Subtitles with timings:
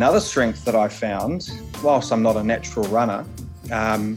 [0.00, 1.50] Another strength that I found,
[1.84, 3.22] whilst I'm not a natural runner,
[3.70, 4.16] um,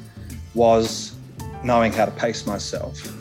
[0.53, 1.13] was
[1.62, 3.13] knowing how to pace myself.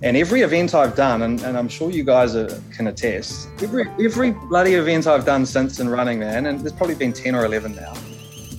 [0.00, 3.84] And every event I've done, and, and I'm sure you guys are, can attest, every,
[4.02, 7.44] every bloody event I've done since in running, man, and there's probably been 10 or
[7.44, 7.92] 11 now,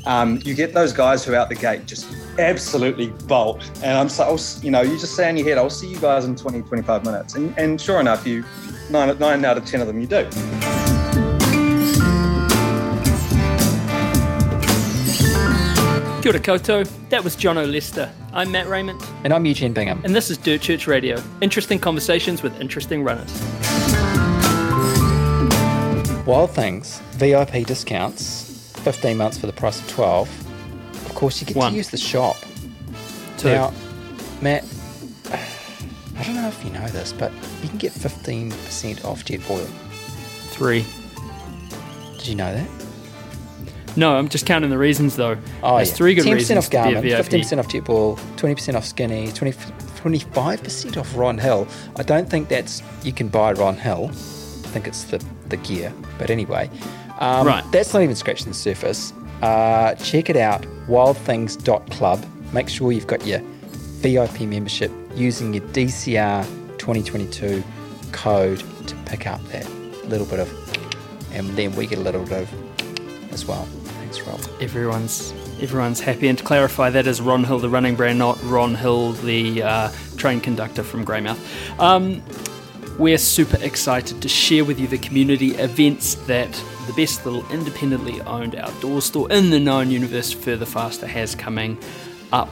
[0.06, 3.68] um, you get those guys who out the gate just absolutely bolt.
[3.82, 6.26] And I'm so, you know, you just say in your head, I'll see you guys
[6.26, 7.34] in 20, 25 minutes.
[7.34, 8.46] And, and sure enough, you,
[8.92, 10.91] nine, nine out of 10 of them, you do.
[16.22, 16.88] Kia ora koutou.
[17.10, 18.08] That was Jono Lester.
[18.32, 19.02] I'm Matt Raymond.
[19.24, 20.02] And I'm Eugene Bingham.
[20.04, 21.20] And this is Dirt Church Radio.
[21.42, 23.32] Interesting conversations with interesting runners.
[26.28, 30.30] Wild Things, VIP discounts, 15 months for the price of 12.
[31.08, 31.72] Of course, you get One.
[31.72, 32.36] to use the shop.
[33.38, 33.50] Two.
[33.50, 33.74] Now,
[34.42, 34.64] Matt,
[36.20, 37.32] I don't know if you know this, but
[37.64, 39.66] you can get 15% off Jetboil.
[40.52, 40.86] Three.
[42.20, 42.70] Did you know that?
[43.98, 45.38] No, I'm just counting the reasons though.
[45.64, 45.96] Oh, There's yeah.
[45.96, 49.32] three good 10% reasons off to be a Garmin, 15% off Jetboil, 20% off Skinny,
[49.32, 51.68] 20, 25% off Ron Hill.
[51.98, 54.08] I don't think that's you can buy Ron Hill.
[54.10, 55.94] I think it's the, the gear.
[56.18, 56.70] But anyway,
[57.20, 57.64] um, Right.
[57.72, 59.12] that's not even scratching the surface.
[59.42, 62.26] Uh, check it out, wildthings.club.
[62.54, 63.40] Make sure you've got your
[64.02, 66.44] VIP membership using your DCR
[66.78, 67.64] 2022
[68.12, 69.70] code to pick up that
[70.06, 70.50] little bit of,
[71.34, 73.68] and then we get a little bit of as well.
[74.12, 74.62] Thanks, Rob.
[74.62, 75.32] Everyone's
[75.62, 76.28] everyone's happy.
[76.28, 79.92] And to clarify, that is Ron Hill, the running brand, not Ron Hill, the uh,
[80.18, 81.40] train conductor from Greymouth.
[81.80, 82.22] Um,
[83.00, 86.52] we're super excited to share with you the community events that
[86.88, 91.78] the best little independently owned outdoor store in the known universe further faster has coming
[92.34, 92.50] up.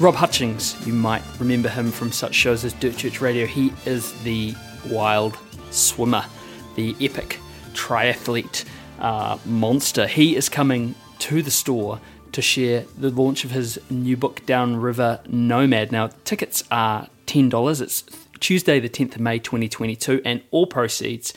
[0.00, 3.46] Rob Hutchings, you might remember him from such shows as Dirt Church Radio.
[3.46, 4.54] He is the
[4.86, 5.38] wild
[5.70, 6.26] swimmer,
[6.74, 7.38] the epic
[7.72, 8.66] triathlete
[9.00, 10.06] uh, monster.
[10.06, 12.00] He is coming to the store
[12.32, 15.92] to share the launch of his new book, Downriver Nomad.
[15.92, 17.80] Now, tickets are $10.
[17.80, 18.04] It's
[18.38, 21.34] Tuesday, the 10th of May 2022, and all proceeds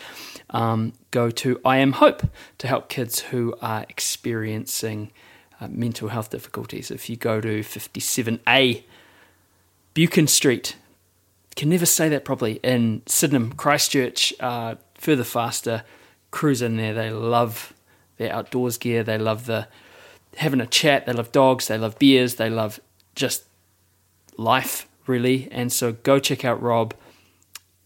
[0.52, 2.24] um, go to I Am Hope
[2.60, 5.12] to help kids who are experiencing
[5.60, 6.92] uh, mental health difficulties.
[6.92, 8.84] If you go to 57A
[9.94, 10.76] Buchan Street,
[11.56, 15.84] can never say that properly, in Sydenham, Christchurch, uh, further faster,
[16.34, 16.94] cruise in there.
[16.94, 17.72] They love
[18.18, 19.70] their outdoors gear, they love the
[20.36, 22.82] having a chat, they love dogs, they love beers, they love
[23.16, 23.46] just
[24.36, 25.48] life, really.
[25.52, 26.94] And so go check out Rob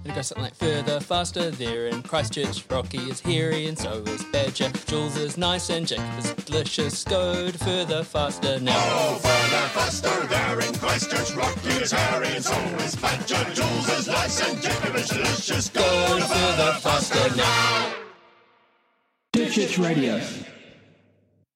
[0.05, 2.63] And it goes something like further, faster, there in Christchurch.
[2.69, 4.69] Rocky is hairy and so is Badger.
[4.85, 7.03] Jules is nice and Jacob is delicious.
[7.03, 8.75] Go to further, faster now.
[8.77, 11.35] Oh, further, faster, there in Christchurch.
[11.35, 13.43] Rocky is hairy and so is Badger.
[13.55, 15.69] Jules is nice and Jacob is delicious.
[15.69, 17.95] Go to further, faster now.
[19.33, 20.21] Church Radio.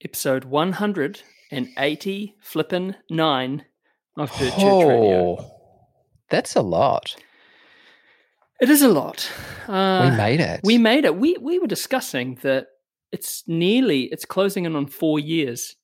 [0.04, 3.66] Episode 180 flippin' 9
[4.18, 5.38] of Dirt Church oh, Radio.
[5.40, 5.52] Oh,
[6.32, 7.16] that's a lot.
[8.62, 9.32] It is a lot.
[9.68, 10.60] Uh, we made it.
[10.64, 11.16] We made it.
[11.16, 12.68] We we were discussing that
[13.12, 15.76] it's nearly it's closing in on four years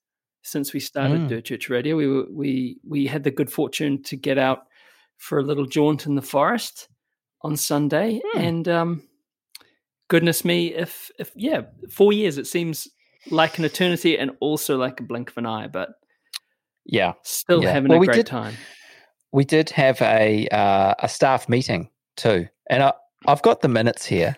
[0.44, 1.28] since we started Mm.
[1.30, 1.96] Dirt Church Radio.
[1.96, 4.60] We were we we had the good fortune to get out
[5.18, 6.90] for a little jaunt in the forest
[7.42, 8.40] on Sunday, Hmm.
[8.40, 9.04] and um,
[10.10, 12.88] goodness me, if if yeah, four years it seems
[13.32, 15.90] like an eternity and also like a blink of an eye, but
[16.86, 17.72] yeah, still Yeah.
[17.72, 18.54] having Well, a we great did- time.
[19.32, 22.94] we did have a uh, a staff meeting too, and I,
[23.28, 24.36] I've got the minutes here.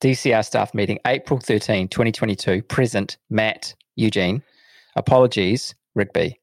[0.00, 2.62] DCR staff meeting, April 13, 2022.
[2.62, 4.42] Present, Matt, Eugene.
[4.96, 6.38] Apologies, Rigby.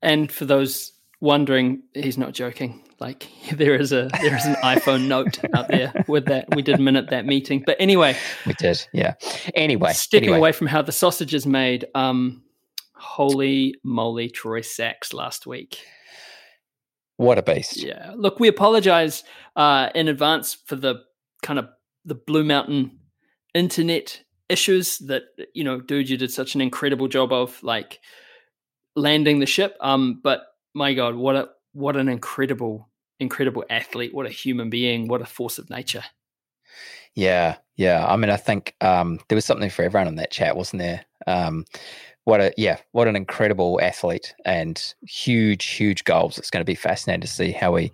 [0.00, 2.84] And for those wondering, he's not joking.
[3.00, 6.54] Like there is a there is an iPhone note out there with that.
[6.54, 8.16] We did minute that meeting, but anyway,
[8.46, 9.14] We did, yeah.
[9.54, 10.38] Anyway, stepping anyway.
[10.38, 11.86] away from how the sausage is made.
[11.94, 12.44] Um,
[12.94, 15.80] holy moly, Troy Sachs last week.
[17.16, 17.76] What a beast.
[17.76, 19.22] Yeah, look, we apologize
[19.56, 21.02] uh, in advance for the
[21.42, 21.68] kind of
[22.04, 22.98] the Blue Mountain
[23.54, 25.22] internet issues that
[25.54, 28.00] you know, dude, you did such an incredible job of like
[28.96, 29.76] landing the ship.
[29.80, 30.42] Um, but
[30.74, 32.88] my God, what a what an incredible,
[33.20, 34.14] incredible athlete!
[34.14, 35.08] What a human being!
[35.08, 36.04] What a force of nature!
[37.14, 38.04] Yeah, yeah.
[38.06, 41.04] I mean, I think um, there was something for everyone in that chat, wasn't there?
[41.26, 41.64] Um,
[42.24, 46.38] what a yeah, what an incredible athlete and huge, huge goals.
[46.38, 47.92] It's going to be fascinating to see how he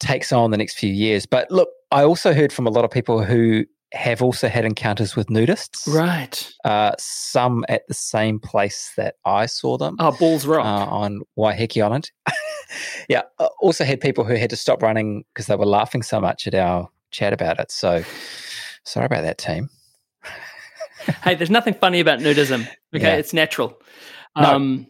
[0.00, 1.26] takes on the next few years.
[1.26, 5.14] But look, I also heard from a lot of people who have also had encounters
[5.14, 5.86] with nudists.
[5.86, 6.50] Right.
[6.64, 10.66] Uh, some at the same place that I saw them Oh, Balls uh, Rock.
[10.66, 12.10] on Waiheke Island.
[13.08, 13.22] yeah.
[13.38, 16.48] uh, Also had people who had to stop running because they were laughing so much
[16.48, 17.70] at our chat about it.
[17.70, 18.02] So
[18.84, 19.70] sorry about that, team.
[21.22, 22.62] Hey, there's nothing funny about nudism.
[22.94, 23.14] Okay, Yeah.
[23.16, 23.80] it's natural.
[24.36, 24.54] No.
[24.54, 24.86] Um,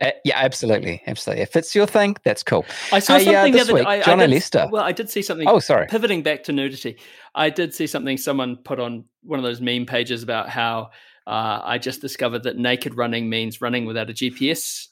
[0.00, 1.42] Uh, yeah, absolutely, absolutely.
[1.42, 2.64] If it's your thing, that's cool.
[2.92, 4.68] I saw Hey, uh, something this the other week, I, John I did, Lester.
[4.70, 5.48] Well, I did see something.
[5.48, 5.86] Oh, sorry.
[5.88, 6.98] Pivoting back to nudity,
[7.34, 10.90] I did see something someone put on one of those meme pages about how
[11.26, 14.86] uh, I just discovered that naked running means running without a GPS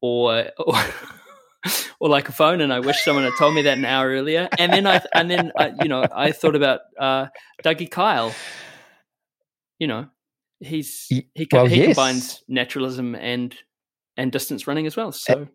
[0.00, 0.74] or or,
[2.00, 4.48] or like a phone, and I wish someone had told me that an hour earlier.
[4.58, 7.26] And then I and then I, you know I thought about uh,
[7.62, 8.34] Dougie Kyle.
[9.78, 10.06] You know,
[10.60, 11.86] he's he well, he yes.
[11.88, 13.54] combines naturalism and
[14.16, 15.12] and distance running as well.
[15.12, 15.48] So.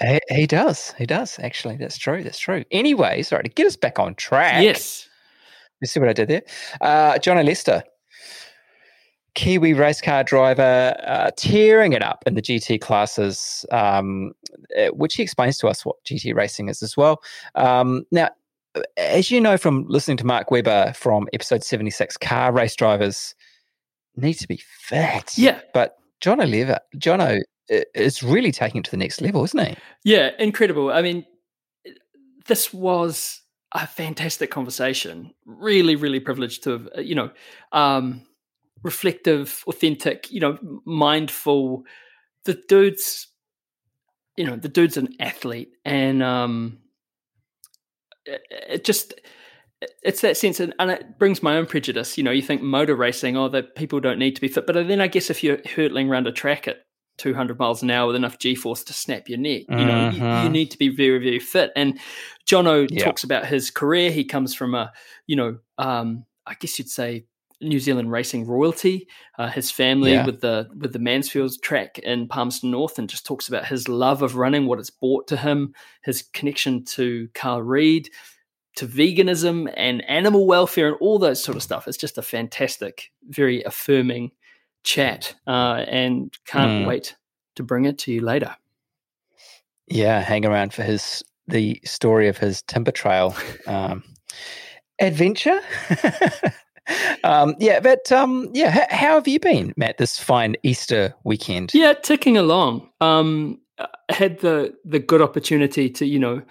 [0.00, 0.92] He, he does.
[0.98, 1.38] He does.
[1.38, 2.22] Actually, that's true.
[2.22, 2.64] That's true.
[2.70, 4.62] Anyway, sorry to get us back on track.
[4.62, 5.08] Yes.
[5.80, 6.42] You see what I did there?
[6.80, 7.82] Uh, John Lester,
[9.34, 14.32] Kiwi race car driver, uh, tearing it up in the GT classes, um,
[14.78, 17.22] uh, which he explains to us what GT racing is as well.
[17.54, 18.30] Um, now,
[18.96, 23.34] as you know from listening to Mark Webber from episode 76, car race drivers
[24.16, 25.36] need to be fit.
[25.36, 25.60] Yeah.
[25.72, 29.76] But John Oliver, Jono is really taking it to the next level, isn't he?
[30.04, 30.90] Yeah, incredible.
[30.90, 31.26] I mean,
[32.46, 33.42] this was
[33.72, 35.32] a fantastic conversation.
[35.44, 37.30] Really, really privileged to have, uh, you know,
[37.72, 38.22] um,
[38.82, 41.84] reflective, authentic, you know, mindful.
[42.44, 43.26] The dude's,
[44.36, 46.78] you know, the dude's an athlete, and um,
[48.24, 49.14] it, it just.
[50.02, 52.16] It's that sense, and, and it brings my own prejudice.
[52.16, 54.74] You know, you think motor racing, oh, that people don't need to be fit, but
[54.74, 56.78] then I guess if you're hurtling around a track at
[57.18, 60.50] 200 miles an hour with enough g-force to snap your neck you know you, you
[60.50, 60.52] Mhm.
[60.52, 61.98] need to be very very fit and
[62.46, 63.04] jono Yeah.
[63.04, 64.92] talks about his career he comes from a
[65.26, 67.24] you know um i guess you'd say
[67.62, 69.08] new zealand racing royalty
[69.38, 70.26] uh, his family Yeah.
[70.26, 74.20] with the with the manfield track in palmerston north and just talks about his love
[74.20, 75.72] of running what it's brought to him
[76.04, 78.10] his connection to carl reed
[78.76, 83.10] to veganism and animal welfare and all those sort of stuff it's just a fantastic
[83.28, 84.30] very affirming
[84.84, 86.86] chat uh, and can't Mm.
[86.86, 87.16] wait
[87.56, 88.54] to bring it to you later.
[89.88, 93.34] Yeah, hang around for his the story of his timber trail
[93.66, 94.02] um,
[95.00, 95.60] adventure.
[97.24, 99.98] um, yeah, but um, yeah, h- how have you been, Matt?
[99.98, 101.72] This fine Easter weekend.
[101.74, 102.88] Yeah, ticking along.
[103.00, 106.42] Um, I had the the good opportunity to you know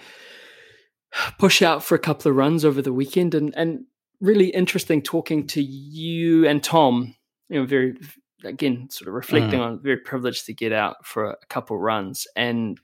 [1.39, 3.85] push out for a couple of runs over the weekend, and and
[4.21, 7.15] really interesting talking to you and Tom.
[7.50, 7.95] You know, very
[8.44, 12.27] again sort of reflecting on very privileged to get out for a couple of runs
[12.35, 12.79] and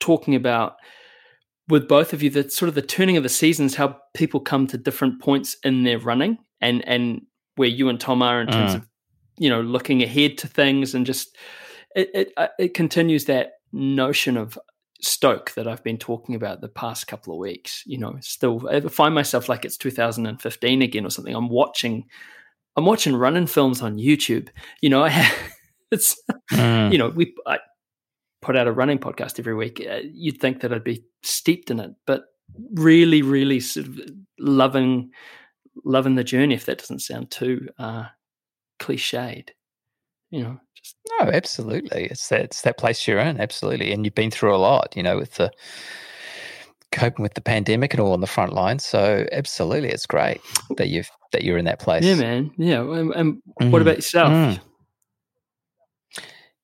[0.00, 0.76] talking about
[1.68, 4.66] with both of you the sort of the turning of the seasons, how people come
[4.66, 7.22] to different points in their running, and and
[7.56, 8.76] where you and Tom are in terms Mm.
[8.76, 8.88] of
[9.38, 11.36] you know looking ahead to things and just
[11.94, 14.58] it it, uh, it continues that notion of
[15.02, 17.82] stoke that I've been talking about the past couple of weeks.
[17.86, 21.34] You know, still I find myself like it's 2015 again or something.
[21.34, 22.06] I'm watching
[22.76, 24.48] I'm watching running films on YouTube.
[24.80, 25.52] You know, I have,
[25.90, 26.16] it's
[26.52, 26.92] Mm.
[26.92, 27.58] you know we I
[28.40, 29.84] put out a running podcast every week.
[29.88, 32.24] Uh, you'd think that I'd be steeped in it, but
[32.74, 34.00] really, really sort of
[34.38, 35.10] loving
[35.84, 36.54] loving the journey.
[36.54, 38.04] If that doesn't sound too uh,
[38.80, 39.50] cliched,
[40.32, 42.06] you know, just No, absolutely.
[42.06, 43.92] It's that it's that place you're in, absolutely.
[43.92, 45.50] And you've been through a lot, you know, with the
[46.90, 48.78] coping with the pandemic and all on the front line.
[48.80, 50.40] So absolutely, it's great
[50.76, 52.04] that you've that you're in that place.
[52.04, 52.80] yeah, man, yeah.
[52.80, 53.70] And, and Mm.
[53.70, 54.30] what about yourself?
[54.32, 54.60] Mm.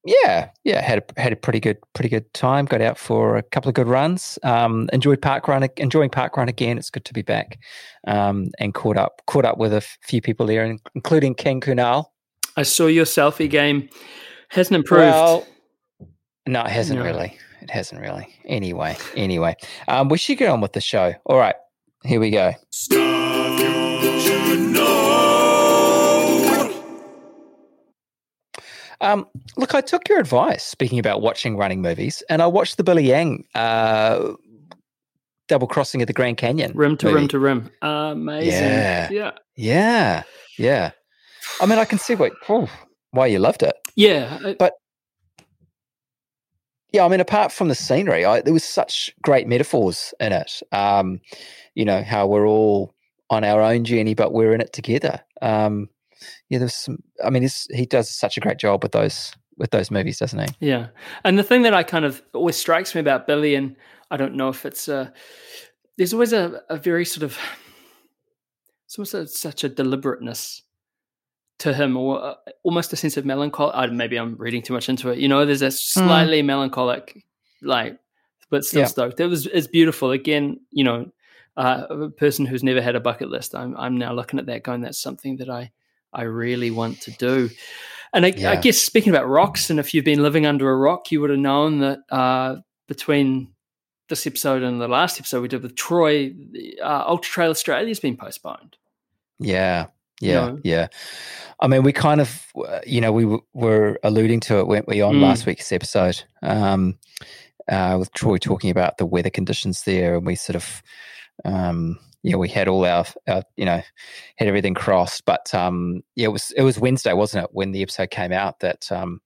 [0.05, 2.65] Yeah, yeah, had a had a pretty good pretty good time.
[2.67, 4.39] Got out for a couple of good runs.
[4.43, 6.79] Um, enjoyed park run, enjoying park run again.
[6.79, 7.59] It's good to be back.
[8.07, 10.65] Um, and caught up caught up with a few people there,
[10.95, 12.07] including Ken Kunal.
[12.57, 13.89] I saw your selfie game
[14.49, 15.03] hasn't improved.
[15.03, 15.47] Well,
[16.47, 17.05] no, it hasn't No.
[17.05, 17.37] really.
[17.63, 18.27] It hasn't really.
[18.47, 19.55] Anyway, anyway,
[19.89, 21.13] um, we should get on with the show.
[21.27, 21.57] All right,
[22.05, 22.53] here we go.
[22.71, 23.61] Stuff
[24.03, 24.85] you should know.
[29.01, 29.27] Um,
[29.57, 33.05] look, I took your advice speaking about watching running movies, and I watched the Billy
[33.07, 34.33] Yang uh,
[35.49, 36.73] double crossing of the Grand Canyon.
[36.75, 37.17] rim to movie.
[37.19, 37.71] rim to rim.
[37.83, 38.51] Amazing.
[38.53, 39.09] Yeah.
[39.11, 39.31] yeah.
[39.57, 40.23] Yeah,
[40.59, 40.91] yeah.
[41.61, 42.69] I mean, I can see what, oh,
[43.11, 43.75] why you loved it.
[43.97, 44.75] Yeah, uh, But-
[46.93, 50.63] Yeah, I mean, apart from the scenery, I, there was such great metaphors in it.
[50.73, 51.21] Um,
[51.75, 52.95] you know how we're all
[53.31, 55.21] on our own journey, but we're in it together.
[55.43, 55.91] Um,
[56.49, 56.99] yeah, there's some.
[57.25, 60.67] I mean, he does such a great job with those with those movies, doesn't he?
[60.69, 60.87] Yeah,
[61.25, 63.77] and the thing that I kind of always strikes me about Billy, and
[64.11, 65.13] I don't know if it's a,
[65.99, 67.37] there's always a, a very sort of,
[68.87, 70.63] it's almost a, such a deliberateness
[71.59, 73.73] to him, or uh, almost a sense of melancholy.
[73.75, 75.19] I, maybe I'm reading too much into it.
[75.19, 77.25] You know, there's a slightly melancholic,
[77.63, 77.99] like
[78.51, 78.87] but still Yeah.
[78.87, 79.21] stoked.
[79.21, 80.11] It was it's beautiful.
[80.11, 81.11] Again, you know,
[81.57, 83.55] uh, a person who's never had a bucket list.
[83.55, 85.71] I'm I'm now looking at that, going, that's something that I
[86.13, 87.51] I really want to do.
[88.15, 91.13] And I, I guess speaking about rocks, and if you've been living under a rock,
[91.13, 93.53] you would have known that uh, between
[94.09, 96.33] this episode and the last episode we did with Troy,
[96.83, 98.79] uh, Ultra Trail Australia has been postponed.
[99.39, 99.89] Yeah,
[100.21, 100.59] yeah, know?
[100.65, 100.89] yeah.
[101.61, 104.89] I mean, we kind of, uh, you know, we w- were alluding to it, weren't
[104.89, 105.23] we, on Mm.
[105.23, 106.99] last week's episode, um,
[107.69, 110.83] uh, with Troy talking about the weather conditions there, and we sort of,
[111.45, 113.83] um, yeah, we had all our, our, you know,
[114.37, 117.83] had everything crossed, but um, yeah, it was it was Wednesday, wasn't it, when the
[117.83, 119.21] episode came out that um,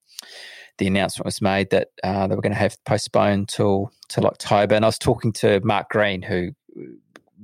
[0.78, 4.74] the announcement was made that uh, they were going to have postponed till till October,
[4.74, 6.50] and I was talking to Mark Green, who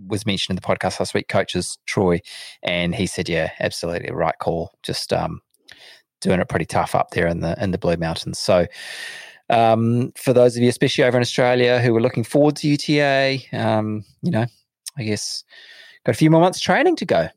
[0.07, 2.21] was mentioned in the podcast last week, coaches Troy,
[2.62, 4.73] and he said, "Yeah, absolutely right call.
[4.83, 5.40] Just um,
[6.21, 8.67] doing it pretty tough up there in the in the Blue Mountains." So,
[9.50, 13.38] um, for those of you, especially over in Australia, who were looking forward to UTA,
[13.52, 14.47] um, you know,
[14.97, 15.45] I guess
[16.05, 17.28] got a few more months training to go.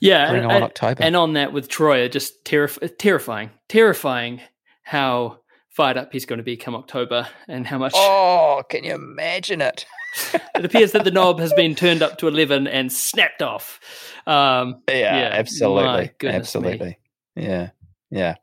[0.00, 1.02] Yeah, and, on and- October.
[1.02, 4.40] and on that with Troy, just terrif- terrifying, terrifying
[4.82, 5.38] how
[5.72, 9.60] fired up he's going to be come October, and how much oh, can you imagine
[9.60, 9.86] it?
[10.54, 13.80] it appears that the knob has been turned up to eleven and snapped off.
[14.26, 16.68] Um, Yeah, Yeah, absolutely, my goodness me.
[16.68, 16.98] absolutely.
[17.34, 17.70] Yeah,
[18.10, 18.34] yeah.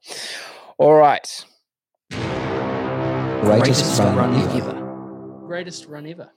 [0.77, 1.45] All right.
[2.09, 5.45] greatest run ever.
[5.45, 6.29] Greatest run ever.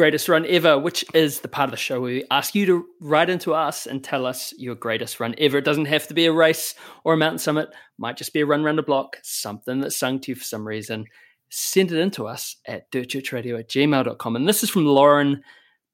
[0.00, 2.86] Greatest run ever, which is the part of the show where we ask you to
[3.02, 5.58] write into us and tell us your greatest run ever.
[5.58, 8.46] It doesn't have to be a race or a mountain summit, might just be a
[8.46, 11.04] run round a block, something that sung to you for some reason.
[11.50, 14.36] Send it in to us at dirtchurchradio at gmail.com.
[14.36, 15.42] And this is from Lauren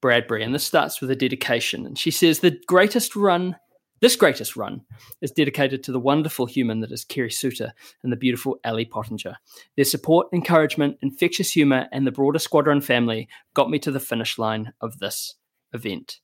[0.00, 1.84] Bradbury, and this starts with a dedication.
[1.84, 3.56] And she says, The greatest run,
[4.00, 4.82] this greatest run,
[5.20, 7.72] is dedicated to the wonderful human that is Kerry Suter
[8.02, 9.36] and the beautiful Ali Pottinger.
[9.76, 14.38] Their support, encouragement, infectious humor, and the broader squadron family got me to the finish
[14.38, 15.36] line of this
[15.72, 16.20] event.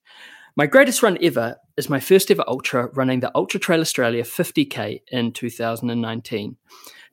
[0.54, 5.00] My greatest run ever is my first ever ultra running the Ultra Trail Australia 50k
[5.10, 6.56] in 2019.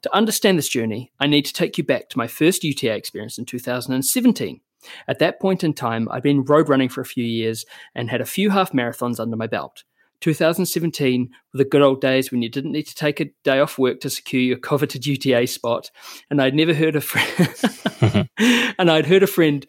[0.02, 3.38] To understand this journey, I need to take you back to my first UTA experience
[3.38, 4.60] in 2017.
[5.08, 8.22] At that point in time, I'd been road running for a few years and had
[8.22, 9.84] a few half marathons under my belt.
[10.22, 13.78] 2017 were the good old days when you didn't need to take a day off
[13.78, 15.90] work to secure your coveted UTA spot,
[16.30, 18.30] and I'd never heard a friend,
[18.78, 19.66] and I'd heard a friend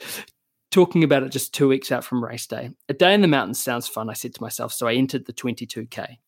[0.70, 2.70] talking about it just two weeks out from race day.
[2.88, 5.32] A day in the mountains sounds fun, I said to myself, so I entered the
[5.32, 6.18] 22k.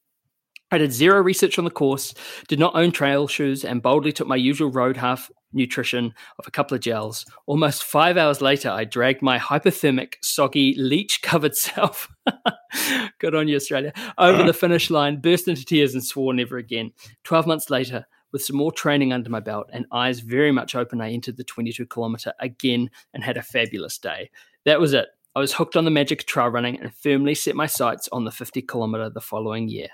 [0.73, 2.15] I did zero research on the course,
[2.49, 6.51] did not own trail shoes, and boldly took my usual road half nutrition of a
[6.51, 7.27] couple of gels.
[7.45, 12.09] Almost five hours later, I dragged my hypothermic, soggy, leech covered self.
[13.19, 13.93] Good on you, Australia.
[14.17, 16.93] Over the finish line, burst into tears, and swore never again.
[17.25, 21.03] 12 months later, with some more training under my belt and eyes very much open,
[21.03, 24.31] I entered the 22 kilometer again and had a fabulous day.
[24.65, 25.09] That was it.
[25.37, 28.25] I was hooked on the magic of trail running and firmly set my sights on
[28.25, 29.89] the 50 kilometer the following year.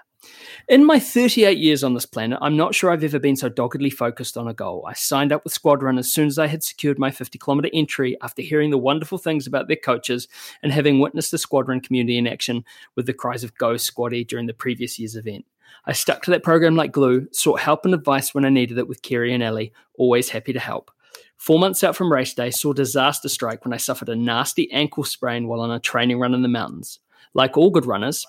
[0.69, 3.91] In my 38 years on this planet, I'm not sure I've ever been so doggedly
[3.91, 4.85] focused on a goal.
[4.87, 8.17] I signed up with Squadron as soon as I had secured my 50 kilometer entry
[8.21, 10.29] after hearing the wonderful things about their coaches
[10.63, 12.65] and having witnessed the Squadron community in action
[12.97, 15.47] with the cries of Go Squaddy during the previous year's event.
[15.87, 18.89] I stuck to that program like glue, sought help and advice when I needed it
[18.89, 20.91] with Kerry and Ellie, always happy to help.
[21.37, 25.05] Four months out from race day, saw disaster strike when I suffered a nasty ankle
[25.05, 26.99] sprain while on a training run in the mountains.
[27.33, 28.27] Like all good runners,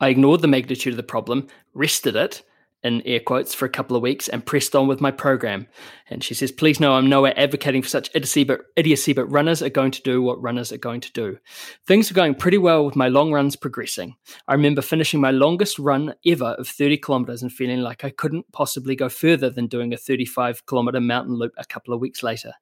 [0.00, 2.42] I ignored the magnitude of the problem, rested it,
[2.82, 5.66] in air quotes, for a couple of weeks and pressed on with my program.
[6.08, 9.62] And she says, please know I'm nowhere advocating for such idiocy but, idiocy, but runners
[9.62, 11.38] are going to do what runners are going to do.
[11.86, 14.16] Things are going pretty well with my long runs progressing.
[14.48, 18.50] I remember finishing my longest run ever of 30 kilometers and feeling like I couldn't
[18.52, 22.54] possibly go further than doing a 35 kilometer mountain loop a couple of weeks later.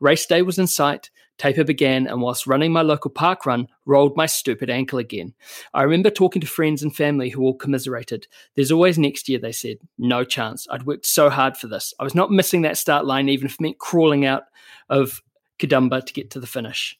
[0.00, 4.14] Race day was in sight, taper began, and whilst running my local park run, rolled
[4.14, 5.32] my stupid ankle again.
[5.72, 8.28] I remember talking to friends and family who all commiserated.
[8.54, 9.78] There's always next year, they said.
[9.96, 10.66] No chance.
[10.70, 11.94] I'd worked so hard for this.
[11.98, 14.44] I was not missing that start line, even if it meant crawling out
[14.90, 15.22] of
[15.58, 16.99] Katoomba to get to the finish.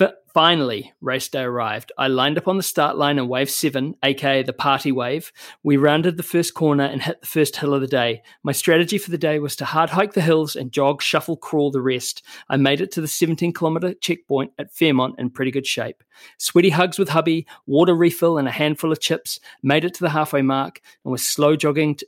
[0.00, 1.92] F- finally, race day arrived.
[1.98, 5.30] I lined up on the start line in wave seven, aka the party wave.
[5.62, 8.22] We rounded the first corner and hit the first hill of the day.
[8.42, 11.70] My strategy for the day was to hard hike the hills and jog, shuffle, crawl
[11.70, 12.22] the rest.
[12.48, 16.02] I made it to the 17 kilometer checkpoint at Fairmont in pretty good shape.
[16.38, 19.40] Sweaty hugs with hubby, water refill, and a handful of chips.
[19.62, 22.06] Made it to the halfway mark and was slow jogging t-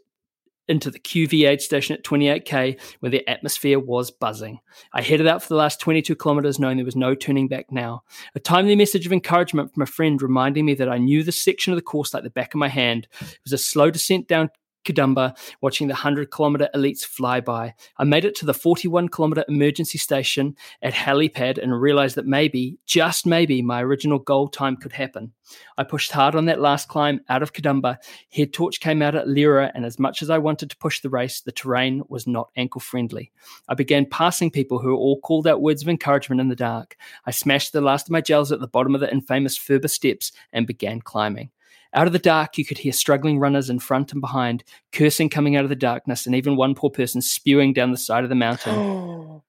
[0.69, 4.61] into the QV aid station at 28k where the atmosphere was buzzing.
[4.93, 8.03] I headed out for the last 22 kilometers knowing there was no turning back now.
[8.35, 11.73] A timely message of encouragement from a friend reminding me that I knew this section
[11.73, 13.09] of the course like the back of my hand.
[13.21, 14.51] It was a slow descent down
[14.85, 17.75] Katoomba, watching the 100 kilometre elites fly by.
[17.99, 22.79] I made it to the 41 kilometre emergency station at helipad and realised that maybe,
[22.87, 25.33] just maybe, my original goal time could happen.
[25.77, 27.99] I pushed hard on that last climb out of Katoomba.
[28.33, 31.11] Head torch came out at Leura, and as much as I wanted to push the
[31.11, 33.33] race, the terrain was not ankle friendly.
[33.69, 36.97] I began passing people who all called out words of encouragement in the dark.
[37.27, 40.33] I smashed the last of my gels at the bottom of the infamous Furber steps
[40.53, 41.51] and began climbing.
[41.95, 45.57] Out of the dark, you could hear struggling runners in front and behind, cursing coming
[45.57, 48.35] out of the darkness, and even one poor person spewing down the side of the
[48.35, 49.41] mountain.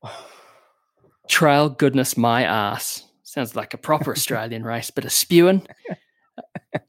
[1.27, 3.03] Trail goodness my ass.
[3.23, 5.65] Sounds like a proper Australian race, but a spewing.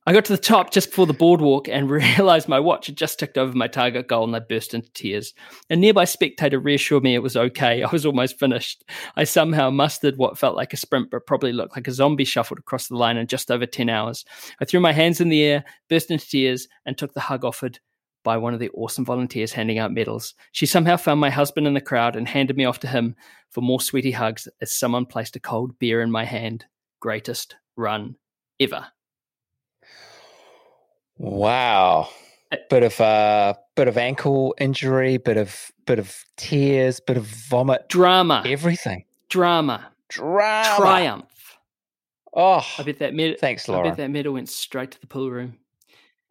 [0.06, 3.18] I got to the top just before the boardwalk and realized my watch had just
[3.18, 5.34] ticked over my target goal and I burst into tears.
[5.68, 7.82] A nearby spectator reassured me it was okay.
[7.84, 8.84] I was almost finished.
[9.16, 12.58] I somehow mustered what felt like a sprint, but probably looked like a zombie shuffled
[12.58, 14.24] across the line in just over 10 hours.
[14.60, 17.80] I threw my hands in the air, burst into tears, and took the hug offered
[18.22, 20.34] by one of the awesome volunteers handing out medals.
[20.50, 23.14] She somehow found my husband in the crowd and handed me off to him
[23.50, 26.64] for more sweetie hugs as someone placed a cold beer in my hand.
[27.00, 28.16] Greatest run
[28.58, 28.86] ever.
[31.18, 32.08] Wow.
[32.70, 37.88] Bit of uh bit of ankle injury, bit of bit of tears, bit of vomit,
[37.88, 38.42] Drama.
[38.46, 39.04] everything.
[39.28, 39.88] Drama.
[40.08, 40.76] Drama.
[40.76, 41.58] Triumph.
[42.32, 43.86] Oh, I bet that med- thanks, Laura.
[43.86, 45.56] I bet that medal went straight to the pool room.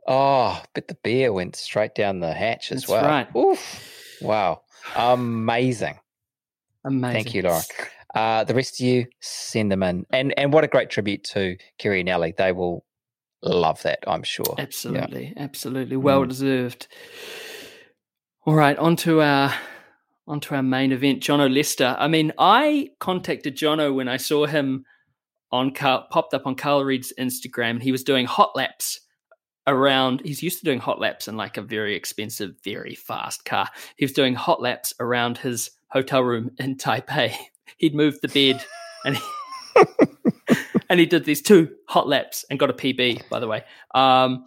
[0.08, 3.06] Oh, but the beer went straight down the hatch as That's well.
[3.06, 3.36] right.
[3.36, 4.18] Oof.
[4.22, 4.62] Wow.
[4.96, 6.00] Amazing.
[6.86, 7.14] Amazing.
[7.24, 7.62] Thank you, Laura.
[8.14, 10.06] Uh, the rest of you, send them in.
[10.12, 12.34] And and what a great tribute to Kerry and Ellie.
[12.38, 12.86] They will
[13.50, 14.56] love that, I'm sure.
[14.58, 16.30] Absolutely, absolutely, well mm.
[16.30, 16.88] deserved.
[18.46, 19.54] All right, on to our
[20.28, 21.96] on to our main event, Jono Lester.
[22.00, 24.86] I mean, I contacted Jono when I saw him
[25.52, 27.72] on Carl, popped up on Carl Reed's Instagram.
[27.72, 29.02] and He was doing hot laps
[29.68, 30.22] around.
[30.26, 33.70] He's used to doing hot laps in like a very expensive, very fast car.
[33.98, 37.36] He was doing hot laps around his hotel room in Taipei.
[37.78, 38.66] He'd moved the bed
[39.06, 39.18] and.
[39.18, 39.24] He,
[40.90, 43.64] And he did these two hot laps and got a PB, by the way.
[43.94, 44.46] Um,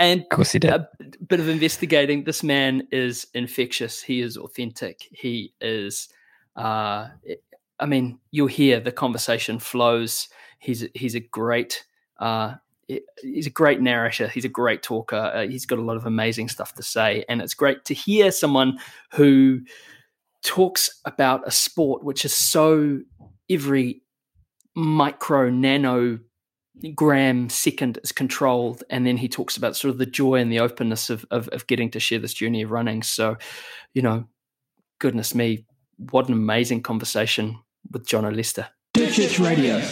[0.00, 0.70] and Of course he did.
[0.70, 0.88] a
[1.26, 2.24] bit of investigating.
[2.24, 4.02] This man is infectious.
[4.02, 5.08] He is authentic.
[5.12, 6.08] He is.
[6.56, 7.08] Uh,
[7.80, 10.28] I mean, you'll hear the conversation flows.
[10.58, 11.84] He's he's a great.
[12.18, 12.54] Uh,
[13.22, 14.28] he's a great narrator.
[14.28, 15.16] He's a great talker.
[15.34, 18.30] Uh, he's got a lot of amazing stuff to say, and it's great to hear
[18.32, 18.78] someone
[19.12, 19.60] who
[20.42, 23.00] talks about a sport which is so
[23.50, 24.02] every
[24.78, 26.20] micro nano
[26.94, 30.60] gram second is controlled and then he talks about sort of the joy and the
[30.60, 33.02] openness of, of of getting to share this journey of running.
[33.02, 33.36] So
[33.92, 34.26] you know
[35.00, 35.66] goodness me
[36.10, 37.58] what an amazing conversation
[37.90, 38.68] with jono lester.
[38.96, 39.82] Church Radio.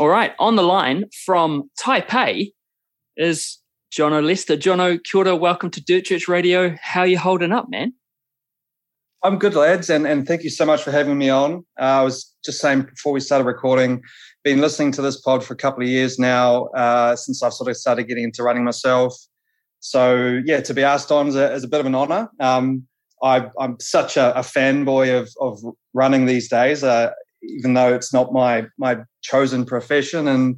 [0.00, 2.52] all right on the line from taipei
[3.16, 3.58] is
[3.92, 4.56] jono lester.
[4.56, 6.76] John o welcome to dirt church radio.
[6.82, 7.92] How are you holding up man
[9.22, 11.64] I'm good, lads, and, and thank you so much for having me on.
[11.78, 14.02] Uh, I was just saying before we started recording,
[14.44, 17.68] been listening to this pod for a couple of years now, uh, since I've sort
[17.68, 19.14] of started getting into running myself.
[19.80, 22.30] So yeah, to be asked on is a, is a bit of an honour.
[22.40, 22.86] Um,
[23.22, 27.10] I, I'm such a, a fanboy of, of running these days, uh,
[27.42, 30.28] even though it's not my my chosen profession.
[30.28, 30.56] And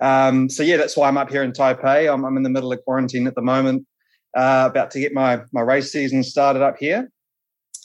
[0.00, 2.12] um, so yeah, that's why I'm up here in Taipei.
[2.12, 3.84] I'm, I'm in the middle of quarantine at the moment,
[4.36, 7.10] uh, about to get my my race season started up here.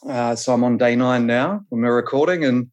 [0.08, 2.68] Uh, so I'm on day nine now when we're recording, and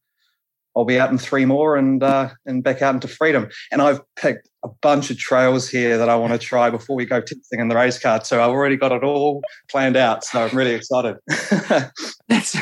[0.77, 3.49] I'll be out in three more and uh, and back out into freedom.
[3.71, 7.05] And I've picked a bunch of trails here that I want to try before we
[7.05, 8.25] go testing in the race car.
[8.25, 10.25] So I've already got it all planned out.
[10.25, 11.17] So I'm really excited.
[12.29, 12.57] That's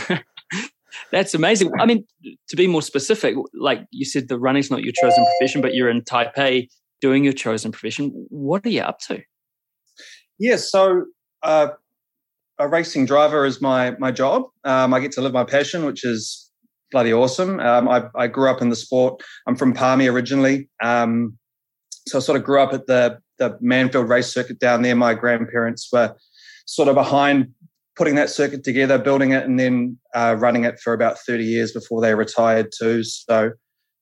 [1.13, 1.71] that's amazing.
[1.79, 2.05] I mean,
[2.49, 5.89] to be more specific, like you said, the running's not your chosen profession, but you're
[5.89, 6.69] in Taipei
[7.01, 8.11] doing your chosen profession.
[8.29, 9.23] What are you up to?
[10.39, 10.57] yeah.
[10.57, 11.05] So
[11.43, 11.69] uh,
[12.59, 14.45] a racing driver is my my job.
[14.65, 16.51] Um, I get to live my passion, which is
[16.91, 17.61] bloody awesome.
[17.61, 19.23] Um, I, I grew up in the sport.
[19.47, 21.37] I'm from Palmy originally, um,
[22.07, 24.97] so I sort of grew up at the the Manfield race circuit down there.
[24.97, 26.15] My grandparents were
[26.67, 27.49] sort of behind
[27.97, 31.73] putting that circuit together, building it, and then uh, running it for about 30 years
[31.73, 33.03] before they retired too.
[33.03, 33.53] So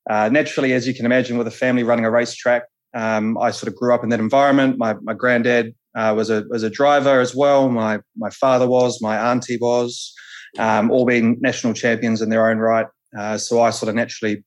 [0.09, 2.63] uh, naturally, as you can imagine, with a family running a racetrack,
[2.93, 4.77] um, I sort of grew up in that environment.
[4.77, 7.69] My my granddad uh, was a was a driver as well.
[7.69, 10.13] My my father was, my auntie was,
[10.57, 12.87] um, all being national champions in their own right.
[13.17, 14.43] Uh, so I sort of naturally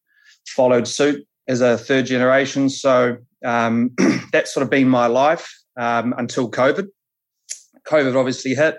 [0.47, 2.69] followed suit as a third generation.
[2.69, 3.91] So um,
[4.33, 6.87] that's sort of been my life um, until COVID.
[7.87, 8.77] COVID obviously hit,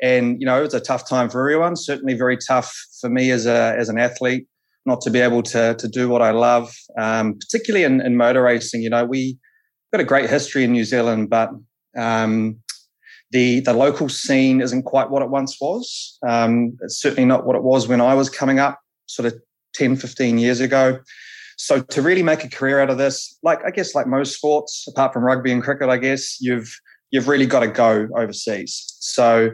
[0.00, 1.74] and you know it was a tough time for everyone.
[1.76, 4.46] Certainly very tough for me as a as an athlete,
[4.86, 8.42] not to be able to to do what I love, um, particularly in, in motor
[8.42, 8.82] racing.
[8.82, 9.36] You know we
[9.92, 11.50] got a great history in New Zealand, but
[11.96, 12.58] um,
[13.30, 16.18] the the local scene isn't quite what it once was.
[16.26, 19.34] Um, it's certainly not what it was when I was coming up, sort of
[19.74, 21.00] 10, 15 years ago.
[21.56, 24.86] So to really make a career out of this, like I guess like most sports,
[24.88, 26.72] apart from rugby and cricket, I guess you've
[27.10, 28.96] you've really got to go overseas.
[29.00, 29.50] So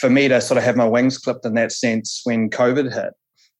[0.00, 3.14] for me to sort of have my wings clipped in that sense when COVID hit,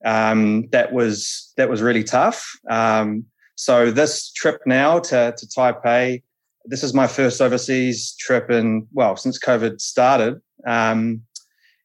[0.04, 2.46] um, that was that was really tough.
[2.70, 6.22] Um, so this trip now to to Taipei,
[6.68, 11.22] this is my first overseas trip in well since COVID started, um,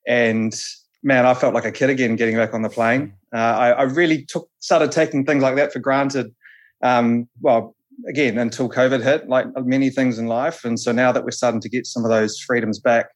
[0.07, 0.53] and
[1.01, 3.13] man, I felt like a kid again getting back on the plane.
[3.33, 6.33] Uh, I, I, really took started taking things like that for granted.
[6.81, 7.75] Um, well,
[8.07, 11.61] again, until COVID hit, like many things in life, and so now that we're starting
[11.61, 13.07] to get some of those freedoms back,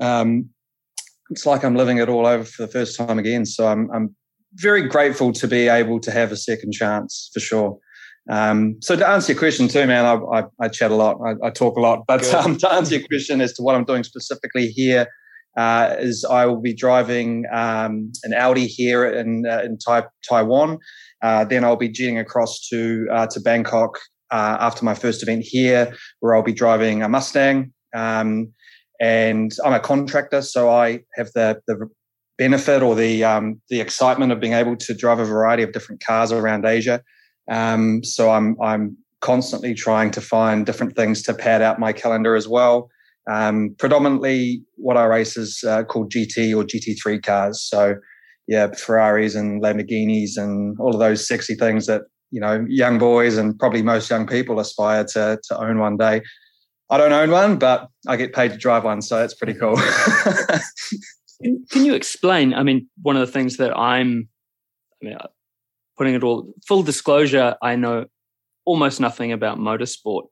[0.00, 0.48] um,
[1.30, 3.44] it's like I'm living it all over for the first time again.
[3.46, 4.14] So I'm, I'm
[4.54, 7.78] very grateful to be able to have a second chance for sure.
[8.30, 11.46] Um, so to answer your question too, man, I, I, I chat a lot, I,
[11.46, 14.04] I, talk a lot, but um, to answer your question as to what I'm doing
[14.04, 15.08] specifically here
[15.56, 20.78] uh, is I will be driving um, an Audi here in uh, in tai- Taiwan.
[21.20, 23.98] Uh, then I'll be jetting across to uh, to Bangkok
[24.30, 27.72] uh, after my first event here, where I'll be driving a Mustang.
[27.94, 28.52] Um,
[29.00, 31.88] and I'm a contractor, so I have the the
[32.38, 36.02] benefit or the um, the excitement of being able to drive a variety of different
[36.02, 37.02] cars around Asia.
[37.50, 42.34] Um, so I'm I'm constantly trying to find different things to pad out my calendar
[42.34, 42.90] as well.
[43.30, 47.62] Um, predominantly, what I race is uh, called GT or GT3 cars.
[47.62, 47.94] So,
[48.48, 53.36] yeah, Ferraris and Lamborghinis and all of those sexy things that you know young boys
[53.36, 56.22] and probably most young people aspire to to own one day.
[56.90, 59.76] I don't own one, but I get paid to drive one, so it's pretty cool.
[61.70, 62.52] Can you explain?
[62.52, 64.28] I mean, one of the things that I'm,
[65.02, 65.16] I mean,
[66.02, 68.06] putting it all full disclosure, I know
[68.64, 70.22] almost nothing about motorsport.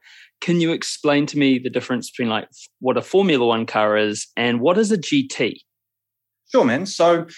[0.41, 2.49] Can you explain to me the difference between like
[2.81, 5.59] what a Formula One car is and what is a GT?
[6.51, 6.87] Sure, man.
[6.87, 7.29] So,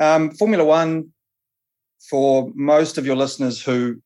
[0.00, 1.12] um, Formula One,
[2.08, 3.96] for most of your listeners who,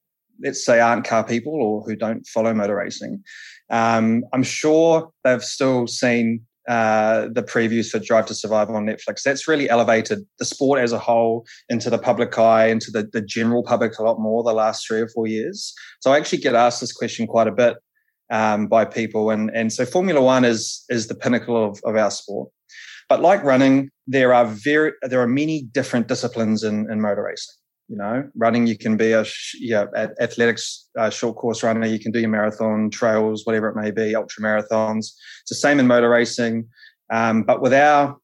[0.43, 3.23] let's say, aren't car people or who don't follow motor racing,
[3.71, 9.23] um, I'm sure they've still seen uh, the previews for Drive to Survive on Netflix.
[9.23, 13.23] That's really elevated the sport as a whole into the public eye, into the, the
[13.23, 15.75] general public a lot more the last three or four years.
[16.01, 17.77] So I actually get asked this question quite a bit
[18.31, 22.11] um, by people, and and so Formula One is is the pinnacle of, of our
[22.11, 22.51] sport.
[23.09, 27.55] But like running, there are very there are many different disciplines in, in motor racing.
[27.89, 29.25] You know, running you can be a
[29.59, 29.87] yeah
[30.21, 31.87] athletics uh, short course runner.
[31.87, 35.13] You can do your marathon, trails, whatever it may be, ultra marathons.
[35.41, 36.69] It's the same in motor racing,
[37.11, 38.17] um, but with our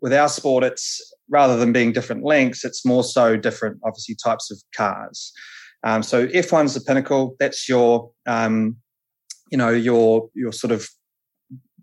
[0.00, 4.50] with our sport, it's rather than being different lengths, it's more so different, obviously, types
[4.50, 5.32] of cars.
[5.84, 7.36] Um, so F1's the pinnacle.
[7.38, 8.76] That's your, um,
[9.50, 10.88] you know, your your sort of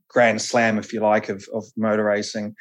[0.10, 2.56] grand slam, if you like, of, of motor racing.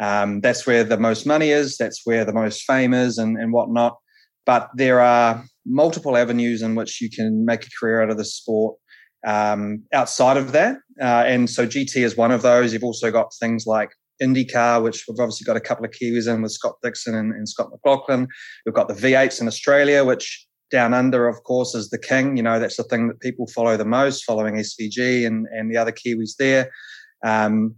[0.00, 1.76] Um, that's where the most money is.
[1.78, 3.96] That's where the most fame is, and and whatnot.
[4.44, 8.24] But there are multiple avenues in which you can make a career out of the
[8.24, 8.76] sport
[9.26, 10.76] um, outside of that.
[11.00, 12.72] Uh, and so GT is one of those.
[12.72, 13.90] You've also got things like
[14.22, 17.48] IndyCar, which we've obviously got a couple of Kiwis in with Scott Dixon and, and
[17.48, 18.28] Scott McLaughlin.
[18.66, 22.36] We've got the V8s in Australia, which down under, of course, is the king.
[22.36, 25.76] You know, that's the thing that people follow the most, following SVG and, and the
[25.76, 26.70] other Kiwis there.
[27.24, 27.76] Um,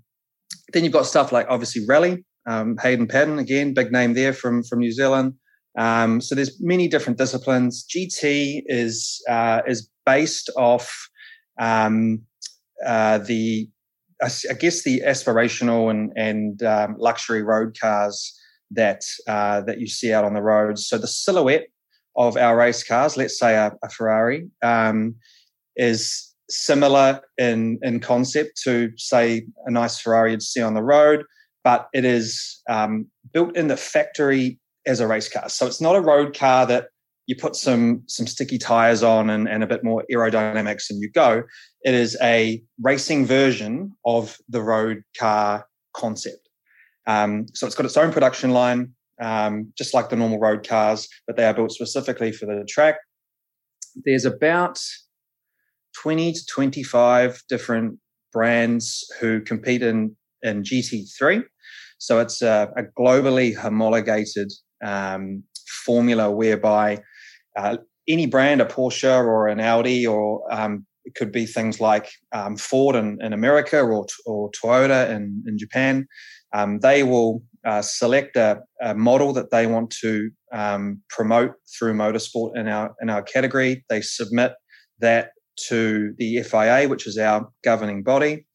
[0.72, 4.62] then you've got stuff like obviously Rally, um, Hayden Paddon, again, big name there from,
[4.62, 5.34] from New Zealand.
[5.76, 7.84] Um, so there's many different disciplines.
[7.88, 11.08] GT is uh, is based off
[11.58, 12.22] um,
[12.86, 13.68] uh, the
[14.22, 18.32] I guess the aspirational and and um, luxury road cars
[18.70, 20.86] that uh, that you see out on the roads.
[20.86, 21.66] So the silhouette
[22.16, 25.16] of our race cars, let's say a, a Ferrari, um,
[25.76, 31.24] is similar in in concept to say a nice Ferrari you'd see on the road,
[31.64, 35.48] but it is um, built in the factory as a race car.
[35.48, 36.88] So it's not a road car that
[37.26, 41.10] you put some some sticky tires on and, and a bit more aerodynamics and you
[41.10, 41.42] go.
[41.82, 46.48] It is a racing version of the road car concept.
[47.06, 51.08] Um, so it's got its own production line, um, just like the normal road cars,
[51.26, 52.96] but they are built specifically for the track.
[54.04, 54.80] There's about
[56.02, 57.98] 20 to 25 different
[58.32, 61.44] brands who compete in, in GT3.
[61.98, 65.42] So it's a, a globally homologated um,
[65.84, 67.02] formula whereby
[67.56, 67.76] uh,
[68.08, 72.56] any brand, a Porsche or an Audi, or um, it could be things like um,
[72.56, 76.06] Ford in, in America or, or Toyota in, in Japan,
[76.52, 81.94] um, they will uh, select a, a, model that they want to um, promote through
[81.94, 83.84] motorsport in our in our category.
[83.88, 84.52] They submit
[85.00, 85.30] that
[85.68, 88.46] to the FIA, which is our governing body.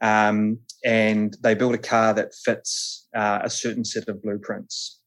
[0.00, 4.97] Um, and they build a car that fits uh, a certain set of blueprints.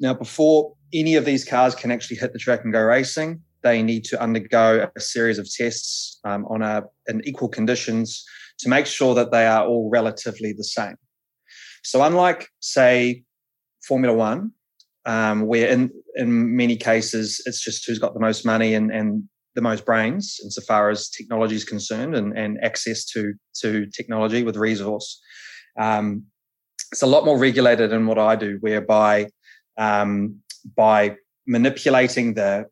[0.00, 3.82] Now, before any of these cars can actually hit the track and go racing, they
[3.82, 8.24] need to undergo a series of tests um, on a, in equal conditions
[8.60, 10.96] to make sure that they are all relatively the same.
[11.84, 13.24] So, unlike, say,
[13.86, 14.52] Formula One,
[15.04, 19.24] um, where in, in many cases it's just who's got the most money and, and
[19.54, 24.56] the most brains insofar as technology is concerned and, and access to, to technology with
[24.56, 25.20] resource.
[25.78, 26.24] Um,
[26.92, 29.28] it's a lot more regulated in what I do, whereby
[29.80, 30.36] um,
[30.76, 31.16] by
[31.46, 32.66] manipulating the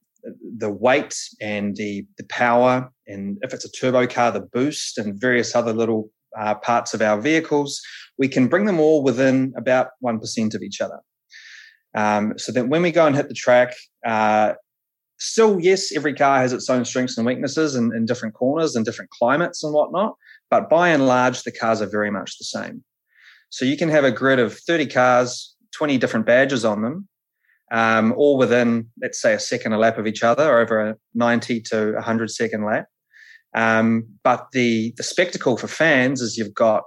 [0.58, 5.20] the weight and the the power, and if it's a turbo car, the boost and
[5.20, 7.80] various other little uh, parts of our vehicles,
[8.18, 11.00] we can bring them all within about one percent of each other.
[11.94, 13.74] Um, so that when we go and hit the track,
[14.06, 14.52] uh,
[15.18, 18.84] still yes, every car has its own strengths and weaknesses in, in different corners and
[18.84, 20.14] different climates and whatnot.
[20.50, 22.84] But by and large, the cars are very much the same.
[23.50, 27.08] So you can have a grid of 30 cars, 20 different badges on them,
[27.70, 31.60] um, all within, let's say, a second a lap of each other over a 90
[31.62, 32.86] to 100 second lap.
[33.54, 36.84] Um, but the, the spectacle for fans is you've got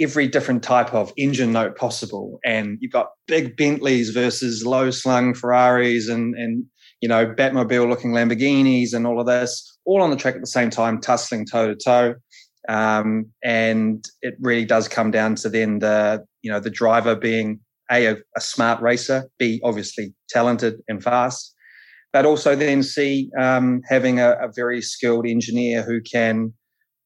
[0.00, 2.38] every different type of engine note possible.
[2.44, 6.64] And you've got big Bentleys versus low slung Ferraris and, and,
[7.00, 10.46] you know, Batmobile looking Lamborghinis and all of this, all on the track at the
[10.46, 12.14] same time, tussling toe to toe.
[12.68, 17.60] Um, and it really does come down to then the, you know, the driver being
[17.92, 21.54] a, a, a smart racer, B, obviously talented and fast,
[22.12, 26.52] but also then C, um, having a, a, very skilled engineer who can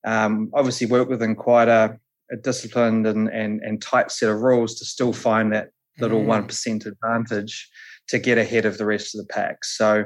[0.06, 1.98] um, obviously work within quite a,
[2.30, 5.68] a disciplined and, and, and tight set of rules to still find that
[6.00, 6.46] little mm.
[6.46, 7.68] 1% advantage
[8.08, 9.64] to get ahead of the rest of the pack.
[9.64, 10.04] So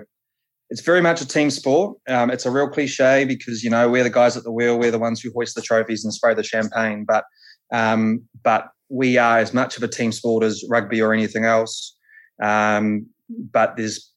[0.70, 1.98] it's very much a team sport.
[2.08, 4.92] Um, it's a real cliche because, you know, we're the guys at the wheel, we're
[4.92, 7.04] the ones who hoist the trophies and spray the champagne.
[7.06, 7.24] But
[7.72, 11.96] um, but we are as much of a team sport as rugby or anything else.
[12.42, 14.10] Um, but there's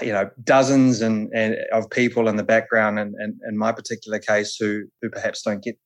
[0.00, 4.18] you know dozens and, and of people in the background, and, and in my particular
[4.18, 5.76] case, who who perhaps don't get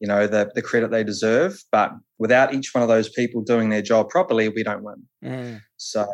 [0.00, 1.62] you know the the credit they deserve.
[1.70, 5.02] But without each one of those people doing their job properly, we don't win.
[5.24, 5.60] Mm.
[5.76, 6.06] So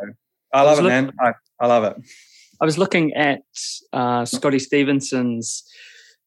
[0.52, 1.12] I love I it, look- man.
[1.20, 1.96] I, I love it.
[2.60, 3.40] I was looking at
[3.94, 5.64] uh, Scotty Stevenson's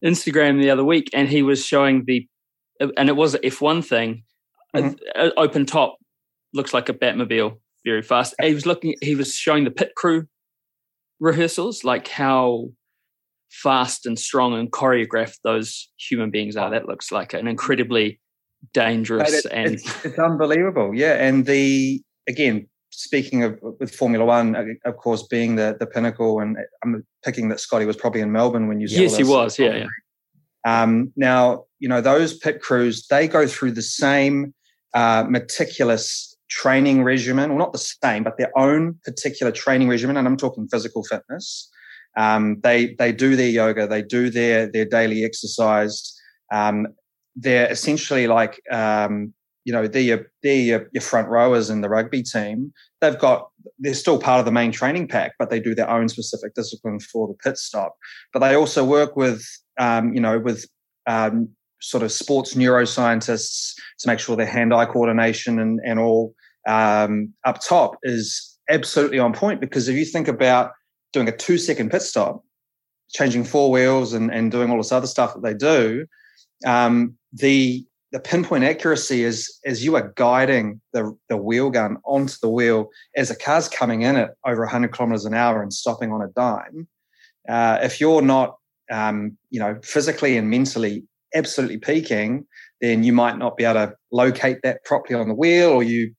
[0.03, 2.27] Instagram the other week, and he was showing the,
[2.97, 4.23] and it was an F1 thing,
[4.75, 5.29] mm-hmm.
[5.37, 5.97] open top
[6.53, 8.35] looks like a Batmobile very fast.
[8.41, 8.95] He was looking.
[9.01, 10.27] He was showing the pit crew
[11.19, 12.69] rehearsals, like how
[13.49, 16.69] fast and strong and choreographed those human beings are.
[16.69, 18.19] That looks like an incredibly
[18.73, 20.93] dangerous it, and it's, it's, unbelievable.
[20.93, 25.87] Yeah, and the again speaking of with Formula One, uh, of course, being the the
[25.87, 29.23] pinnacle, and I'm picking that Scotty was probably in Melbourne when you saw yes, he
[29.23, 29.59] was.
[29.59, 29.87] Yeah, yeah.
[30.65, 34.53] Um, now you know those pit crews; they go through the same
[34.93, 40.17] uh, meticulous training regimen, well, not the same, but their own particular training regimen.
[40.17, 41.69] And I'm talking physical fitness.
[42.15, 46.15] Um, they they do their yoga, they do their their daily exercise.
[46.51, 46.87] Um,
[47.35, 49.33] they're essentially like um,
[49.65, 52.71] you know they're your, they're your, your, front rowers in the rugby team.
[53.01, 56.09] They've got they're still part of the main training pack, but they do their own
[56.09, 57.95] specific discipline for the pit stop.
[58.31, 59.43] But they also work with
[59.79, 60.67] um, you know with
[61.07, 61.49] um,
[61.83, 66.33] sort of sports neuroscientists to make sure their hand-eye coordination and, and all
[66.65, 69.59] um, up top is absolutely on point.
[69.59, 70.71] Because if you think about
[71.11, 72.41] doing a two-second pit stop,
[73.09, 76.05] changing four wheels and, and doing all this other stuff that they do,
[76.65, 82.35] um, the the pinpoint accuracy is as you are guiding the, the wheel gun onto
[82.43, 86.11] the wheel as a car's coming in at over 100 kilometers an hour and stopping
[86.11, 86.87] on a dime.
[87.49, 88.57] Uh, if you're not,
[88.91, 91.03] um, you know, physically and mentally
[91.35, 92.45] absolutely peaking,
[92.81, 96.13] then you might not be able to locate that properly on the wheel, or you,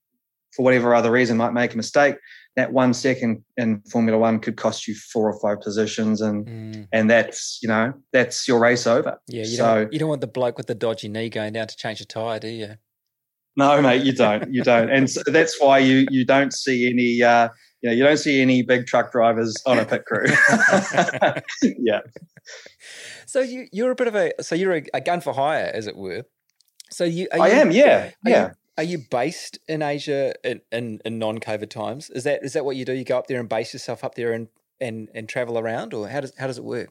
[0.55, 2.15] for whatever other reason, might make a mistake.
[2.55, 6.87] That one second in Formula One could cost you four or five positions, and mm.
[6.93, 9.17] and that's you know that's your race over.
[9.27, 11.67] Yeah, you so, don't you don't want the bloke with the dodgy knee going down
[11.67, 12.75] to change a tire, do you?
[13.57, 14.53] No, mate, you don't.
[14.53, 17.21] You don't, and so that's why you you don't see any.
[17.21, 17.49] Uh,
[17.85, 20.25] you know, you don't see any big truck drivers on a pit crew.
[21.77, 21.99] yeah.
[23.27, 25.85] So you you're a bit of a so you're a, a gun for hire, as
[25.85, 26.23] it were.
[26.89, 28.47] So you I you, am, yeah, yeah.
[28.47, 32.09] You, are you based in Asia in, in, in non-COVID times?
[32.09, 32.93] Is that is that what you do?
[32.93, 34.47] You go up there and base yourself up there and
[34.81, 36.89] and and travel around, or how does how does it work?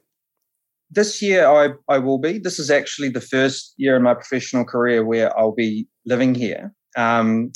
[0.93, 2.39] This year, I I will be.
[2.39, 6.73] This is actually the first year in my professional career where I'll be living here.
[6.97, 7.51] Um,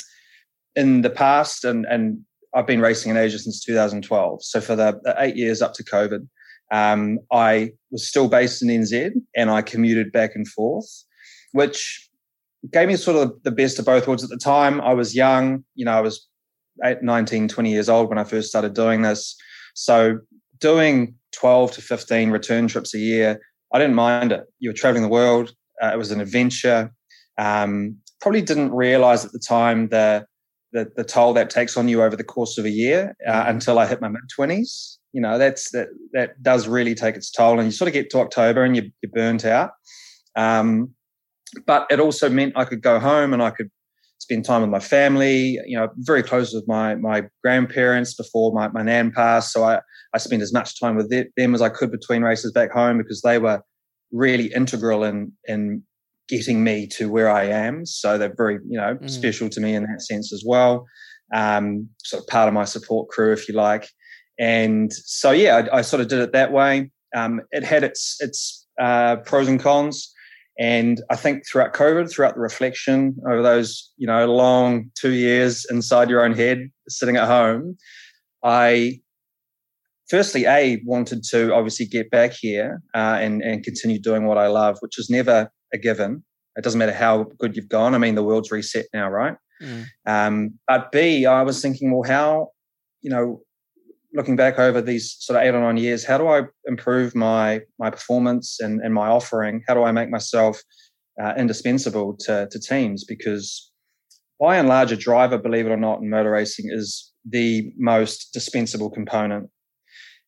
[0.75, 4.43] in the past, and and I've been racing in Asia since 2012.
[4.43, 6.27] So for the, eight years up to COVID,
[6.71, 10.87] um, I was still based in NZ and I commuted back and forth,
[11.51, 12.09] which
[12.71, 14.81] gave me sort of the best of both worlds at the time.
[14.81, 16.27] I was young, you know, I was
[16.83, 19.35] eight, 19, 20 years old when I first started doing this.
[19.73, 20.19] So
[20.59, 23.39] doing 12 to 15 return trips a year,
[23.73, 24.45] I didn't mind it.
[24.59, 25.53] You were traveling the world.
[25.81, 26.91] Uh, it was an adventure.
[27.37, 30.25] Um, probably didn't realize at the time the,
[30.71, 33.49] the, the toll that takes on you over the course of a year uh, mm-hmm.
[33.51, 34.97] until I hit my mid 20s.
[35.13, 38.11] You know, that's that that does really take its toll, and you sort of get
[38.11, 39.71] to October and you, you're burnt out.
[40.35, 40.93] Um,
[41.65, 43.71] but it also meant I could go home and I could
[44.19, 45.57] spend time with my family.
[45.65, 49.51] You know, very close with my my grandparents before my, my nan passed.
[49.51, 49.79] So I
[50.13, 53.21] I spent as much time with them as I could between races back home because
[53.21, 53.61] they were
[54.11, 55.83] really integral in in
[56.29, 57.85] getting me to where I am.
[57.85, 59.09] So they're very you know mm.
[59.09, 60.85] special to me in that sense as well.
[61.33, 63.87] Um, sort of part of my support crew, if you like.
[64.39, 66.91] And so yeah, I, I sort of did it that way.
[67.15, 70.13] Um, it had its its uh, pros and cons.
[70.59, 75.65] And I think throughout COVID, throughout the reflection over those, you know, long two years
[75.69, 77.77] inside your own head, sitting at home,
[78.43, 78.99] I
[80.09, 84.47] firstly, A, wanted to obviously get back here uh, and, and continue doing what I
[84.47, 86.23] love, which is never a given.
[86.55, 87.95] It doesn't matter how good you've gone.
[87.95, 89.35] I mean, the world's reset now, right?
[89.61, 89.85] Mm.
[90.05, 92.49] Um, but B, I was thinking, well, how,
[93.01, 93.41] you know,
[94.13, 97.61] looking back over these sort of eight or nine years, how do I improve my
[97.77, 99.63] my performance and, and my offering?
[99.67, 100.61] How do I make myself
[101.21, 103.03] uh, indispensable to, to teams?
[103.03, 103.71] Because
[104.39, 108.33] by and large, a driver, believe it or not, in motor racing is the most
[108.33, 109.49] dispensable component.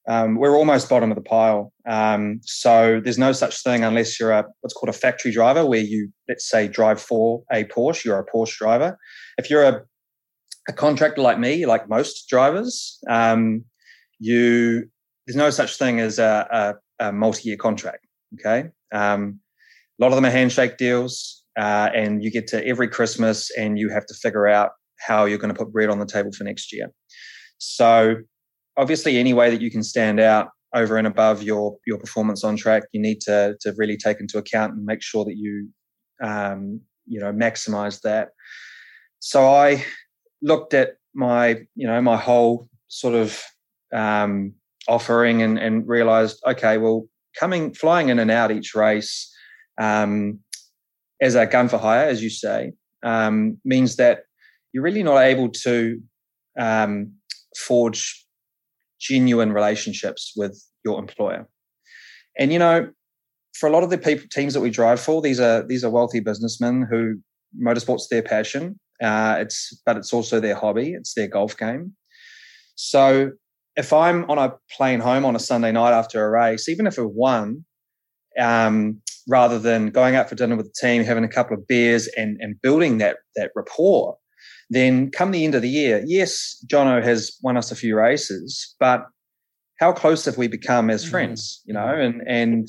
[0.08, 1.72] Um, we're almost bottom of the pile.
[1.88, 5.82] Um, so there's no such thing unless you're a what's called a factory driver, where
[5.82, 8.06] you let's say drive for a Porsche.
[8.06, 8.98] You're a Porsche driver.
[9.38, 9.82] If you're a
[10.68, 13.64] a contractor like me, like most drivers, um,
[14.20, 14.90] you
[15.26, 18.06] there's no such thing as a, a, a multi-year contract.
[18.40, 19.40] Okay, um,
[20.00, 23.78] a lot of them are handshake deals, uh, and you get to every Christmas and
[23.78, 26.44] you have to figure out how you're going to put bread on the table for
[26.44, 26.88] next year.
[27.58, 28.16] So,
[28.78, 32.56] obviously, any way that you can stand out over and above your your performance on
[32.56, 35.70] track, you need to to really take into account and make sure that you
[36.24, 38.30] um, you know maximize that.
[39.20, 39.84] So I
[40.42, 43.42] looked at my you know my whole sort of
[43.94, 44.54] um,
[44.88, 47.08] offering and, and realized, okay, well,
[47.40, 49.34] coming flying in and out each race
[49.80, 50.40] um,
[51.22, 54.24] as a gun for hire, as you say, um, means that
[54.74, 56.02] you're really not able to
[56.60, 57.14] um,
[57.58, 58.26] forge
[59.02, 61.48] genuine relationships with your employer.
[62.38, 62.90] And you know,
[63.60, 65.90] for a lot of the people teams that we drive for, these are these are
[65.90, 67.16] wealthy businessmen who
[67.62, 68.80] motorsports their passion.
[69.04, 70.94] Uh, it's but it's also their hobby.
[70.94, 71.94] It's their golf game.
[72.76, 73.32] So
[73.76, 76.98] if I'm on a plane home on a Sunday night after a race, even if
[76.98, 77.66] it won,
[78.40, 82.08] um, rather than going out for dinner with the team, having a couple of beers
[82.18, 84.18] and, and building that that rapport,
[84.72, 88.76] then come the end of the year, yes, Jono has won us a few races,
[88.80, 89.06] but
[89.80, 91.12] how close have we become as mm-hmm.
[91.12, 91.62] friends?
[91.66, 92.68] You know, and and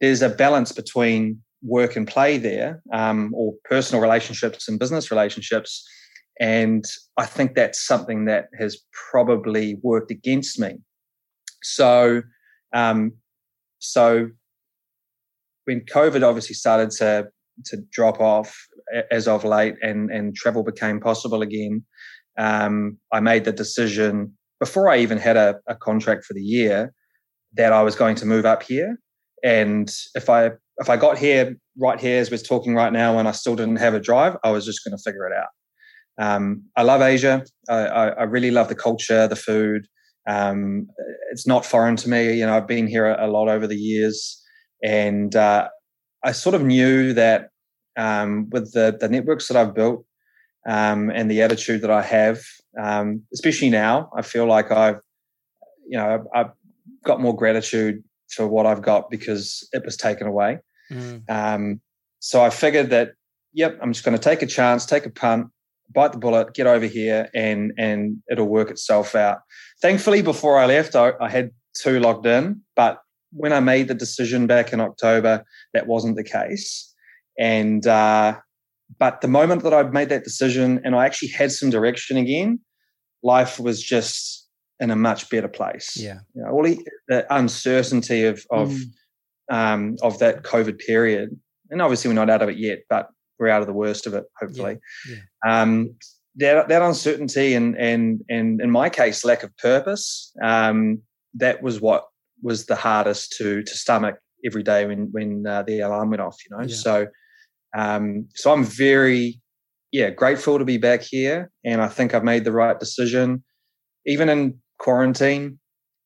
[0.00, 5.84] there's a balance between work and play there, um, or personal relationships and business relationships
[6.40, 6.86] and
[7.18, 8.78] I think that's something that has
[9.10, 10.78] probably worked against me.
[11.62, 12.22] So,
[12.72, 13.12] um,
[13.78, 14.30] so
[15.66, 17.28] when COVID obviously started to
[17.66, 18.56] to drop off
[19.10, 21.84] as of late, and and travel became possible again,
[22.38, 26.92] um, I made the decision before I even had a, a contract for the year
[27.54, 28.98] that I was going to move up here.
[29.42, 33.28] And if I if I got here right here as we're talking right now, and
[33.28, 35.48] I still didn't have a drive, I was just going to figure it out.
[36.18, 37.44] Um, I love Asia.
[37.68, 39.86] I, I, really love the culture, the food.
[40.28, 40.86] Um,
[41.32, 42.34] it's not foreign to me.
[42.34, 44.38] You know, I've been here a, a lot over the years,
[44.82, 45.68] and uh,
[46.22, 47.48] I sort of knew that
[48.00, 50.04] um, with the the networks that I've built
[50.66, 52.40] um, and the attitude that I have,
[52.78, 55.00] um, especially now, I feel like I've,
[55.86, 56.50] you know, I've,
[57.02, 60.58] got more gratitude for what I've got because it was taken away.
[60.92, 61.22] Mm.
[61.30, 61.80] Um,
[62.18, 63.12] so I figured that,
[63.54, 65.46] yep, I'm just going to take a chance, take a punt,
[65.94, 69.38] bite the bullet, get over here, and and it'll work itself out.
[69.80, 73.00] Thankfully, before I left, I, I had two logged in, but
[73.32, 76.89] when I made the decision back in October, that wasn't the case.
[77.40, 78.36] And uh,
[78.98, 82.60] but the moment that I made that decision and I actually had some direction again,
[83.22, 84.46] life was just
[84.78, 85.96] in a much better place.
[85.96, 86.78] Yeah, you know, all the,
[87.08, 88.84] the uncertainty of of mm.
[89.50, 91.30] um, of that COVID period,
[91.70, 94.12] and obviously we're not out of it yet, but we're out of the worst of
[94.12, 94.78] it, hopefully.
[95.08, 95.16] Yeah,
[95.46, 95.62] yeah.
[95.62, 95.94] Um,
[96.36, 100.32] that that uncertainty and and and in my case, lack of purpose.
[100.42, 101.02] Um,
[101.34, 102.04] that was what
[102.42, 106.36] was the hardest to to stomach every day when when uh, the alarm went off.
[106.44, 106.74] You know, yeah.
[106.74, 107.06] so
[107.76, 109.40] Um, so I'm very,
[109.92, 113.42] yeah, grateful to be back here, and I think I've made the right decision.
[114.06, 115.58] Even in quarantine,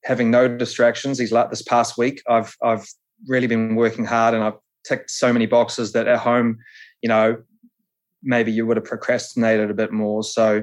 [0.04, 1.18] having no distractions.
[1.18, 2.86] These like this past week, I've I've
[3.26, 6.58] really been working hard, and I've ticked so many boxes that at home,
[7.02, 7.36] you know,
[8.22, 10.22] maybe you would have procrastinated a bit more.
[10.22, 10.62] So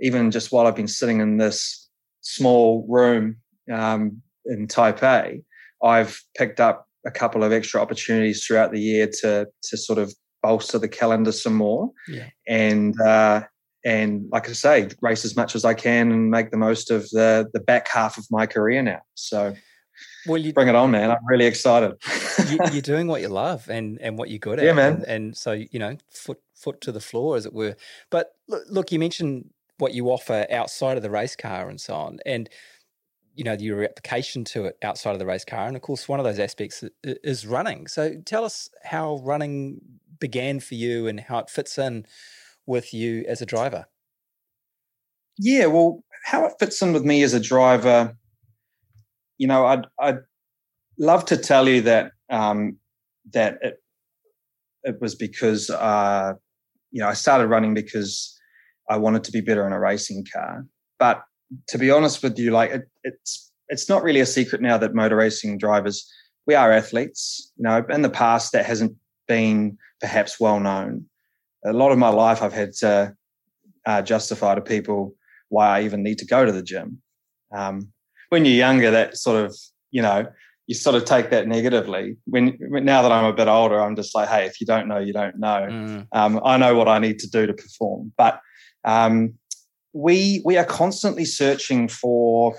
[0.00, 1.88] even just while I've been sitting in this
[2.20, 3.36] small room
[3.72, 5.42] um, in Taipei,
[5.82, 10.14] I've picked up a couple of extra opportunities throughout the year to to sort of
[10.46, 12.28] bolster the calendar some more, Yeah.
[12.46, 13.42] and uh,
[13.84, 17.02] and like I say, race as much as I can and make the most of
[17.10, 19.02] the the back half of my career now.
[19.14, 19.54] So
[20.26, 21.10] Well, you, bring it on, man!
[21.10, 21.92] I'm really excited.
[22.50, 24.64] you, you're doing what you love and and what you're good at.
[24.64, 24.94] Yeah, man.
[24.94, 27.74] And, and so you know, foot foot to the floor, as it were.
[28.10, 31.94] But look, look, you mentioned what you offer outside of the race car and so
[31.94, 32.48] on, and
[33.38, 36.18] you know your application to it outside of the race car, and of course, one
[36.20, 37.86] of those aspects is running.
[37.86, 39.80] So tell us how running
[40.18, 42.06] began for you and how it fits in
[42.66, 43.86] with you as a driver.
[45.38, 48.16] Yeah, well, how it fits in with me as a driver,
[49.38, 50.18] you know, I'd I'd
[50.98, 52.78] love to tell you that um,
[53.32, 53.82] that it
[54.82, 56.32] it was because uh,
[56.90, 58.38] you know I started running because
[58.88, 60.64] I wanted to be better in a racing car.
[60.98, 61.22] But
[61.68, 64.94] to be honest with you, like it, it's it's not really a secret now that
[64.94, 66.10] motor racing drivers
[66.46, 67.52] we are athletes.
[67.56, 68.96] You know, in the past that hasn't
[69.28, 71.06] been perhaps well known.
[71.64, 73.14] A lot of my life I've had to
[73.86, 75.14] uh, justify to people
[75.48, 77.02] why I even need to go to the gym.
[77.54, 77.92] Um,
[78.28, 79.56] when you're younger, that sort of,
[79.90, 80.26] you know,
[80.66, 82.16] you sort of take that negatively.
[82.24, 84.98] When, now that I'm a bit older, I'm just like, hey, if you don't know,
[84.98, 85.68] you don't know.
[85.70, 86.06] Mm.
[86.12, 88.12] Um, I know what I need to do to perform.
[88.16, 88.40] But
[88.84, 89.34] um,
[89.92, 92.56] we we are constantly searching for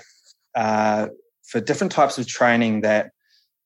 [0.54, 1.08] uh,
[1.46, 3.10] for different types of training that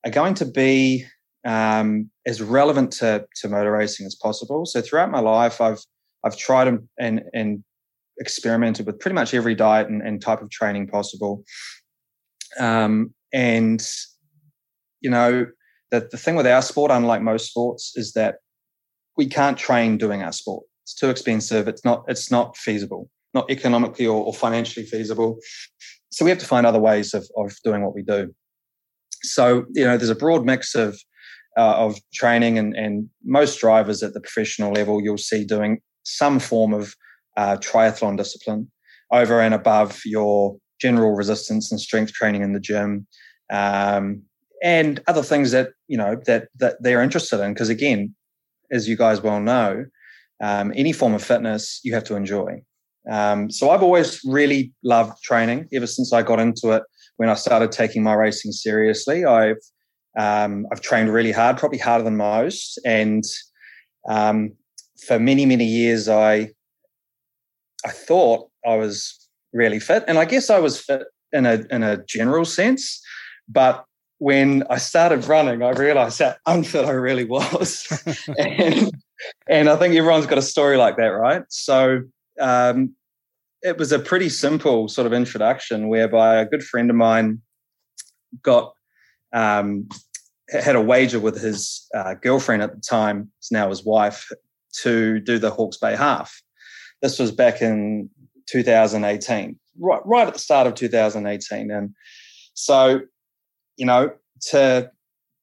[0.04, 1.06] are going to be
[1.44, 4.66] um, as relevant to to motor racing as possible.
[4.66, 5.80] So throughout my life, I've
[6.24, 7.64] I've tried and and, and
[8.18, 11.44] experimented with pretty much every diet and, and type of training possible.
[12.58, 13.84] Um, and
[15.00, 15.46] you know,
[15.90, 18.36] the the thing with our sport, unlike most sports, is that
[19.16, 20.64] we can't train doing our sport.
[20.84, 21.68] It's too expensive.
[21.68, 22.04] It's not.
[22.08, 23.08] It's not feasible.
[23.34, 25.38] Not economically or, or financially feasible.
[26.10, 28.34] So we have to find other ways of of doing what we do.
[29.22, 30.98] So you know, there's a broad mix of
[31.56, 36.38] uh, of training, and and most drivers at the professional level you'll see doing some
[36.38, 36.94] form of
[37.36, 38.70] uh, triathlon discipline
[39.12, 43.06] over and above your general resistance and strength training in the gym.
[43.52, 44.22] Um,
[44.62, 48.14] and other things that you know that that they're interested in because again
[48.70, 49.84] as you guys well know
[50.42, 52.62] um, any form of fitness you have to enjoy
[53.10, 56.82] um, so i've always really loved training ever since i got into it
[57.16, 59.60] when i started taking my racing seriously i've
[60.18, 63.24] um, i've trained really hard probably harder than most and
[64.08, 64.52] um,
[65.06, 66.50] for many many years i
[67.84, 71.02] i thought i was really fit and i guess i was fit
[71.32, 73.00] in a in a general sense
[73.48, 73.84] but
[74.22, 77.88] when I started running, I realized how unfit I really was.
[78.38, 78.92] and,
[79.48, 81.42] and I think everyone's got a story like that, right?
[81.48, 82.02] So
[82.38, 82.94] um,
[83.62, 87.42] it was a pretty simple sort of introduction whereby a good friend of mine
[88.44, 88.74] got
[89.32, 89.88] um,
[90.50, 94.28] had a wager with his uh, girlfriend at the time, it's now his wife,
[94.82, 96.40] to do the Hawke's Bay half.
[97.00, 98.08] This was back in
[98.48, 101.70] 2018, right, right at the start of 2018.
[101.70, 101.94] And
[102.54, 103.00] so
[103.76, 104.12] you know,
[104.50, 104.90] to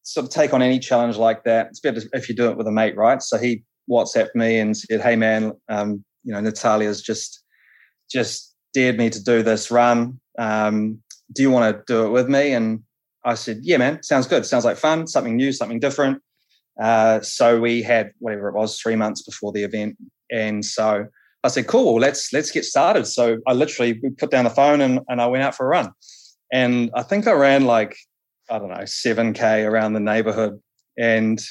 [0.04, 2.68] sort of take on any challenge like that, it's better if you do it with
[2.68, 3.22] a mate, right?
[3.22, 7.44] So he WhatsApped me and said, "Hey, man, um, you know, Natalia's just
[8.10, 10.20] just dared me to do this run.
[10.38, 11.02] Um,
[11.34, 12.84] do you want to do it with me?" And
[13.26, 14.46] I said, "Yeah, man, sounds good.
[14.46, 15.08] Sounds like fun.
[15.08, 16.22] Something new, something different."
[16.82, 19.98] Uh, so we had whatever it was, three months before the event,
[20.32, 21.06] and so
[21.44, 24.82] I said, "Cool, let's let's get started." So I literally we put down the phone
[24.82, 25.92] and, and I went out for a run,
[26.52, 27.98] and I think I ran like
[28.50, 30.60] I don't know, 7K around the neighborhood.
[30.98, 31.42] And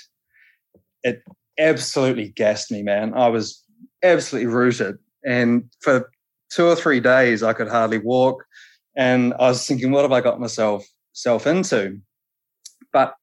[1.02, 1.22] it
[1.58, 3.14] absolutely gassed me, man.
[3.14, 3.62] I was
[4.02, 4.98] absolutely rooted.
[5.24, 6.10] And for
[6.50, 8.44] two or three days, I could hardly walk.
[8.96, 10.86] And I was thinking, what have I got myself
[11.18, 12.00] self into?
[12.92, 13.14] But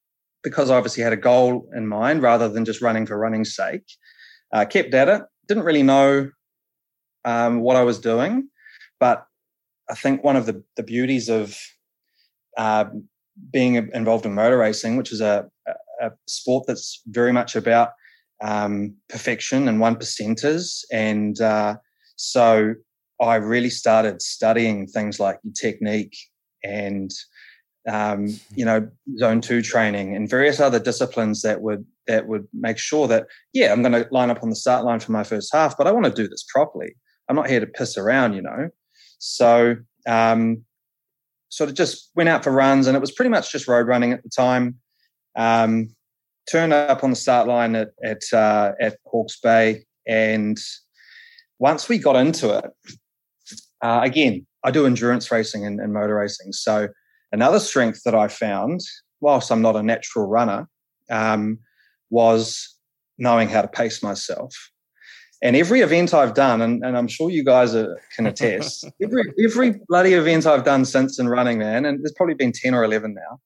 [0.44, 3.86] because I obviously had a goal in mind rather than just running for running's sake,
[4.54, 5.22] I uh, kept at it.
[5.48, 6.30] Didn't really know
[7.24, 8.50] um, what I was doing.
[9.00, 9.26] But
[9.90, 11.58] I think one of the, the beauties of
[12.58, 12.86] uh,
[13.52, 15.50] being involved in motor racing, which is a,
[16.02, 17.90] a sport that's very much about
[18.42, 20.84] um, perfection and one percenters.
[20.92, 21.76] And uh,
[22.16, 22.76] so
[23.22, 26.16] I really started studying things like technique
[26.64, 27.12] and
[27.88, 32.78] um, you know, zone two training, and various other disciplines that would that would make
[32.78, 35.54] sure that yeah, I'm going to line up on the start line for my first
[35.54, 36.96] half, but I want to do this properly.
[37.30, 38.70] I'm not here to piss around, you know.
[39.20, 39.78] So
[40.08, 40.64] um,
[41.50, 44.12] sort of just went out for runs, and it was pretty much just road running
[44.12, 44.76] at the time.
[45.36, 45.90] Um,
[46.50, 50.58] turned up on the start line at at, uh, at Hawke's Bay, and
[51.60, 52.66] once we got into it,
[53.82, 56.52] uh, again, I do endurance racing and, and motor racing.
[56.52, 56.90] So
[57.36, 58.80] another strength that I found,
[59.20, 60.70] whilst I'm not a natural runner,
[61.12, 61.60] um,
[62.10, 62.78] was
[63.18, 64.54] knowing how to pace myself.
[65.44, 69.24] And every event I've done, and, and I'm sure you guys are, can attest, every
[69.44, 72.86] every bloody event I've done since in running, man, and there's probably been 10 or
[72.86, 73.40] 11 now,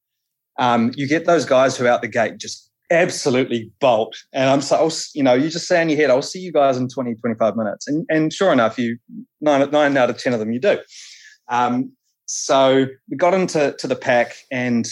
[0.60, 4.16] um, you get those guys who out the gate just absolutely bolt.
[4.34, 6.78] And I'm so, you know, you just say in your head, I'll see you guys
[6.78, 7.88] in 20, 25 minutes.
[7.88, 8.98] And, and sure enough, you
[9.42, 10.80] nine, nine out of 10 of them you do.
[11.50, 11.92] Um,
[12.32, 14.88] so we got into to the pack and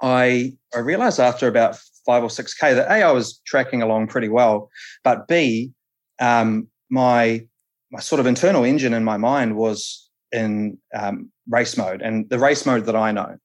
[0.00, 1.76] I, I realized after about
[2.06, 4.70] five or 6K that A, I was tracking along pretty well,
[5.04, 5.72] but B,
[6.20, 7.46] um, my,
[7.90, 12.38] my sort of internal engine in my mind was in um, race mode and the
[12.38, 13.36] race mode that I know.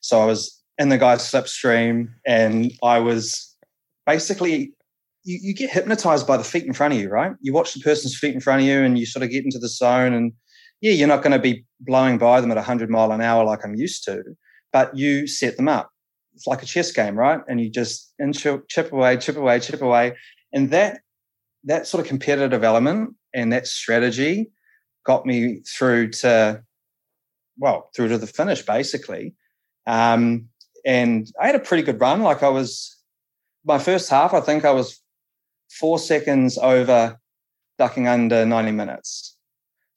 [0.00, 3.54] So I was in the guy's slipstream, and I was
[4.06, 4.72] basically
[5.24, 7.32] you, you, get hypnotized by the feet in front of you, right?
[7.42, 9.58] You watch the person's feet in front of you, and you sort of get into
[9.58, 10.32] the zone, and
[10.80, 13.64] yeah, you're not going to be blowing by them at 100 mile an hour like
[13.64, 14.22] I'm used to,
[14.72, 15.90] but you set them up.
[16.34, 17.40] It's like a chess game, right?
[17.48, 20.16] And you just chip away, chip away, chip away,
[20.52, 21.00] and that
[21.64, 24.50] that sort of competitive element and that strategy
[25.04, 26.62] got me through to
[27.58, 29.34] well through to the finish basically
[29.86, 30.48] um,
[30.84, 32.22] and I had a pretty good run.
[32.22, 32.96] Like I was,
[33.64, 35.00] my first half, I think I was
[35.70, 37.18] four seconds over
[37.78, 39.36] ducking under 90 minutes.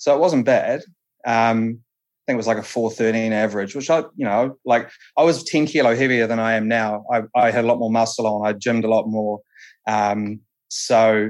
[0.04, 0.82] So it wasn't bad.
[1.26, 5.24] Um, I think it was like a 413 average, which I, you know, like I
[5.24, 7.06] was 10 kilo heavier than I am now.
[7.10, 8.45] I, I had a lot more muscle on.
[8.45, 9.39] I gymmed a lot more.
[9.88, 11.30] Um, so,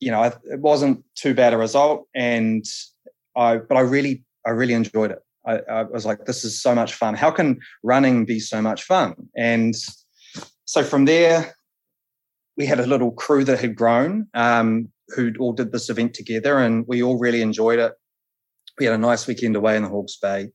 [0.00, 2.06] you know, it wasn't too bad a result.
[2.14, 2.62] And
[3.38, 5.20] I, but I really, I really enjoyed it.
[5.46, 7.14] I, I, was like, this is so much fun.
[7.14, 9.14] How can running be so much fun?
[9.34, 9.74] And
[10.66, 11.54] so from there,
[12.58, 16.58] we had a little crew that had grown um, who all did this event together,
[16.58, 17.92] and we all really enjoyed it.
[18.78, 20.50] We had a nice weekend away in the Hawke's Bay,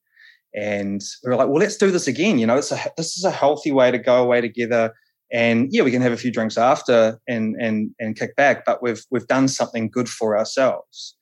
[0.55, 2.39] and we were like, well, let's do this again.
[2.39, 4.93] You know, it's a, this is a healthy way to go away together.
[5.31, 8.81] And yeah, we can have a few drinks after and and and kick back, but
[8.81, 11.15] we've we've done something good for ourselves.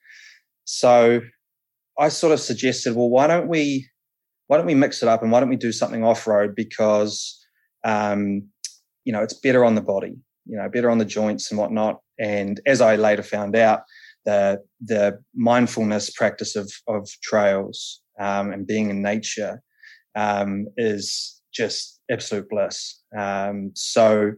[0.64, 1.20] So
[1.98, 3.88] I sort of suggested, well, why don't we
[4.46, 7.38] why don't we mix it up and why don't we do something off road because
[7.84, 8.48] um,
[9.04, 10.16] you know it's better on the body,
[10.46, 12.00] you know, better on the joints and whatnot.
[12.18, 13.82] And as I later found out,
[14.24, 19.62] the the mindfulness practice of of trails um, and being in nature
[20.14, 23.00] um, is just absolute bliss.
[23.16, 24.32] Um, so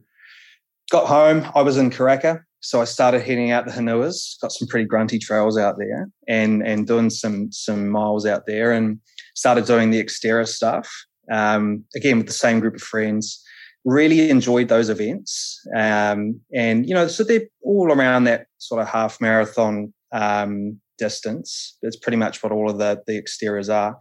[0.91, 4.68] got home, I was in Karaka so I started heading out the Hunuas, got some
[4.68, 9.01] pretty grunty trails out there, and and doing some some miles out there, and
[9.35, 10.89] started doing the Xterra stuff
[11.33, 13.43] um, again with the same group of friends.
[13.85, 18.89] Really enjoyed those events, um, and you know, so they're all around that sort of
[18.89, 21.78] half marathon um, distance.
[21.81, 23.97] It's pretty much what all of the the Xterras are,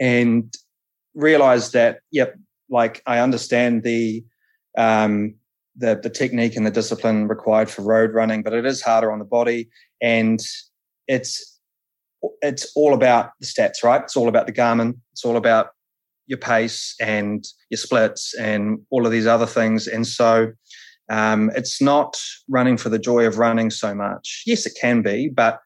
[0.00, 0.54] and
[1.14, 2.36] realized that yep,
[2.70, 4.24] like I understand the
[4.78, 5.34] um,
[5.76, 9.18] the the technique and the discipline required for road running, but it is harder on
[9.18, 9.68] the body,
[10.00, 10.40] and
[11.08, 11.58] it's
[12.40, 14.02] it's all about the stats, right?
[14.02, 14.94] It's all about the Garmin.
[15.12, 15.68] It's all about
[16.26, 19.86] your pace and your splits and all of these other things.
[19.86, 20.52] And so
[21.10, 22.16] um, it's not
[22.48, 24.42] running for the joy of running so much.
[24.46, 25.60] Yes, it can be, but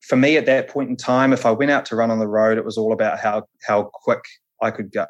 [0.00, 2.26] for me at that point in time, if I went out to run on the
[2.26, 4.24] road, it was all about how how quick
[4.62, 5.06] I could go.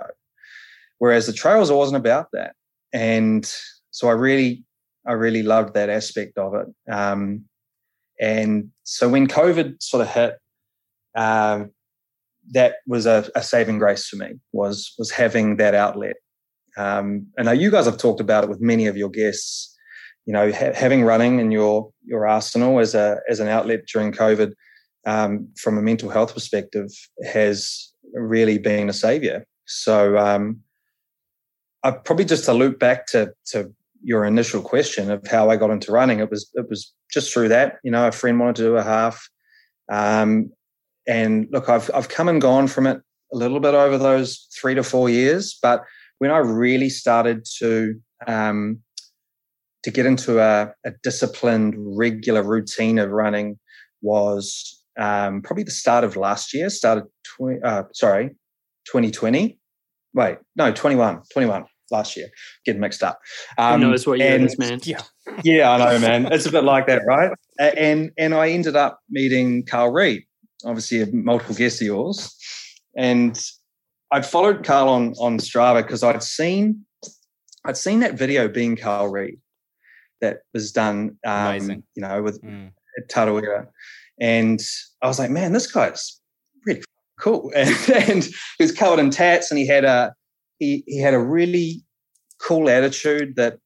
[0.99, 2.55] Whereas the trails, it wasn't about that.
[2.93, 3.51] And
[3.91, 4.65] so I really,
[5.07, 6.93] I really loved that aspect of it.
[6.93, 7.45] Um,
[8.21, 10.39] and so when COVID sort of hit,
[11.17, 11.71] um,
[12.51, 16.17] that was a, a, saving grace for me was was having that outlet.
[16.77, 19.77] Um, and now you guys have talked about it with many of your guests.
[20.27, 24.13] You know, ha- having running in your your arsenal as a as an outlet during
[24.13, 24.53] COVID,
[25.07, 26.91] um, from a mental health perspective,
[27.25, 29.47] has really been a savior.
[29.67, 30.61] So, um,
[31.83, 33.73] I probably just to loop back to to
[34.03, 37.49] your initial question of how I got into running, it was it was just through
[37.49, 37.79] that.
[37.83, 39.29] You know, a friend wanted to do a half,
[39.91, 40.53] um,
[41.07, 43.01] and look, I've I've come and gone from it
[43.33, 45.59] a little bit over those three to four years.
[45.61, 45.85] But
[46.19, 47.95] when I really started to
[48.27, 48.81] um,
[49.83, 53.59] to get into a, a, disciplined, regular routine of running
[54.03, 56.69] was um, probably the start of last year.
[56.69, 58.29] Started tw- uh, sorry,
[58.87, 59.59] 2020.
[60.13, 62.29] Wait, no, 21, 21 last year.
[62.65, 63.19] Getting mixed up.
[63.57, 64.81] Um, Who knows what year and, it is, man?
[64.85, 65.03] Yeah,
[65.43, 66.33] yeah, I know, man.
[66.33, 67.31] It's a bit like that, right?
[67.59, 70.25] And and I ended up meeting Carl Reed,
[70.65, 72.37] obviously a multiple guest of yours,
[72.97, 73.39] and
[74.13, 76.85] I'd followed Carl on on Strava because I'd seen
[77.65, 79.39] I'd seen that video being Carl Reed
[80.21, 82.71] that was done, um, you know, with mm.
[83.09, 83.67] Tarawera,
[84.21, 84.61] and
[85.03, 86.21] I was like, man, this guy's
[86.67, 86.83] really
[87.19, 90.15] cool, and, and he was covered in tats, and he had a
[90.59, 91.83] he he had a really
[92.41, 93.59] cool attitude that,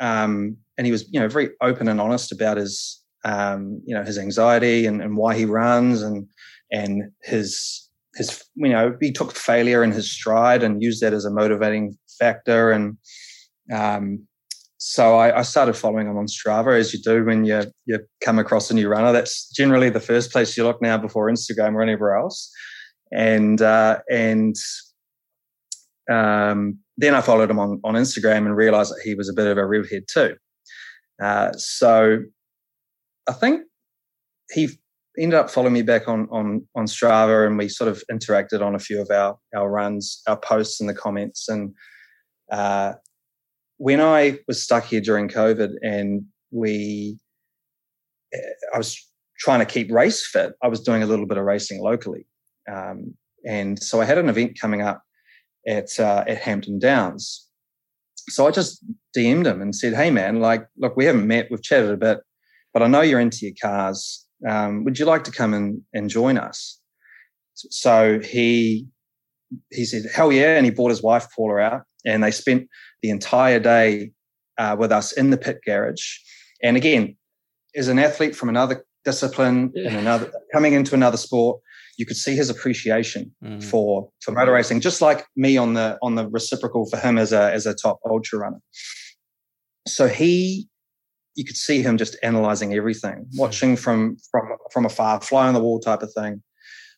[0.00, 4.02] um, and he was you know very open and honest about his um, you know
[4.02, 6.26] his anxiety and, and why he runs and
[6.70, 11.24] and his his you know he took failure in his stride and used that as
[11.24, 12.96] a motivating factor and
[13.72, 14.26] um,
[14.84, 18.40] so I, I, started following him on Strava as you do when you you come
[18.40, 19.12] across a new runner.
[19.12, 22.52] That's generally the first place you look now before Instagram or anywhere else.
[23.12, 24.56] And uh, and
[26.10, 29.46] um, then I followed him on on Instagram and realized that he was a bit
[29.46, 30.34] of a rev head too.
[31.22, 32.18] Uh, so
[33.28, 33.62] I think
[34.52, 34.68] he
[35.18, 38.74] ended up following me back on on on Strava, and we sort of interacted on
[38.74, 41.48] a few of our our runs, our posts, and the comments.
[41.48, 41.74] And
[42.50, 42.94] uh,
[43.78, 47.18] when I was stuck here during COVID, and we,
[48.74, 48.98] I was
[49.38, 50.52] trying to keep race fit.
[50.62, 52.26] I was doing a little bit of racing locally,
[52.70, 53.14] um,
[53.46, 55.02] and so I had an event coming up
[55.66, 57.48] at uh, at Hampton Downs.
[58.28, 58.84] So I just
[59.16, 62.20] DM'd him and said, "Hey man, like, look, we haven't met, we've chatted a bit,
[62.72, 66.10] but I know you're into your cars um, would you like to come and, and
[66.10, 66.78] join us?
[67.54, 68.86] So he
[69.70, 70.56] he said, hell yeah.
[70.56, 72.68] And he brought his wife, Paula, out and they spent
[73.02, 74.12] the entire day
[74.58, 76.16] uh, with us in the pit garage.
[76.62, 77.16] And again,
[77.76, 79.88] as an athlete from another discipline yeah.
[79.88, 81.60] and another coming into another sport,
[81.98, 83.62] you could see his appreciation mm.
[83.62, 87.32] for for motor racing, just like me on the on the reciprocal for him as
[87.32, 88.60] a as a top ultra runner.
[89.86, 90.68] So he
[91.34, 93.38] you could see him just analyzing everything, hmm.
[93.38, 96.42] watching from from from afar, fly on the wall type of thing,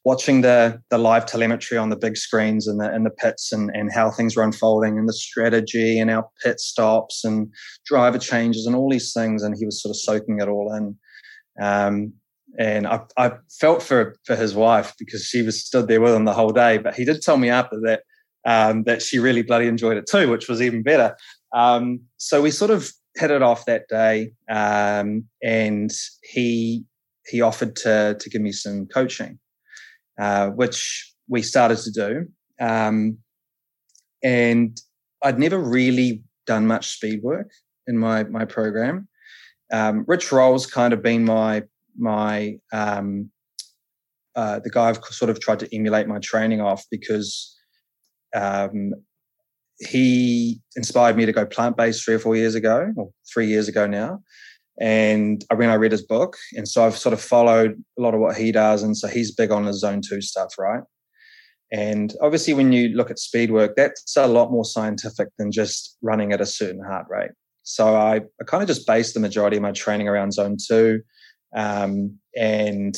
[0.04, 3.70] watching the the live telemetry on the big screens and the in the pits and
[3.74, 7.52] and how things were unfolding and the strategy and our pit stops and
[7.86, 10.96] driver changes and all these things, and he was sort of soaking it all in.
[11.60, 12.12] Um,
[12.58, 16.24] and I, I felt for for his wife because she was stood there with him
[16.24, 16.78] the whole day.
[16.78, 18.02] But he did tell me after that
[18.44, 21.16] um, that she really bloody enjoyed it too, which was even better.
[21.52, 25.90] Um, so we sort of hit it off that day, um, and
[26.22, 26.84] he
[27.26, 29.38] he offered to to give me some coaching,
[30.20, 32.26] uh, which we started to do.
[32.60, 33.18] Um,
[34.22, 34.78] and
[35.22, 37.50] I'd never really done much speed work
[37.86, 39.08] in my my program.
[39.72, 41.62] Um, Rich Roll's kind of been my
[41.96, 43.30] my um,
[44.36, 47.56] uh, the guy I've sort of tried to emulate my training off because
[48.34, 48.92] um,
[49.78, 53.68] he inspired me to go plant based three or four years ago, or three years
[53.68, 54.20] ago now.
[54.80, 58.14] And I when I read his book, and so I've sort of followed a lot
[58.14, 60.82] of what he does, and so he's big on the zone two stuff, right?
[61.72, 65.96] And obviously, when you look at speed work, that's a lot more scientific than just
[66.02, 67.30] running at a certain heart rate.
[67.62, 71.02] So I, I kind of just based the majority of my training around zone two,
[71.54, 72.96] um, and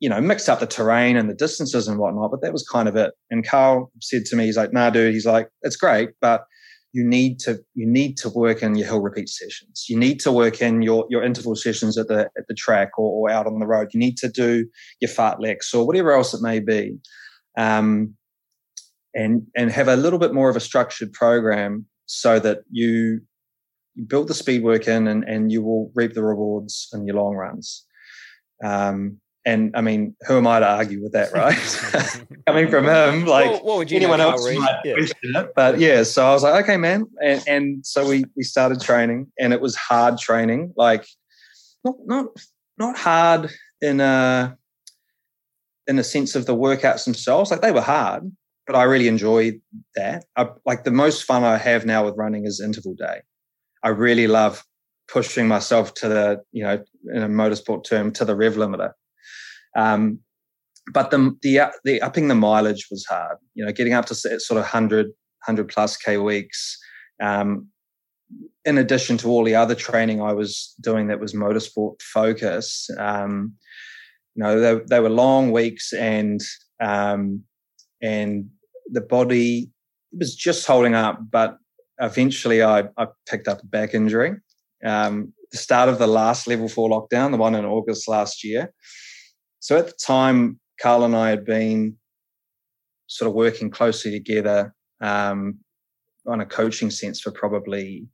[0.00, 2.88] you know, mixed up the terrain and the distances and whatnot, but that was kind
[2.88, 3.12] of it.
[3.30, 6.44] And Carl said to me, he's like, nah, dude, he's like, it's great, but
[6.92, 9.84] you need to you need to work in your hill repeat sessions.
[9.86, 13.28] You need to work in your your interval sessions at the at the track or,
[13.28, 13.88] or out on the road.
[13.92, 14.66] You need to do
[15.00, 16.96] your fartleks or whatever else it may be.
[17.58, 18.14] Um,
[19.14, 23.20] and and have a little bit more of a structured program so that you
[23.94, 27.16] you build the speed work in and, and you will reap the rewards in your
[27.16, 27.84] long runs.
[28.64, 31.56] Um, and I mean, who am I to argue with that, right?
[32.48, 34.94] Coming from him, like what, what would you anyone else might yeah.
[34.94, 35.52] question it.
[35.54, 37.06] But yeah, so I was like, okay, man.
[37.22, 41.06] And, and so we we started training, and it was hard training, like
[41.84, 42.26] not not
[42.76, 44.58] not hard in a
[45.86, 47.52] in a sense of the workouts themselves.
[47.52, 48.30] Like they were hard,
[48.66, 49.60] but I really enjoyed
[49.94, 50.24] that.
[50.34, 53.20] I, like the most fun I have now with running is interval day.
[53.84, 54.64] I really love
[55.06, 56.82] pushing myself to the you know
[57.14, 58.90] in a motorsport term to the rev limiter
[59.76, 60.18] um,
[60.92, 63.38] but the, the the upping the mileage was hard.
[63.54, 66.78] You know, getting up to sort of 100, 100 plus k weeks.
[67.22, 67.68] Um,
[68.64, 73.54] in addition to all the other training I was doing that was motorsport focused, um,
[74.34, 76.40] you know, they, they, were long weeks and
[76.82, 77.44] um,
[78.02, 78.50] and
[78.90, 79.70] the body
[80.12, 81.20] was just holding up.
[81.30, 81.56] But
[82.00, 84.34] eventually, I, I picked up a back injury.
[84.84, 88.72] Um, the start of the last level four lockdown, the one in August last year.
[89.66, 91.96] So at the time, Carl and I had been
[93.08, 95.58] sort of working closely together um,
[96.24, 98.06] on a coaching sense for probably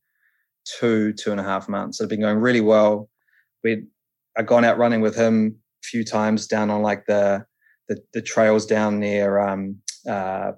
[0.65, 2.01] two, two and a half months.
[2.01, 3.11] It had been going really well.
[3.63, 3.87] We'd
[4.35, 7.45] I'd gone out running with him a few times down on like the
[7.91, 9.77] the, the trails down near um,
[10.09, 10.53] uh,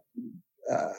[0.73, 0.93] uh,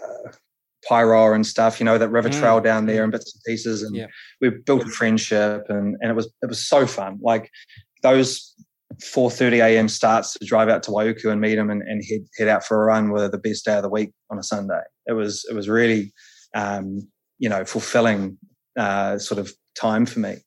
[0.86, 3.04] Pyro and stuff, you know, that river Mm, trail down there mm.
[3.04, 3.82] and bits and pieces.
[3.82, 4.08] And Yeah.
[4.41, 7.18] we built a friendship and, and it was it was so fun.
[7.22, 7.50] Like
[8.04, 8.54] those
[9.02, 9.89] 4.30 a.m.
[9.89, 12.82] starts to drive out to Waiuku and meet him and, and head, head out for
[12.82, 14.82] a run were the best day of the week on a Sunday.
[15.08, 16.14] It was it was really
[16.56, 17.02] um,
[17.38, 18.38] you know, fulfilling
[18.78, 20.38] uh, sort of time for me.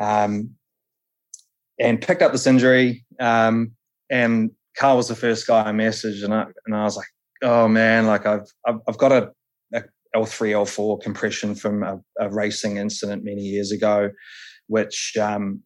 [0.00, 0.50] Um,
[1.78, 3.72] and picked up this injury um,
[4.10, 7.06] and Carl was the first guy I messaged and I, and I was like,
[7.42, 9.30] oh man, like I've, I've, I've got a,
[9.74, 9.82] a
[10.14, 14.10] L3, L4 compression from a, a racing incident many years ago,
[14.68, 15.62] which um,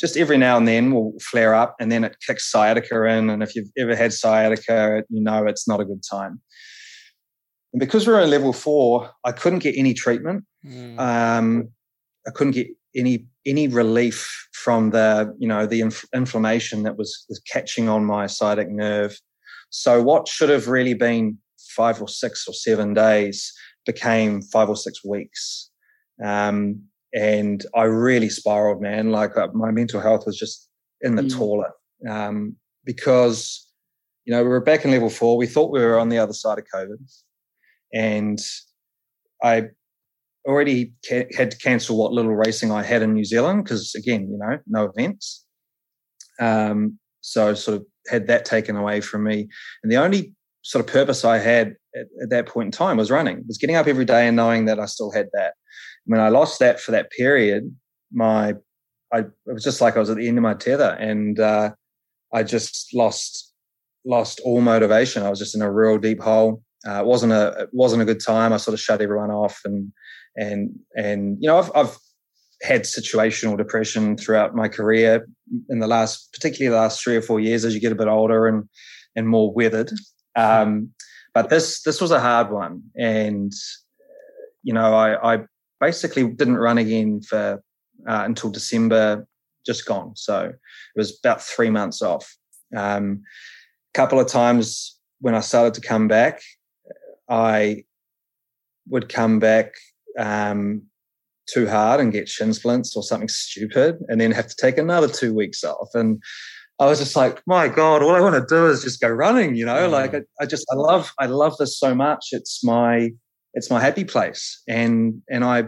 [0.00, 3.30] just every now and then will flare up and then it kicks sciatica in.
[3.30, 6.40] And if you've ever had sciatica, you know it's not a good time.
[7.72, 10.44] And because we were at level four, I couldn't get any treatment.
[10.64, 10.98] Mm.
[10.98, 11.68] Um,
[12.26, 17.24] I couldn't get any any relief from the you know the inf- inflammation that was,
[17.28, 19.16] was catching on my sciatic nerve.
[19.70, 21.38] So what should have really been
[21.76, 23.52] five or six or seven days
[23.84, 25.70] became five or six weeks.
[26.24, 26.82] Um,
[27.16, 29.10] and I really spiraled, man.
[29.10, 30.68] Like uh, my mental health was just
[31.00, 31.34] in the Mm.
[31.34, 31.72] toilet
[32.08, 33.66] um, because,
[34.26, 35.38] you know, we were back in level four.
[35.38, 36.98] We thought we were on the other side of COVID.
[37.94, 38.38] And
[39.42, 39.68] I
[40.46, 44.28] already ca- had to cancel what little racing I had in New Zealand because, again,
[44.30, 45.46] you know, no events.
[46.38, 49.48] Um, so sort of had that taken away from me.
[49.82, 53.10] And the only sort of purpose I had at, at that point in time was
[53.10, 55.54] running, was getting up every day and knowing that I still had that.
[56.06, 57.74] When I lost that for that period,
[58.12, 58.54] my
[59.12, 61.72] I it was just like I was at the end of my tether, and uh,
[62.32, 63.52] I just lost
[64.04, 65.22] lost all motivation.
[65.22, 66.62] I was just in a real deep hole.
[66.86, 68.52] Uh, it wasn't a it wasn't a good time.
[68.52, 69.92] I sort of shut everyone off, and
[70.36, 71.96] and and you know I've I've
[72.62, 75.28] had situational depression throughout my career
[75.68, 78.08] in the last particularly the last three or four years as you get a bit
[78.08, 78.68] older and
[79.14, 79.90] and more weathered.
[80.36, 80.90] Um,
[81.34, 83.52] but this this was a hard one, and
[84.62, 85.38] you know I, I
[85.80, 87.62] basically didn't run again for
[88.08, 89.26] uh, until December,
[89.64, 90.14] just gone.
[90.16, 90.54] So it
[90.96, 92.36] was about three months off.
[92.76, 93.22] Um,
[93.94, 96.40] a couple of times when I started to come back,
[97.28, 97.84] I
[98.88, 99.72] would come back
[100.18, 100.82] um,
[101.48, 105.08] too hard and get shin splints or something stupid, and then have to take another
[105.08, 105.88] two weeks off.
[105.94, 106.22] And
[106.78, 109.54] I was just like, my God, all I want to do is just go running.
[109.56, 109.90] You know, Mm.
[109.90, 112.26] like I, I just I love I love this so much.
[112.32, 113.10] It's my
[113.56, 115.64] it's my happy place, and and I,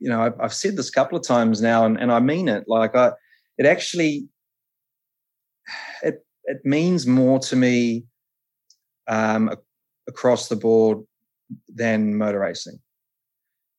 [0.00, 2.48] you know, I've, I've said this a couple of times now, and, and I mean
[2.48, 2.64] it.
[2.66, 3.12] Like I,
[3.58, 4.28] it actually,
[6.02, 8.04] it it means more to me,
[9.06, 9.50] um,
[10.08, 10.98] across the board
[11.72, 12.80] than motor racing.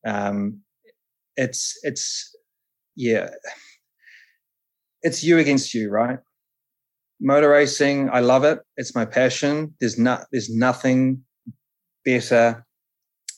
[0.07, 0.61] Um,
[1.35, 2.33] it's it's
[2.95, 3.29] yeah,
[5.01, 6.19] it's you against you, right?
[7.19, 8.59] Motor racing, I love it.
[8.77, 9.73] It's my passion.
[9.81, 11.23] There's not there's nothing
[12.05, 12.65] better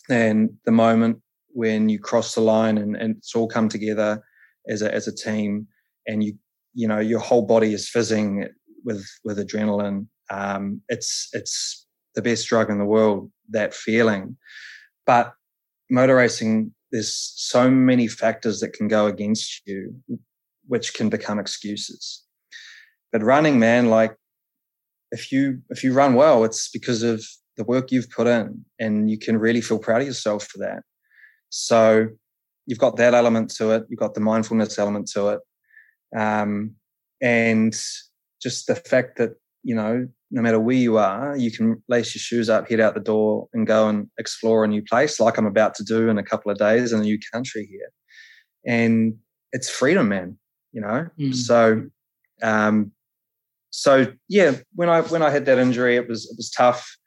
[0.09, 4.21] than the moment when you cross the line and, and it's all come together
[4.67, 5.67] as a as a team
[6.07, 6.33] and you
[6.73, 8.47] you know your whole body is fizzing
[8.83, 10.07] with with adrenaline.
[10.29, 13.31] Um, it's it's the best drug in the world.
[13.49, 14.37] That feeling,
[15.05, 15.33] but
[15.89, 19.95] motor racing, there's so many factors that can go against you,
[20.67, 22.23] which can become excuses.
[23.11, 24.15] But running, man, like
[25.11, 27.23] if you if you run well, it's because of
[27.57, 30.83] the work you've put in, and you can really feel proud of yourself for that.
[31.49, 32.07] So
[32.65, 33.83] you've got that element to it.
[33.89, 35.39] You've got the mindfulness element to it,
[36.17, 36.75] um,
[37.21, 37.73] and
[38.41, 39.31] just the fact that
[39.63, 42.93] you know no matter where you are, you can lace your shoes up, head out
[42.93, 46.17] the door, and go and explore a new place, like I'm about to do in
[46.17, 47.89] a couple of days in a new country here.
[48.65, 49.15] And
[49.53, 50.37] it's freedom, man.
[50.73, 51.07] You know.
[51.17, 51.33] Mm.
[51.33, 51.83] So,
[52.43, 52.91] um,
[53.69, 56.97] so yeah, when I when I had that injury, it was it was tough.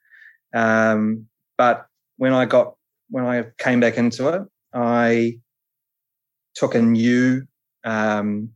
[0.54, 1.26] Um,
[1.56, 1.86] but
[2.16, 2.74] when I got
[3.10, 4.42] when I came back into it,
[4.72, 5.38] I
[6.54, 7.46] took a new
[7.84, 8.50] um,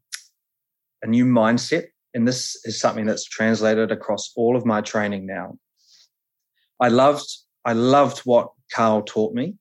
[1.02, 5.58] a new mindset, and this is something that's translated across all of my training now.
[6.80, 7.26] I loved
[7.64, 9.54] I loved what Carl taught me,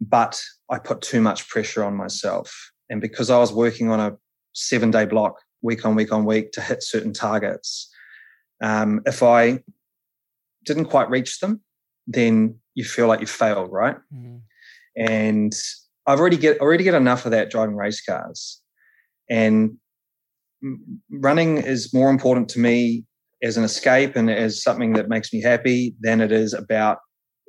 [0.00, 0.40] but
[0.70, 4.16] I put too much pressure on myself, and because I was working on a
[4.52, 7.90] seven day block, week on week on week, to hit certain targets,
[8.62, 9.62] um, if I
[10.68, 11.60] didn't quite reach them,
[12.06, 13.96] then you feel like you failed, right?
[14.14, 14.42] Mm.
[14.96, 15.52] and
[16.06, 18.62] I've already get already get enough of that driving race cars,
[19.28, 19.76] and
[21.10, 23.04] running is more important to me
[23.42, 26.98] as an escape and as something that makes me happy than it is about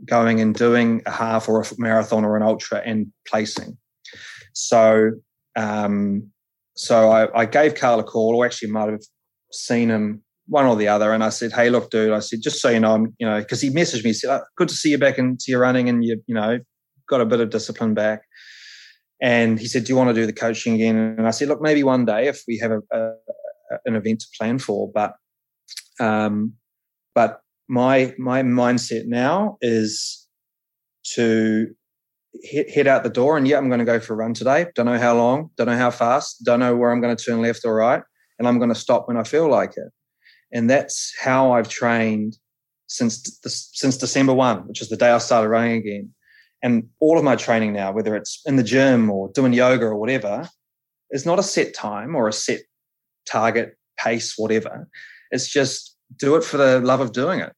[0.06, 3.78] going and doing a half or a marathon or an ultra and placing.
[4.54, 5.12] So,
[5.56, 6.30] um,
[6.76, 9.04] so I, I gave Carl a call, or actually might have
[9.52, 12.62] seen him one or the other, and I said, "Hey, look, dude," I said, "Just
[12.62, 14.76] so you know, I'm, you know," because he messaged me, he said, oh, "Good to
[14.76, 16.60] see you back into your running, and you, you know,
[17.08, 18.24] got a bit of discipline back."
[19.22, 21.62] And he said, "Do you want to do the coaching again?" And I said, "Look,
[21.62, 23.14] maybe one day if we have a, a,
[23.86, 25.14] an event to plan for, but,
[26.00, 26.54] um,
[27.14, 30.28] but my my mindset now is
[31.14, 31.68] to
[32.44, 34.68] hit, head out the door and yeah, I'm going to go for a run today.
[34.76, 37.42] Don't know how long, don't know how fast, don't know where I'm going to turn
[37.42, 38.02] left or right,
[38.38, 39.92] and I'm going to stop when I feel like it.
[40.52, 42.38] And that's how I've trained
[42.88, 46.14] since since December one, which is the day I started running again.
[46.62, 49.96] And all of my training now, whether it's in the gym or doing yoga or
[49.96, 50.50] whatever,
[51.12, 52.62] is not a set time or a set
[53.26, 54.88] target pace, whatever.
[55.32, 57.54] It's just do it for the love of doing it.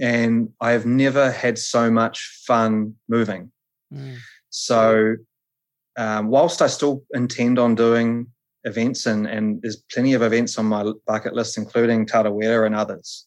[0.00, 3.52] And I have never had so much fun moving.
[3.92, 4.16] Mm.
[4.50, 5.16] So,
[5.96, 8.26] um, whilst I still intend on doing
[8.64, 13.26] events, and, and there's plenty of events on my bucket list, including Tarawera and others,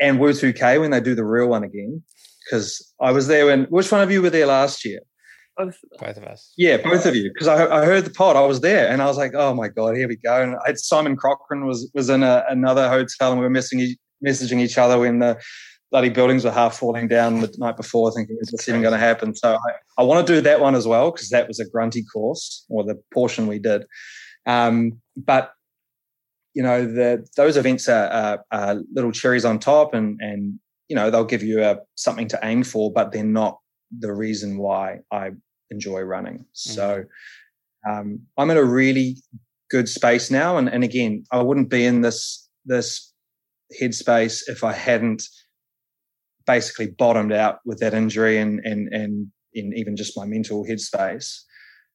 [0.00, 2.02] and Wu2K when they do the real one again,
[2.44, 5.00] because I was there when, which one of you were there last year?
[5.56, 6.52] Both, both of us.
[6.56, 7.30] Yeah, both of you.
[7.32, 9.68] Because I, I heard the pod, I was there, and I was like, "Oh my
[9.68, 13.30] god, here we go!" And I had Simon Cochran was was in a, another hotel,
[13.30, 13.94] and we were messaging
[14.26, 15.40] messaging each other when the
[15.94, 18.98] bloody buildings were half falling down the night before, thinking, is this even going to
[18.98, 19.32] happen?
[19.32, 22.02] So I, I want to do that one as well because that was a grunty
[22.12, 23.84] course or the portion we did.
[24.46, 25.52] Um, but
[26.54, 30.96] you know, the those events are, are, are, little cherries on top, and and you
[30.96, 33.58] know they'll give you a, something to aim for, but they're not
[33.98, 35.32] the reason why I
[35.70, 36.38] enjoy running.
[36.38, 36.44] Mm.
[36.52, 37.04] So
[37.88, 39.16] um, I'm in a really
[39.70, 43.12] good space now, and and again, I wouldn't be in this this
[43.80, 45.24] headspace if I hadn't
[46.46, 51.40] basically bottomed out with that injury and and and in even just my mental headspace.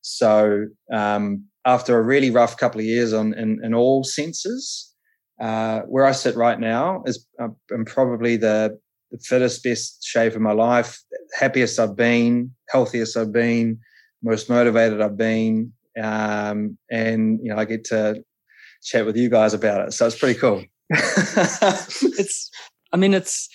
[0.01, 4.93] So um, after a really rough couple of years on in, in all senses,
[5.41, 8.77] uh, where I sit right now is uh, I'm probably the,
[9.11, 10.99] the fittest, best shape of my life,
[11.37, 13.79] happiest I've been, healthiest I've been,
[14.21, 15.71] most motivated I've been,
[16.01, 18.21] um, and you know I get to
[18.83, 19.93] chat with you guys about it.
[19.93, 20.63] So it's pretty cool.
[20.89, 22.51] it's,
[22.91, 23.49] I mean, it's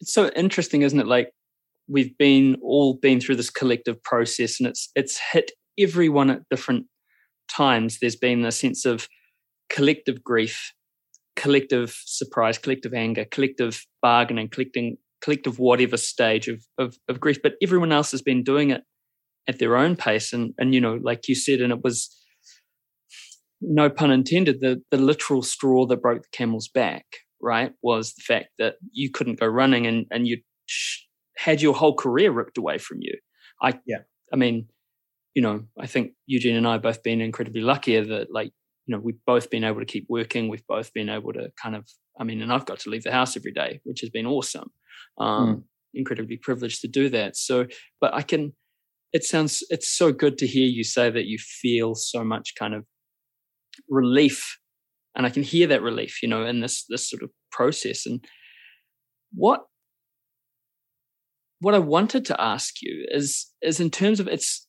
[0.00, 1.06] it's so interesting, isn't it?
[1.06, 1.33] Like
[1.88, 6.86] we've been all been through this collective process, and it's it's hit everyone at different
[7.48, 7.98] times.
[8.00, 9.08] There's been a sense of
[9.70, 10.72] collective grief,
[11.36, 17.38] collective surprise, collective anger, collective bargaining, collecting collective whatever stage of, of, of grief.
[17.42, 18.82] But everyone else has been doing it
[19.48, 22.14] at their own pace, and and you know, like you said, and it was
[23.60, 27.04] no pun intended, the the literal straw that broke the camel's back
[27.44, 30.38] right, was the fact that you couldn't go running and, and you
[31.36, 33.18] had your whole career ripped away from you.
[33.62, 33.98] I, yeah.
[34.32, 34.68] I mean,
[35.34, 38.52] you know, I think Eugene and I both been incredibly luckier that like,
[38.86, 40.48] you know, we've both been able to keep working.
[40.48, 41.88] We've both been able to kind of,
[42.20, 44.70] I mean, and I've got to leave the house every day, which has been awesome.
[45.18, 45.62] Um, mm.
[45.94, 47.36] Incredibly privileged to do that.
[47.36, 47.66] So,
[48.00, 48.52] but I can,
[49.12, 52.74] it sounds, it's so good to hear you say that you feel so much kind
[52.74, 52.84] of
[53.88, 54.58] relief
[55.14, 58.06] and I can hear that relief, you know, in this this sort of process.
[58.06, 58.24] And
[59.32, 59.62] what
[61.64, 64.66] what I wanted to ask you is is in terms of it's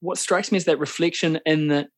[0.00, 1.88] what strikes me is that reflection in that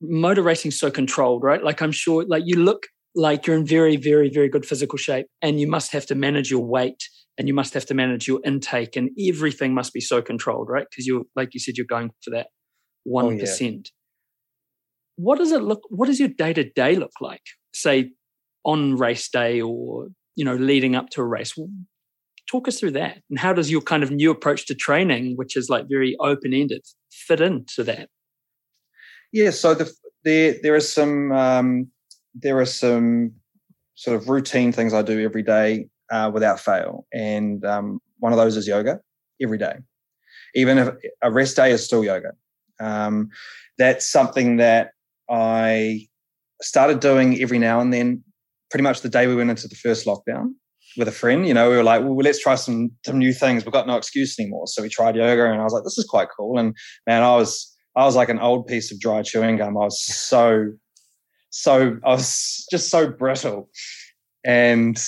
[0.00, 1.62] motor racing so controlled, right?
[1.62, 5.26] Like I'm sure, like you look like you're in very, very, very good physical shape,
[5.42, 7.02] and you must have to manage your weight
[7.38, 10.86] and you must have to manage your intake, and everything must be so controlled, right?
[10.90, 12.48] Because you're, like you said, you're going for that
[13.04, 13.44] one oh, yeah
[15.16, 17.42] what does it look what does your day to day look like
[17.74, 18.10] say
[18.64, 21.54] on race day or you know leading up to a race
[22.50, 23.18] talk us through that.
[23.30, 26.52] And how does your kind of new approach to training which is like very open
[26.52, 28.08] ended fit into that?
[29.32, 29.92] Yeah so the,
[30.24, 31.88] there there are some um,
[32.34, 33.32] there are some
[33.94, 37.06] sort of routine things i do every day uh, without fail.
[37.12, 39.00] And um, one of those is yoga
[39.40, 39.76] every day.
[40.54, 40.88] Even if
[41.22, 42.32] a rest day is still yoga.
[42.80, 43.30] Um,
[43.78, 44.90] that's something that
[45.30, 46.08] I
[46.60, 48.24] started doing every now and then,
[48.70, 50.54] pretty much the day we went into the first lockdown
[50.96, 51.46] with a friend.
[51.46, 53.64] You know, we were like, well, let's try some some new things.
[53.64, 54.66] We've got no excuse anymore.
[54.66, 56.58] So we tried yoga, and I was like, this is quite cool.
[56.58, 56.76] And
[57.06, 59.76] man, I was I was like an old piece of dry chewing gum.
[59.76, 60.72] I was so
[61.50, 63.68] so I was just so brittle.
[64.44, 65.02] And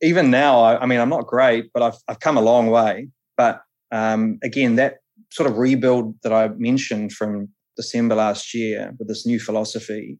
[0.00, 3.08] even now, I, I mean, I'm not great, but I've I've come a long way.
[3.36, 3.60] But
[3.90, 4.96] um, again, that
[5.30, 10.18] sort of rebuild that I mentioned from December last year with this new philosophy,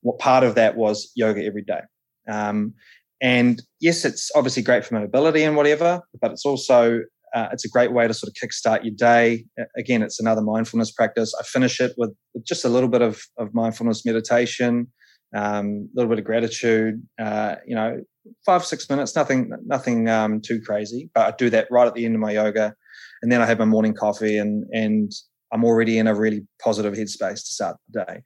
[0.00, 1.80] what part of that was yoga every day.
[2.28, 2.74] Um,
[3.20, 7.00] and yes, it's obviously great for mobility and whatever, but it's also
[7.34, 9.44] uh, it's a great way to sort of kickstart your day.
[9.76, 11.34] Again, it's another mindfulness practice.
[11.38, 12.14] I finish it with,
[12.44, 14.86] just a little bit of, of mindfulness meditation,
[15.34, 17.02] um, a little bit of gratitude.
[17.18, 18.00] Uh, you know,
[18.44, 21.10] five six minutes, nothing nothing um, too crazy.
[21.14, 22.74] But I do that right at the end of my yoga,
[23.22, 25.12] and then I have my morning coffee, and and
[25.52, 28.22] I'm already in a really positive headspace to start the day.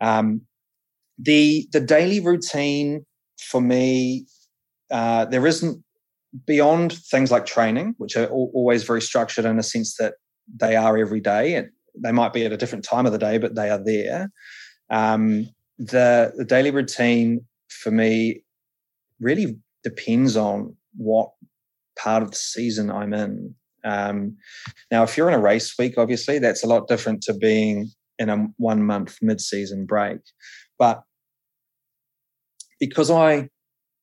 [0.00, 0.42] Um,
[1.18, 3.04] the the daily routine
[3.40, 4.26] for me,
[4.90, 5.82] uh, there isn't
[6.46, 10.14] beyond things like training, which are always very structured in a sense that
[10.54, 11.54] they are every day.
[11.54, 14.30] And they might be at a different time of the day, but they are there.
[14.90, 18.42] Um, the the daily routine for me
[19.18, 21.30] really depends on what
[21.98, 23.54] part of the season I'm in.
[23.84, 24.36] Um,
[24.90, 28.28] now, if you're in a race week, obviously that's a lot different to being in
[28.28, 30.18] a one month mid season break.
[30.78, 31.02] But
[32.80, 33.48] because I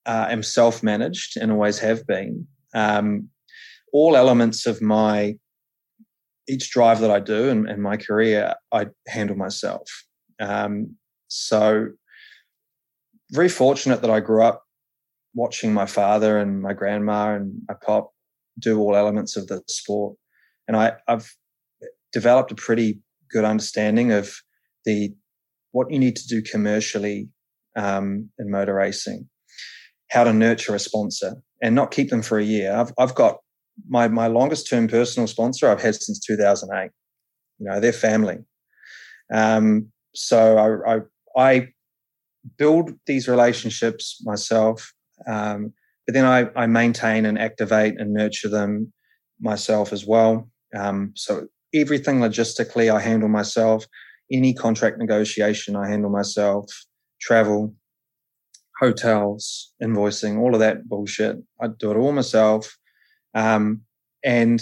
[0.05, 3.29] uh, am self managed and always have been, um,
[3.91, 5.35] all elements of my
[6.47, 9.89] each drive that I do and, and my career, I handle myself.
[10.39, 10.95] Um,
[11.27, 11.87] so,
[13.31, 14.63] very fortunate that I grew up
[15.33, 18.11] watching my father and my grandma and my pop
[18.59, 20.15] do all elements of the sport.
[20.67, 21.29] And I, I've
[22.13, 24.33] developed a pretty good understanding of
[24.85, 25.13] the
[25.71, 27.29] what you need to do commercially
[27.77, 29.29] um, in motor racing,
[30.09, 32.75] how to nurture a sponsor and not keep them for a year.
[32.75, 33.37] I've, I've got
[33.87, 36.91] my, my longest term personal sponsor I've had since 2008.
[37.59, 38.37] You know, they're family.
[39.33, 40.99] Um, so I, I,
[41.37, 41.67] I,
[42.57, 44.93] build these relationships myself,
[45.27, 45.73] um,
[46.05, 48.93] but then I, I maintain and activate and nurture them
[49.41, 50.49] myself as well.
[50.73, 53.85] Um, so everything logistically I handle myself.
[54.31, 56.71] Any contract negotiation I handle myself.
[57.19, 57.73] Travel,
[58.79, 61.37] hotels, invoicing, all of that bullshit.
[61.61, 62.77] I do it all myself.
[63.33, 63.81] Um,
[64.23, 64.61] and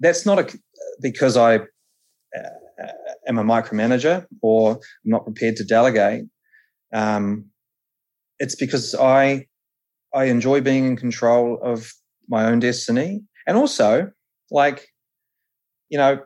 [0.00, 0.58] that's not a,
[1.00, 2.88] because I uh,
[3.26, 6.24] am a micromanager or I'm not prepared to delegate.
[6.92, 7.46] Um,
[8.38, 9.46] it's because I
[10.14, 11.92] I enjoy being in control of
[12.28, 14.10] my own destiny, and also
[14.50, 14.88] like
[15.90, 16.20] you know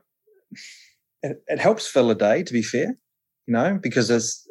[1.22, 2.42] it, it helps fill a day.
[2.42, 2.96] To be fair,
[3.46, 4.41] you know because it's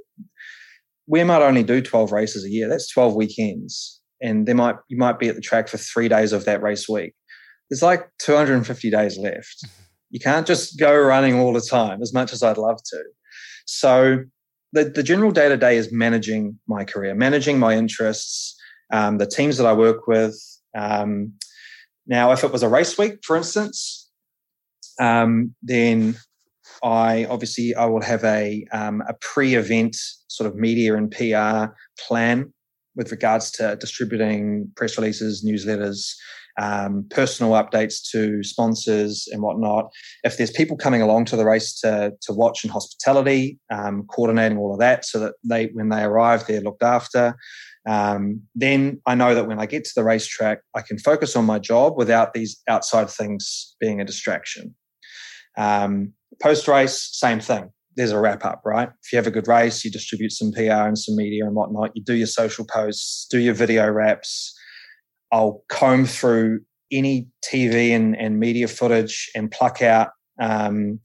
[1.07, 2.67] we might only do 12 races a year.
[2.67, 4.01] That's 12 weekends.
[4.21, 6.87] And there might you might be at the track for three days of that race
[6.87, 7.13] week.
[7.69, 9.65] There's like 250 days left.
[10.09, 13.03] You can't just go running all the time as much as I'd love to.
[13.65, 14.23] So
[14.73, 18.57] the, the general day to day is managing my career, managing my interests,
[18.91, 20.37] um, the teams that I work with.
[20.77, 21.33] Um,
[22.07, 24.09] now, if it was a race week, for instance,
[24.99, 26.15] um, then
[26.83, 29.95] I obviously I will have a um, a pre-event
[30.27, 32.53] sort of media and PR plan
[32.95, 36.13] with regards to distributing press releases, newsletters,
[36.59, 39.91] um, personal updates to sponsors and whatnot.
[40.23, 44.57] If there's people coming along to the race to to watch and hospitality, um, coordinating
[44.57, 47.35] all of that so that they when they arrive they're looked after.
[47.87, 51.45] Um, then I know that when I get to the racetrack, I can focus on
[51.45, 54.75] my job without these outside things being a distraction.
[55.57, 57.71] Um, Post race, same thing.
[57.95, 58.89] There's a wrap up, right?
[59.03, 61.91] If you have a good race, you distribute some PR and some media and whatnot.
[61.93, 64.57] You do your social posts, do your video wraps.
[65.31, 66.61] I'll comb through
[66.91, 70.99] any TV and, and media footage and pluck out um,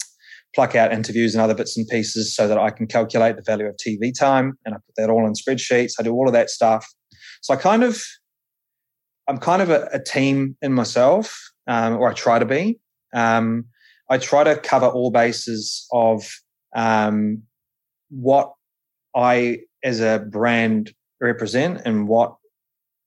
[0.55, 3.67] pluck out interviews and other bits and pieces so that I can calculate the value
[3.67, 5.93] of TV time and I put that all in spreadsheets.
[6.01, 6.87] I do all of that stuff.
[7.43, 8.03] So I kind of
[9.29, 12.79] I'm kind of a, a team in myself, um, or I try to be.
[13.15, 13.67] Um,
[14.09, 16.29] I try to cover all bases of
[16.75, 17.43] um,
[18.11, 18.53] what
[19.15, 22.37] I, as a brand, represent and what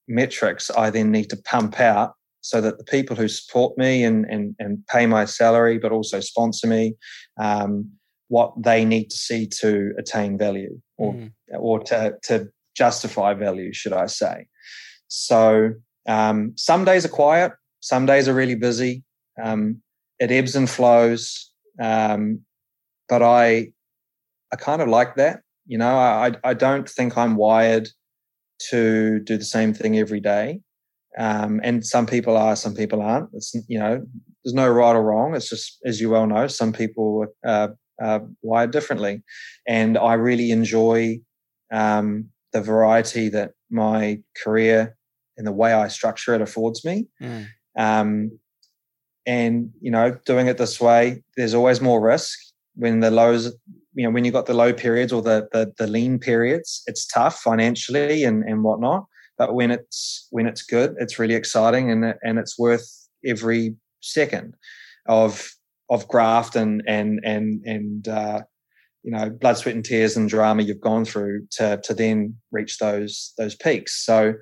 [0.08, 4.24] metrics I then need to pump out so that the people who support me and,
[4.26, 6.94] and, and pay my salary, but also sponsor me,
[7.38, 7.90] um,
[8.28, 11.30] what they need to see to attain value or, mm.
[11.58, 14.46] or to, to justify value, should I say.
[15.08, 15.74] So
[16.08, 19.04] um, some days are quiet, some days are really busy.
[19.42, 19.82] Um,
[20.20, 21.50] it ebbs and flows.
[21.82, 22.42] Um,
[23.08, 23.72] but I,
[24.52, 25.40] I kind of like that.
[25.66, 27.88] You know, I, I don't think I'm wired
[28.70, 30.60] to do the same thing every day.
[31.18, 33.30] Um, and some people are, some people aren't.
[33.32, 34.04] It's you know,
[34.44, 35.34] there's no right or wrong.
[35.34, 39.22] It's just as you well know, some people are, are wired differently,
[39.66, 41.20] and I really enjoy
[41.72, 44.96] um, the variety that my career
[45.36, 47.08] and the way I structure it affords me.
[47.20, 47.46] Mm.
[47.76, 48.38] Um,
[49.26, 52.38] and you know doing it this way there's always more risk
[52.74, 53.54] when the lows
[53.94, 57.06] you know when you've got the low periods or the the, the lean periods it's
[57.06, 59.04] tough financially and and whatnot
[59.40, 62.86] but when it's when it's good, it's really exciting and and it's worth
[63.24, 64.54] every second
[65.08, 65.50] of
[65.88, 68.42] of graft and and and and uh,
[69.02, 72.76] you know blood, sweat, and tears and drama you've gone through to to then reach
[72.76, 74.04] those those peaks.
[74.04, 74.34] So,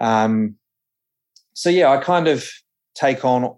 [0.00, 0.54] um,
[1.52, 2.48] so yeah, I kind of
[2.94, 3.54] take on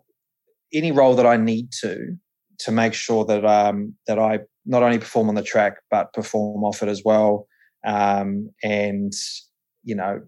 [0.74, 2.16] any role that I need to
[2.60, 6.64] to make sure that um, that I not only perform on the track but perform
[6.64, 7.46] off it as well.
[7.86, 9.12] Um, and
[9.82, 10.22] you know,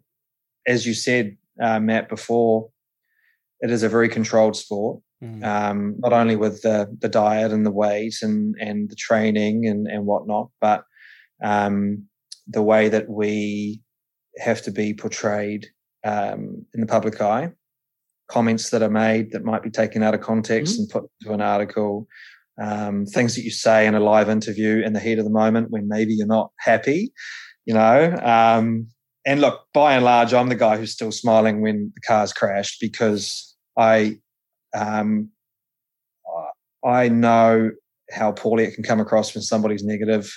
[0.67, 2.69] as you said, uh, Matt, before,
[3.61, 5.01] it is a very controlled sport.
[5.25, 5.45] Mm.
[5.45, 9.87] Um, not only with the the diet and the weight and and the training and
[9.87, 10.85] and whatnot, but
[11.43, 12.05] um,
[12.47, 13.81] the way that we
[14.39, 15.67] have to be portrayed
[16.05, 17.51] um, in the public eye
[18.29, 20.83] comments that are made that might be taken out of context mm-hmm.
[20.83, 22.07] and put into an article,
[22.61, 25.71] um, things that you say in a live interview in the heat of the moment
[25.71, 27.13] when maybe you're not happy,
[27.65, 28.17] you know.
[28.23, 28.89] Um,
[29.27, 32.81] and look, by and large, I'm the guy who's still smiling when the car's crashed
[32.81, 34.19] because I,
[34.75, 35.31] um,
[36.85, 37.73] I know
[38.13, 40.31] how poorly it can come across when somebody's negative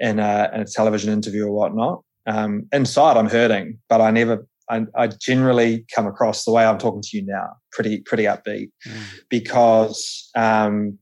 [0.00, 2.02] in a, in a television interview or whatnot.
[2.26, 6.78] Um, inside, I'm hurting, but I never I, I, generally come across the way I'm
[6.78, 9.04] talking to you now pretty pretty upbeat mm.
[9.28, 10.98] because um,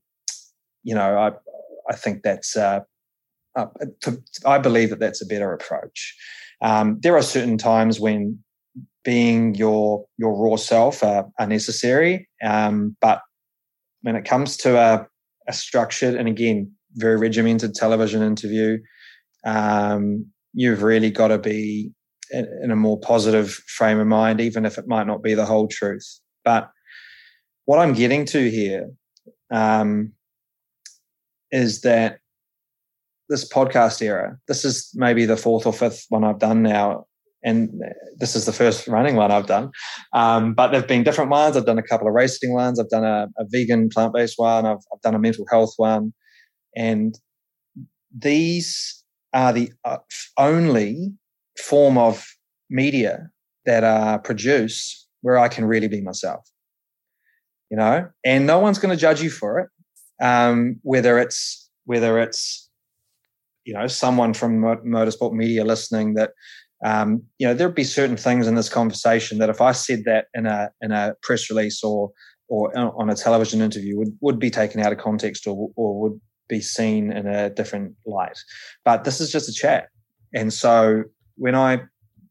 [0.83, 1.31] you know I
[1.93, 2.81] I think that's uh,
[3.57, 3.66] uh,
[4.45, 6.16] I believe that that's a better approach.
[6.62, 8.39] Um, there are certain times when
[9.05, 13.23] being your your raw self are, are necessary, um, but
[14.03, 15.07] when it comes to a,
[15.49, 18.79] a, structured and again very regimented television interview,
[19.45, 21.93] um, you've really got to be
[22.33, 25.68] in a more positive frame of mind, even if it might not be the whole
[25.68, 26.20] truth.
[26.45, 26.70] But
[27.64, 28.91] what I'm getting to here
[29.53, 30.12] um,
[31.51, 32.18] is that
[33.28, 37.07] this podcast era, this is maybe the fourth or fifth one I've done now.
[37.43, 37.70] And
[38.18, 39.70] this is the first running one I've done.
[40.12, 41.57] Um, but there have been different ones.
[41.57, 42.78] I've done a couple of racing ones.
[42.78, 44.66] I've done a, a vegan, plant based one.
[44.66, 46.12] I've, I've done a mental health one.
[46.76, 47.18] And
[48.14, 49.03] these
[49.33, 49.72] are the
[50.37, 51.12] only
[51.59, 52.26] form of
[52.68, 53.30] media
[53.66, 56.48] that are produced where I can really be myself.
[57.70, 59.68] You know, and no one's going to judge you for it.
[60.22, 62.68] Um, whether it's whether it's
[63.64, 66.32] you know someone from motorsport media listening that
[66.84, 70.26] um, you know there'd be certain things in this conversation that if I said that
[70.34, 72.11] in a in a press release or
[72.48, 76.20] or on a television interview would would be taken out of context or or would
[76.48, 78.38] be seen in a different light.
[78.84, 79.88] But this is just a chat,
[80.34, 81.05] and so
[81.41, 81.80] when I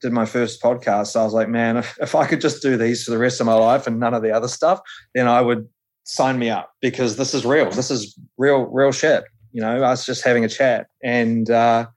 [0.01, 3.03] did my first podcast, I was like, man, if, if I could just do these
[3.03, 4.79] for the rest of my life and none of the other stuff,
[5.15, 5.67] then I would
[6.03, 7.71] sign me up because this is real.
[7.71, 9.23] This is real, real shit.
[9.51, 10.87] You know, us just having a chat.
[11.03, 11.87] And uh,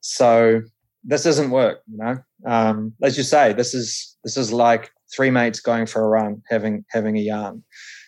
[0.00, 0.60] so
[1.02, 2.18] this doesn't work, you know.
[2.44, 6.42] Um, as you say, this is this is like three mates going for a run,
[6.50, 7.64] having having a yarn.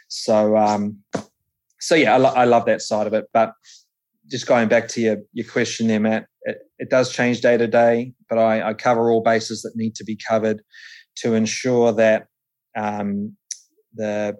[0.08, 0.98] So um,
[1.80, 3.26] so yeah, I, lo- I love that side of it.
[3.32, 3.54] But
[4.30, 6.26] just going back to your your question there, Matt,
[6.84, 10.04] it, does change day to day, but I, I, cover all bases that need to
[10.04, 10.62] be covered
[11.16, 12.26] to ensure that
[12.76, 13.36] um,
[13.94, 14.36] the,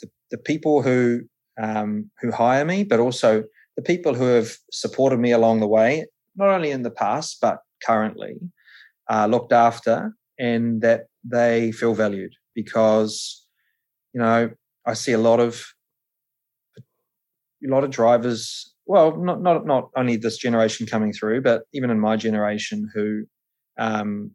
[0.00, 1.22] the, the people who
[1.60, 3.44] um, who hire me, but also
[3.76, 6.06] the people who have supported me along the way,
[6.36, 8.36] not only in the past but currently,
[9.08, 13.44] are looked after, and that they feel valued because
[14.12, 14.50] you know
[14.86, 15.64] I see a lot of
[16.78, 21.90] a lot of drivers well, not not not only this generation coming through, but even
[21.90, 23.24] in my generation, who
[23.78, 24.32] um,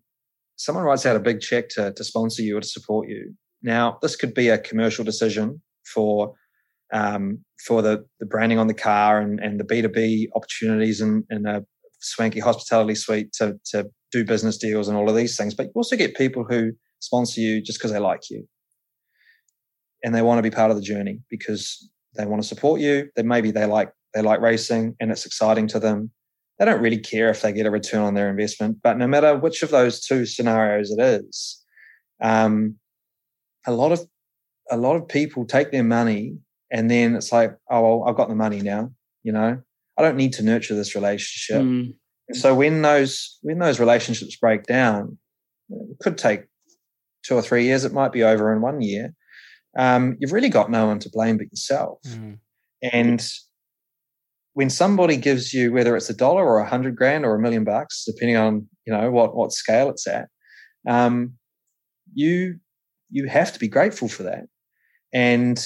[0.58, 3.34] someone writes out a big check to to sponsor you or to support you.
[3.64, 5.60] Now, this could be a commercial decision
[5.92, 6.36] for
[6.94, 11.02] um, for the the branding on the car and and the B two B opportunities
[11.02, 11.66] and in a
[12.00, 15.56] swanky hospitality suite to to do business deals and all of these things.
[15.56, 18.48] But you also get people who sponsor you just because they like you
[20.04, 23.10] and they want to be part of the journey because they want to support you.
[23.16, 26.12] Then maybe they like they like racing and it's exciting to them.
[26.60, 28.78] They don't really care if they get a return on their investment.
[28.84, 31.64] But no matter which of those two scenarios it is,
[32.22, 32.76] um,
[33.66, 34.02] a lot of
[34.72, 36.38] a lot of people take their money
[36.72, 38.92] and then it's like, oh, well, I've got the money now.
[39.24, 39.62] You know,
[39.98, 41.62] I don't need to nurture this relationship.
[41.62, 41.94] Mm.
[42.34, 45.18] So when those when those relationships break down,
[45.70, 46.46] it could take
[47.24, 47.86] two or three years.
[47.86, 49.14] It might be over in one year.
[49.78, 52.00] Um, you've really got no one to blame but yourself.
[52.08, 52.40] Mm.
[52.92, 53.28] And
[54.54, 57.64] when somebody gives you whether it's a dollar or a hundred grand or a million
[57.64, 60.28] bucks, depending on you know what what scale it's at,
[60.88, 61.34] um,
[62.14, 62.60] you
[63.10, 64.46] you have to be grateful for that,
[65.14, 65.66] and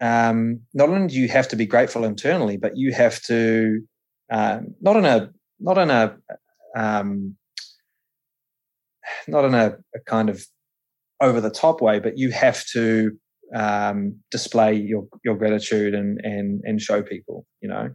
[0.00, 3.82] um, not only do you have to be grateful internally, but you have to
[4.30, 5.30] um, not in a
[5.60, 6.16] not in a
[6.76, 7.36] um,
[9.28, 10.44] not in a, a kind of
[11.20, 13.16] over the top way, but you have to
[13.54, 17.90] um, display your your gratitude and and and show people, you know.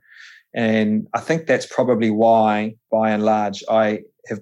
[0.56, 4.40] And I think that's probably why, by and large, I have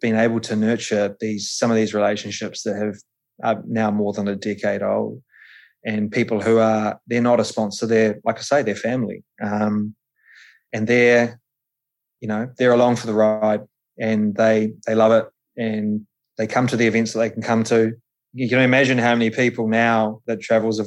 [0.00, 2.96] been able to nurture these some of these relationships that have
[3.42, 5.22] are now more than a decade old,
[5.84, 9.94] and people who are they're not a sponsor, they're like I say, they're family, um,
[10.72, 11.40] and they're
[12.20, 13.62] you know they're along for the ride,
[13.98, 16.06] and they they love it, and
[16.38, 17.92] they come to the events that they can come to.
[18.32, 20.84] You can imagine how many people now that travels a,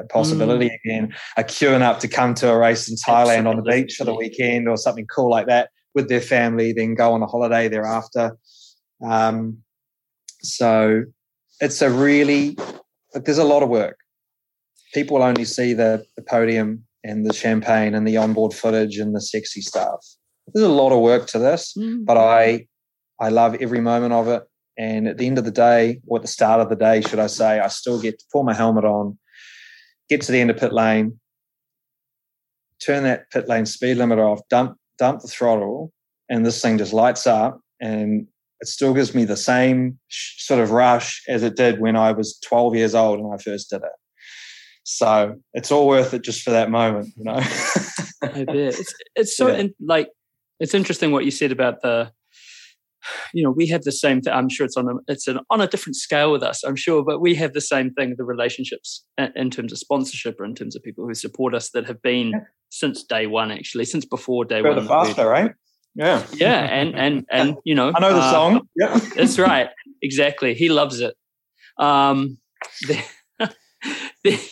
[0.00, 0.76] a possibility mm.
[0.84, 3.50] again are queuing up to come to a race in Thailand Absolutely.
[3.50, 6.94] on the beach for the weekend or something cool like that with their family, then
[6.94, 8.36] go on a holiday thereafter.
[9.06, 9.58] Um,
[10.42, 11.04] so
[11.60, 12.56] it's a really
[13.14, 13.98] there's a lot of work.
[14.92, 19.20] People only see the, the podium and the champagne and the onboard footage and the
[19.20, 20.04] sexy stuff.
[20.52, 22.04] There's a lot of work to this, mm.
[22.04, 22.66] but I
[23.20, 24.42] I love every moment of it.
[24.76, 27.18] And at the end of the day, or at the start of the day, should
[27.18, 29.18] I say, I still get to pull my helmet on,
[30.08, 31.20] get to the end of pit lane,
[32.84, 35.92] turn that pit lane speed limiter off, dump dump the throttle,
[36.28, 38.26] and this thing just lights up, and
[38.60, 42.38] it still gives me the same sort of rush as it did when I was
[42.46, 43.92] 12 years old and I first did it.
[44.84, 47.34] So it's all worth it just for that moment, you know.
[48.22, 49.58] I bet it's it's so yeah.
[49.58, 50.08] in, like
[50.60, 52.10] it's interesting what you said about the
[53.32, 55.60] you know we have the same thing i'm sure it's on a it's an, on
[55.60, 59.04] a different scale with us i'm sure but we have the same thing the relationships
[59.18, 62.00] in, in terms of sponsorship or in terms of people who support us that have
[62.02, 62.38] been yeah.
[62.70, 65.52] since day one actually since before day one the faster right?
[65.94, 66.26] Yeah.
[66.32, 68.68] Yeah and and and you know i know the uh, song.
[68.76, 68.98] Yeah.
[69.16, 69.68] that's right
[70.02, 71.14] exactly he loves it.
[71.78, 72.38] Um
[72.88, 73.04] the,
[74.22, 74.50] the,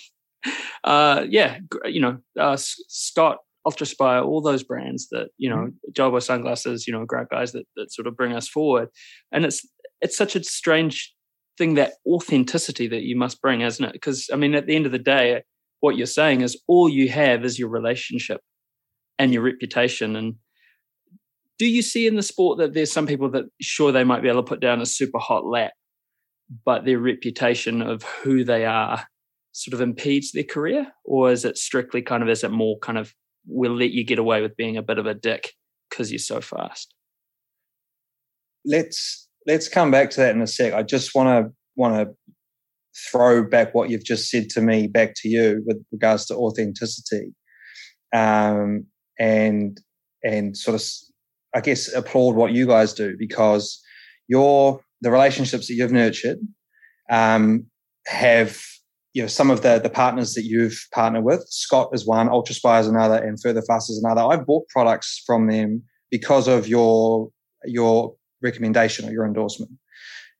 [0.84, 6.18] uh yeah you know uh scott Ultraspire, all those brands that you know, mm-hmm.
[6.18, 8.88] sunglasses, you know, great guys that that sort of bring us forward.
[9.30, 9.66] And it's
[10.00, 11.14] it's such a strange
[11.58, 13.92] thing that authenticity that you must bring, isn't it?
[13.92, 15.42] Because I mean, at the end of the day,
[15.80, 18.40] what you're saying is all you have is your relationship
[19.18, 20.16] and your reputation.
[20.16, 20.34] And
[21.58, 24.28] do you see in the sport that there's some people that sure they might be
[24.28, 25.72] able to put down a super hot lap,
[26.64, 29.06] but their reputation of who they are
[29.52, 32.98] sort of impedes their career, or is it strictly kind of is it more kind
[32.98, 33.14] of
[33.46, 35.52] we'll let you get away with being a bit of a dick
[35.90, 36.94] because you're so fast.
[38.64, 40.72] Let's let's come back to that in a sec.
[40.72, 42.14] I just want to want to
[43.10, 47.34] throw back what you've just said to me back to you with regards to authenticity,
[48.14, 48.86] um,
[49.18, 49.80] and
[50.22, 50.86] and sort of
[51.54, 53.80] I guess applaud what you guys do because
[54.28, 56.38] your the relationships that you've nurtured
[57.10, 57.66] um,
[58.06, 58.58] have
[59.14, 61.44] you know some of the the partners that you've partnered with.
[61.48, 64.22] Scott is one, Ultraspire is another, and Further Fast is another.
[64.22, 67.30] I've bought products from them because of your
[67.64, 69.72] your recommendation or your endorsement.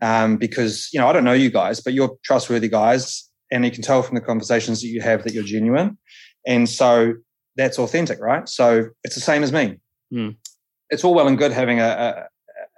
[0.00, 3.70] Um, because you know I don't know you guys, but you're trustworthy guys, and you
[3.70, 5.98] can tell from the conversations that you have that you're genuine,
[6.46, 7.14] and so
[7.56, 8.48] that's authentic, right?
[8.48, 9.78] So it's the same as me.
[10.12, 10.36] Mm.
[10.90, 12.28] It's all well and good having a,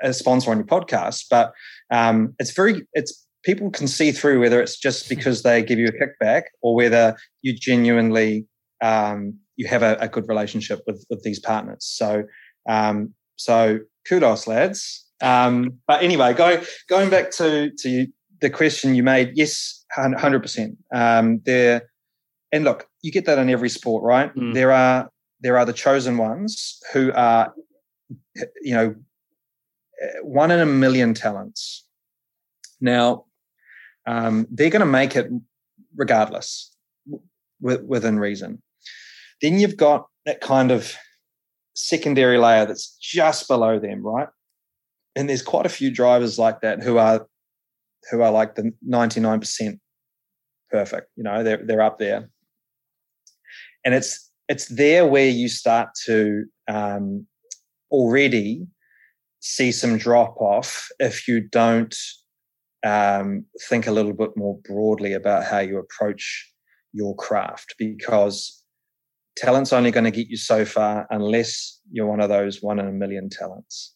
[0.03, 1.53] a, a sponsor on your podcast, but
[1.91, 5.89] um, it's very it's people can see through whether it's just because they give you
[5.89, 8.47] a kickback or whether you genuinely
[8.83, 11.85] um, you have a, a, good relationship with with these partners.
[11.85, 12.25] So
[12.69, 15.07] um, so kudos, lads.
[15.23, 18.07] Um, but anyway, going going back to to
[18.41, 20.77] the question you made, yes, hundred percent.
[20.95, 21.89] Um, there,
[22.53, 24.35] and look, you get that in every sport, right?
[24.35, 24.55] Mm.
[24.55, 25.11] There are
[25.41, 27.55] there are the chosen ones who are,
[28.62, 28.95] you know,
[30.23, 31.87] one in a million talents.
[32.81, 33.25] Now,
[34.06, 35.31] um, they're going to make it
[35.97, 36.74] regardless
[37.62, 38.62] w- within reason.
[39.43, 40.94] Then you've got that kind of
[41.74, 44.28] secondary layer that's just below them, right?
[45.16, 47.26] And there's quite a few drivers like that who are
[48.10, 49.78] who are like the 99%
[50.70, 51.09] perfect.
[51.16, 52.28] You know, they're they're up there.
[53.85, 57.26] And it's it's there where you start to um,
[57.90, 58.66] already
[59.40, 61.97] see some drop off if you don't
[62.85, 66.52] um, think a little bit more broadly about how you approach
[66.93, 68.62] your craft because
[69.36, 72.86] talent's only going to get you so far unless you're one of those one in
[72.86, 73.94] a million talents.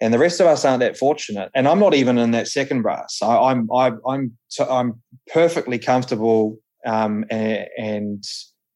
[0.00, 1.50] And the rest of us aren't that fortunate.
[1.54, 3.18] And I'm not even in that second brass.
[3.22, 6.56] I, am I'm I'm I'm perfectly comfortable
[6.86, 8.24] um, and, and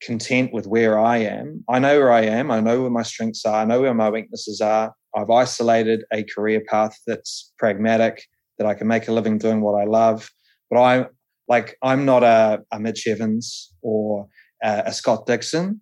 [0.02, 1.64] content with where I am.
[1.66, 2.50] I know where I am.
[2.50, 3.62] I know where my strengths are.
[3.62, 4.92] I know where my weaknesses are.
[5.16, 8.22] I've isolated a career path that's pragmatic
[8.58, 10.30] that I can make a living doing what I love.
[10.70, 11.06] But I'm
[11.48, 14.28] like I'm not a, a Mitch Evans or
[14.62, 15.80] a, a, Scott Dixon,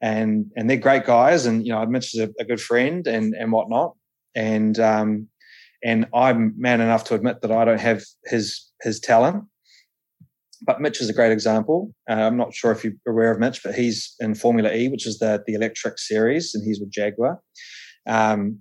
[0.00, 3.34] and and they're great guys, and you know Mitch is a, a good friend and
[3.34, 3.94] and whatnot,
[4.34, 5.28] and um,
[5.84, 9.44] and I'm man enough to admit that I don't have his his talent.
[10.62, 11.90] But Mitch is a great example.
[12.08, 15.06] Uh, I'm not sure if you're aware of Mitch, but he's in Formula E, which
[15.06, 17.40] is the the electric series, and he's with Jaguar.
[18.06, 18.60] Um,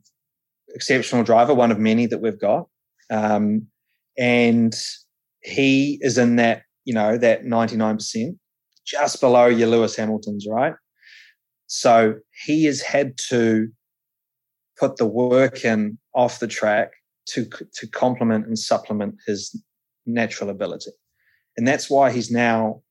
[0.73, 2.67] exceptional driver, one of many that we've got,
[3.09, 3.67] um,
[4.17, 4.75] and
[5.41, 8.37] he is in that you know that 99 percent,
[8.85, 10.73] just below your Lewis Hamiltons, right?
[11.67, 12.15] So
[12.45, 13.69] he has had to
[14.77, 16.91] put the work in off the track
[17.29, 19.55] to to complement and supplement his
[20.05, 20.91] natural ability,
[21.57, 22.81] and that's why he's now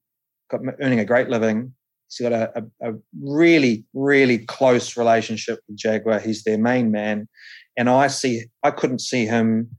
[0.51, 1.75] got earning a great living.
[2.09, 6.21] He's got a, a, a really really close relationship with Jaguar.
[6.21, 7.29] He's their main man,
[7.77, 9.77] and I see I couldn't see him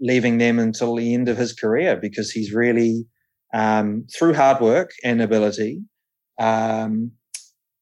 [0.00, 3.04] leaving them until the end of his career because he's really
[3.54, 5.80] um, through hard work and ability
[6.38, 7.10] um,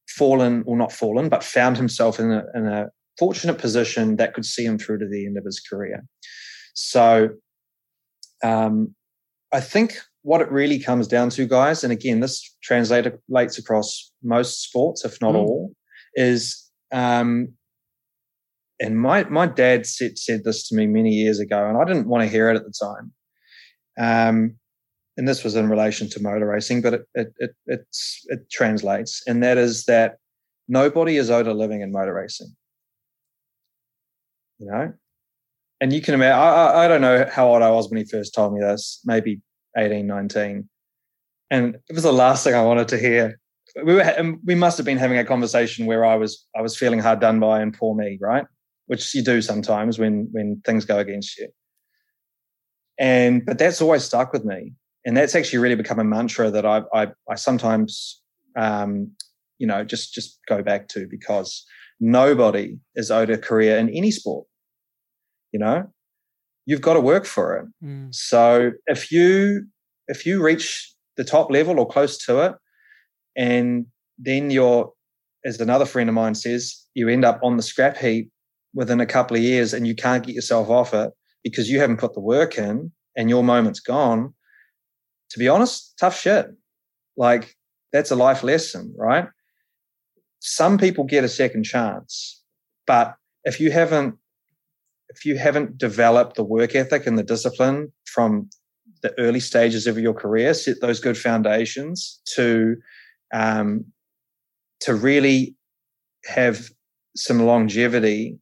[0.08, 2.86] fallen or not fallen but found himself in a, in a
[3.18, 6.04] fortunate position that could see him through to the end of his career.
[6.74, 7.30] So
[8.44, 8.94] um,
[9.52, 14.62] I think what it really comes down to, guys, and again, this translates across most
[14.62, 15.38] sports, if not mm.
[15.38, 15.72] all,
[16.14, 17.48] is um,
[18.80, 22.08] and my my dad said said this to me many years ago, and I didn't
[22.08, 23.12] want to hear it at the time.
[23.98, 24.56] Um,
[25.16, 27.86] and this was in relation to motor racing, but it it it,
[28.26, 30.16] it translates, and that is that
[30.68, 32.54] nobody is owed a living in motor racing
[34.58, 34.92] you know.
[35.80, 38.34] And you can imagine, I, I don't know how old I was when he first
[38.34, 39.42] told me this, maybe
[39.76, 40.68] 18, 19.
[41.50, 43.38] And it was the last thing I wanted to hear.
[43.84, 46.98] We were, we must have been having a conversation where I was, I was feeling
[46.98, 48.46] hard done by and poor me, right?
[48.86, 51.48] Which you do sometimes when, when things go against you.
[52.98, 54.72] And, but that's always stuck with me.
[55.04, 58.20] And that's actually really become a mantra that I, I, I sometimes,
[58.56, 59.10] um,
[59.58, 61.64] you know, just, just go back to because
[62.00, 64.46] nobody is owed a career in any sport.
[65.52, 65.86] You know,
[66.66, 67.66] you've got to work for it.
[67.84, 68.14] Mm.
[68.14, 69.66] So if you
[70.08, 72.54] if you reach the top level or close to it,
[73.36, 73.86] and
[74.18, 74.92] then you're,
[75.44, 78.30] as another friend of mine says, you end up on the scrap heap
[78.76, 81.10] within a couple of years, and you can't get yourself off it
[81.42, 84.32] because you haven't put the work in, and your moment's gone.
[85.30, 86.46] To be honest, tough shit.
[87.16, 87.56] Like
[87.92, 89.26] that's a life lesson, right?
[90.46, 92.40] some people get a second chance,
[92.86, 94.14] but if you haven't
[95.08, 98.48] if you haven't developed the work ethic and the discipline from
[99.02, 102.76] the early stages of your career, set those good foundations to
[103.34, 103.84] um,
[104.80, 105.56] to really
[106.26, 106.68] have
[107.16, 108.38] some longevity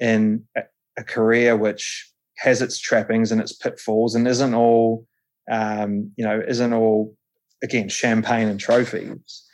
[0.00, 0.62] in a,
[0.96, 5.06] a, career which has its trappings and its pitfalls and isn't all
[5.50, 7.14] um, you know isn't all
[7.62, 9.44] again champagne and trophies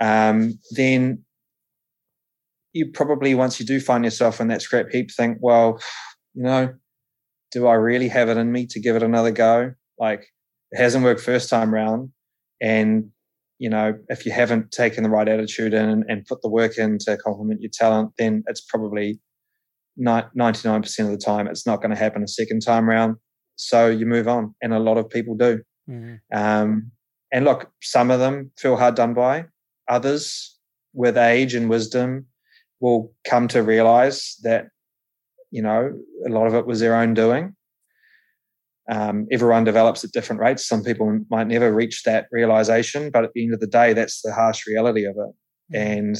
[0.00, 1.24] um, then
[2.72, 5.80] you probably, once you do find yourself in that scrap heap, think, well,
[6.34, 6.74] you know,
[7.50, 9.74] do I really have it in me to give it another go?
[9.98, 10.26] Like,
[10.70, 12.10] it hasn't worked first time round.
[12.60, 13.10] And,
[13.58, 16.98] you know, if you haven't taken the right attitude in and put the work in
[16.98, 19.18] to complement your talent, then it's probably
[20.00, 23.16] 99% of the time it's not going to happen a second time round.
[23.56, 24.54] So you move on.
[24.62, 25.60] And a lot of people do.
[25.88, 26.14] Mm-hmm.
[26.32, 26.90] Um,
[27.32, 29.44] and look, some of them feel hard done by.
[29.88, 30.56] Others,
[30.92, 32.26] with age and wisdom,
[32.80, 34.66] will come to realize that,
[35.50, 35.92] you know,
[36.26, 37.54] a lot of it was their own doing.
[38.90, 40.66] Um, everyone develops at different rates.
[40.66, 44.22] Some people might never reach that realization, but at the end of the day, that's
[44.22, 45.76] the harsh reality of it.
[45.76, 45.76] Mm-hmm.
[45.76, 46.16] And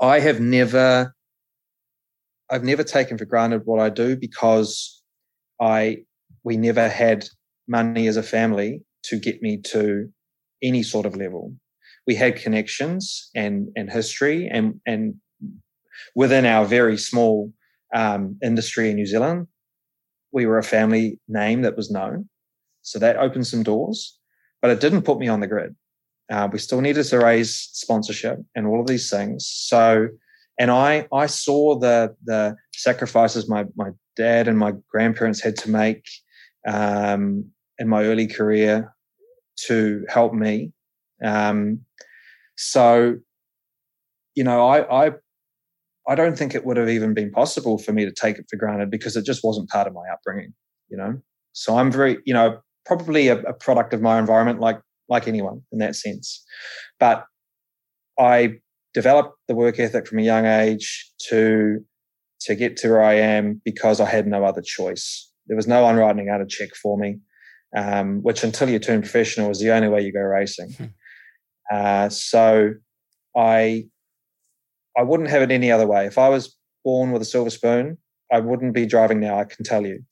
[0.00, 1.14] I have never,
[2.50, 5.02] I've never taken for granted what I do because
[5.60, 6.04] I,
[6.42, 7.26] we never had
[7.68, 10.10] money as a family to get me to
[10.62, 11.54] any sort of level.
[12.06, 15.14] We had connections and and history and and
[16.14, 17.52] within our very small
[17.94, 19.46] um, industry in New Zealand,
[20.32, 22.28] we were a family name that was known.
[22.82, 24.18] So that opened some doors,
[24.62, 25.74] but it didn't put me on the grid.
[26.30, 29.46] Uh, we still needed to raise sponsorship and all of these things.
[29.46, 30.08] So,
[30.60, 35.70] and I, I saw the, the sacrifices my, my dad and my grandparents had to
[35.70, 36.04] make
[36.68, 38.94] um, in my early career
[39.66, 40.72] to help me.
[41.24, 41.80] Um,
[42.58, 43.16] so,
[44.34, 45.12] you know, I, I
[46.06, 48.56] I don't think it would have even been possible for me to take it for
[48.56, 50.52] granted because it just wasn't part of my upbringing,
[50.90, 51.20] you know.
[51.52, 55.62] So I'm very, you know, probably a, a product of my environment, like like anyone
[55.72, 56.44] in that sense.
[56.98, 57.24] But
[58.18, 58.58] I
[58.94, 61.78] developed the work ethic from a young age to
[62.42, 65.30] to get to where I am because I had no other choice.
[65.46, 67.18] There was no one writing out a check for me,
[67.76, 70.72] um, which until you turn professional is the only way you go racing.
[70.72, 70.84] Hmm.
[71.70, 72.70] Uh, so
[73.36, 73.84] I
[74.96, 76.06] I wouldn't have it any other way.
[76.06, 77.98] If I was born with a silver spoon,
[78.32, 79.38] I wouldn't be driving now.
[79.38, 80.02] I can tell you.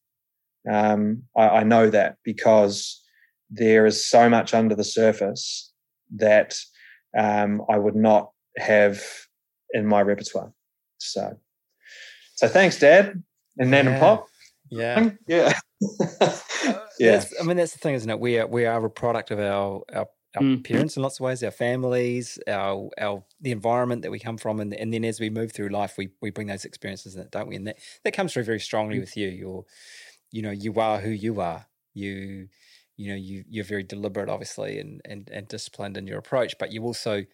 [0.71, 3.03] Um, I, I know that because
[3.51, 5.73] there is so much under the surface
[6.17, 6.55] that
[7.19, 9.03] um, I would not have
[9.73, 10.53] in my repertoire.
[10.99, 11.39] So,
[12.35, 13.23] so thanks, Dad
[13.59, 14.27] and Nan and Pop.
[14.71, 15.11] Yeah.
[15.27, 15.53] Yeah,
[16.65, 18.19] Uh, yeah, I mean, that's the thing, isn't it?
[18.19, 20.07] We are we are a product of our our,
[20.37, 20.65] our Mm.
[20.65, 24.59] parents in lots of ways, our families, our our the environment that we come from,
[24.59, 27.31] and and then as we move through life, we we bring those experiences in it,
[27.31, 27.55] don't we?
[27.57, 29.29] And that that comes through very strongly with you.
[29.29, 29.65] You're,
[30.33, 31.67] you know, you are who you are.
[31.95, 32.49] You,
[32.97, 36.73] you know, you you're very deliberate, obviously, and and and disciplined in your approach, but
[36.73, 37.25] you also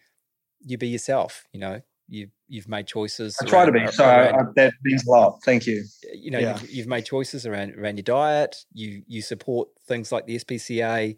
[0.65, 1.47] you be yourself.
[1.53, 3.37] You know, you you've made choices.
[3.41, 3.91] I try to around- be.
[3.91, 5.39] So around- I, that means a lot.
[5.43, 5.83] Thank you.
[6.13, 6.59] you know Yeah.
[6.59, 11.17] you've, you've made choices around around your diet you you support things like the spca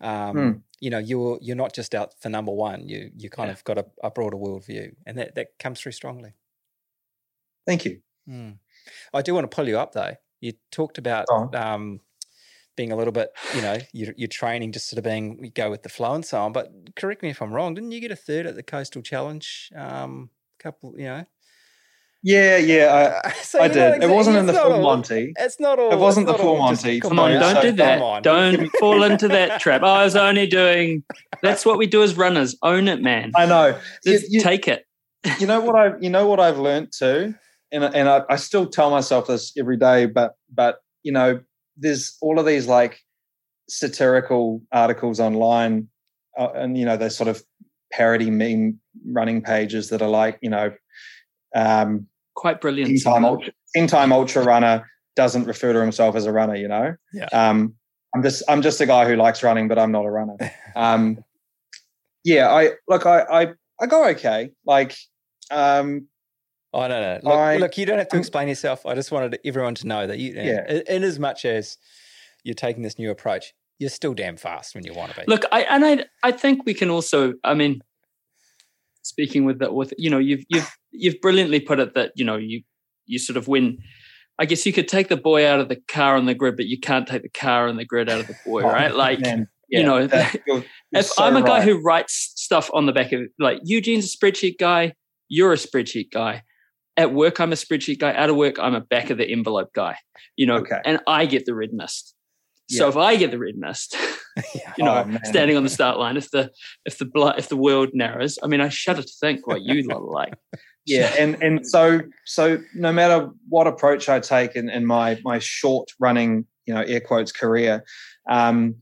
[0.00, 0.50] um Hmm.
[0.80, 3.52] you know you're you're not just out for number one you you kind Yeah.
[3.54, 6.34] of got a, a broader worldview and that that comes through strongly
[7.66, 8.00] Thank you.
[8.26, 8.50] Hmm.
[9.14, 11.54] i do want to pull you up though you talked about on.
[11.54, 12.00] um
[12.76, 15.70] being a little bit you know your, your training just sort of being you go
[15.70, 18.10] with the flow and so on but correct me if i'm wrong didn't you get
[18.10, 21.24] a third at the coastal challenge um couple you know
[22.22, 23.30] Yeah, yeah.
[23.42, 24.02] so I, I you're did.
[24.02, 25.32] It wasn't in the full all- Monty.
[25.38, 25.92] It's not all.
[25.92, 27.00] It wasn't the full just- Monty.
[27.00, 28.22] Come on, don't so- do that.
[28.24, 29.82] Don't fall into that trap.
[29.84, 31.04] I was only doing.
[31.42, 32.56] That's what we do as runners.
[32.62, 33.30] Own it, man.
[33.36, 33.78] I know.
[34.04, 34.86] You, you- take it.
[35.38, 37.34] you know what I you know what I've learned too,
[37.70, 41.40] and and I, I still tell myself this every day, but but you know,
[41.76, 43.00] there's all of these like
[43.68, 45.88] satirical articles online,
[46.38, 47.42] uh, and you know, they sort of
[47.92, 50.72] parody meme running pages that are like, you know,
[51.54, 52.90] um, Quite brilliant.
[52.90, 54.86] In time ultra, ten time ultra runner
[55.16, 56.94] doesn't refer to himself as a runner, you know.
[57.14, 57.28] Yeah.
[57.32, 57.74] Um,
[58.14, 60.36] I'm just I'm just a guy who likes running, but I'm not a runner.
[60.76, 61.24] Um,
[62.22, 63.46] yeah, I look, I I
[63.80, 64.50] I go okay.
[64.66, 64.94] Like,
[65.50, 66.06] um,
[66.76, 67.20] Oh no, no.
[67.22, 68.84] Look, I- look, you don't have to explain yourself.
[68.84, 70.70] I just wanted everyone to know that you, Yeah.
[70.70, 71.78] in, in as much as
[72.44, 75.24] you're taking this new approach, you're still damn fast when you want to be.
[75.26, 77.32] Look, I and I I think we can also.
[77.44, 77.80] I mean,
[79.02, 82.36] speaking with that, with you know, you've you've you've brilliantly put it that you know
[82.36, 82.62] you
[83.06, 83.78] you sort of win.
[84.38, 86.66] I guess you could take the boy out of the car on the grid, but
[86.66, 88.94] you can't take the car and the grid out of the boy, Oh, right?
[88.94, 91.62] Like man, you know, that- you're- you're if so I'm a guy right.
[91.68, 94.92] who writes stuff on the back of like Eugene's a spreadsheet guy,
[95.28, 96.42] you're a spreadsheet guy.
[96.96, 98.14] At work, I'm a spreadsheet guy.
[98.14, 99.96] Out of work, I'm a back of the envelope guy.
[100.36, 100.80] You know, Okay.
[100.84, 102.14] and I get the red mist.
[102.68, 102.88] So Yeah.
[102.90, 103.96] if I get the red mist,
[104.76, 106.50] you know, Oh, standing on the start line, if the
[106.84, 107.06] if the
[107.38, 110.34] if the world narrows, I mean, I shudder to think what you lot are like.
[110.86, 115.38] yeah and and so so no matter what approach i take in, in my my
[115.40, 117.84] short running you know air quotes career
[118.30, 118.76] um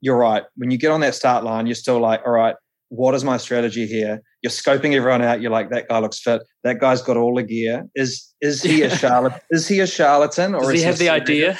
[0.00, 2.56] you're right when you get on that start line you're still like all right
[3.00, 6.42] what is my strategy here you're scoping everyone out you're like that guy looks fit
[6.62, 10.54] that guy's got all the gear is is he a charlatan is he a charlatan
[10.54, 11.22] or Does is he have the serious?
[11.22, 11.58] idea?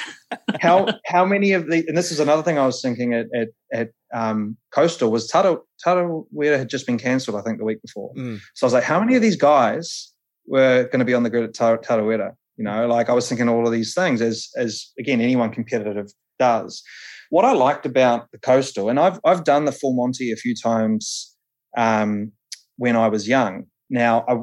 [0.61, 3.47] how how many of the and this is another thing I was thinking at at,
[3.73, 8.13] at um, Coastal was Tata Tarawera had just been cancelled I think the week before.
[8.15, 8.39] Mm.
[8.53, 10.11] So I was like, how many of these guys
[10.45, 12.33] were going to be on the grid at Tar- Tarawera?
[12.57, 16.11] You know, like I was thinking all of these things as as again anyone competitive
[16.37, 16.83] does.
[17.33, 20.53] What I liked about the Coastal, and I've I've done the full Monty a few
[20.53, 21.35] times
[21.75, 22.31] um,
[22.77, 23.63] when I was young.
[23.89, 24.35] Now, I,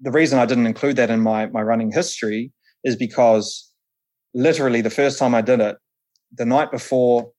[0.00, 2.52] the reason I didn't include that in my my running history
[2.84, 3.70] is because
[4.32, 5.76] literally the first time I did it,
[6.32, 7.32] the night before,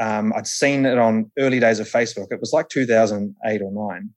[0.00, 2.32] um, I'd seen it on early days of Facebook.
[2.32, 4.10] It was like 2008 or nine,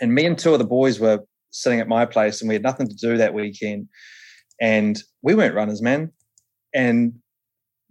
[0.00, 1.18] and me and two of the boys were
[1.50, 3.88] sitting at my place, and we had nothing to do that weekend,
[4.58, 6.12] and we weren't runners, man.
[6.74, 7.12] And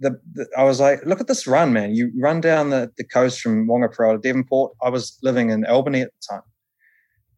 [0.02, 1.96] the, the I was like, look at this run, man!
[1.96, 4.74] You run down the, the coast from Whangaparaoa to Devonport.
[4.82, 6.42] I was living in Albany at the time.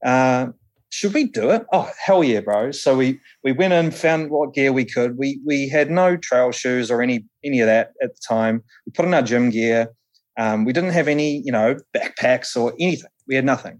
[0.06, 0.52] Uh,
[0.90, 1.66] should we do it?
[1.72, 2.72] Oh hell yeah, bro!
[2.72, 5.18] So we we went in, found what gear we could.
[5.18, 8.64] We we had no trail shoes or any any of that at the time.
[8.86, 9.90] We put in our gym gear.
[10.40, 13.10] Um, we didn't have any, you know, backpacks or anything.
[13.28, 13.80] We had nothing.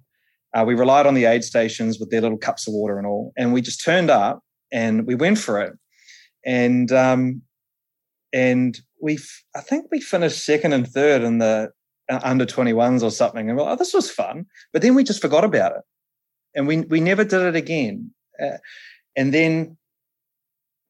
[0.54, 3.34] Uh, we relied on the aid stations with their little cups of water and all,
[3.38, 4.42] and we just turned up
[4.72, 5.74] and we went for it.
[6.46, 7.42] And um,
[8.34, 9.20] and we
[9.56, 11.72] I think we finished second and third in the
[12.10, 13.48] uh, under 21s or something.
[13.48, 14.46] And we're like, oh, this was fun.
[14.74, 15.82] But then we just forgot about it,
[16.56, 18.12] and we we never did it again.
[18.42, 18.58] Uh,
[19.16, 19.78] and then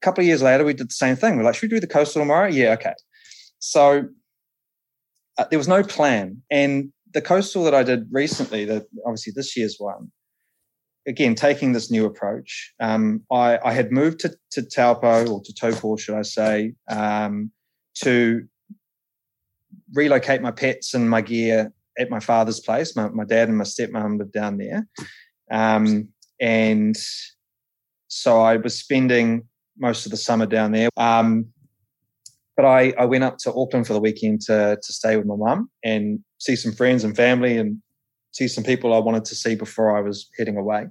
[0.01, 1.37] a couple of years later, we did the same thing.
[1.37, 2.47] We're like, should we do the coastal tomorrow?
[2.47, 2.93] Yeah, okay.
[3.59, 4.05] So
[5.37, 6.41] uh, there was no plan.
[6.49, 10.11] And the coastal that I did recently, that obviously this year's one,
[11.07, 12.73] again taking this new approach.
[12.79, 17.51] Um, I, I had moved to, to Taupo or to Taupo, should I say, um,
[17.95, 18.47] to
[19.93, 22.95] relocate my pets and my gear at my father's place.
[22.95, 24.87] My, my dad and my stepmom lived down there,
[25.51, 26.09] um,
[26.39, 26.95] and
[28.07, 29.47] so I was spending
[29.77, 30.89] most of the summer down there.
[30.97, 31.47] Um,
[32.55, 35.35] but I, I went up to Auckland for the weekend to to stay with my
[35.35, 37.81] mum and see some friends and family and
[38.33, 40.85] see some people I wanted to see before I was heading away.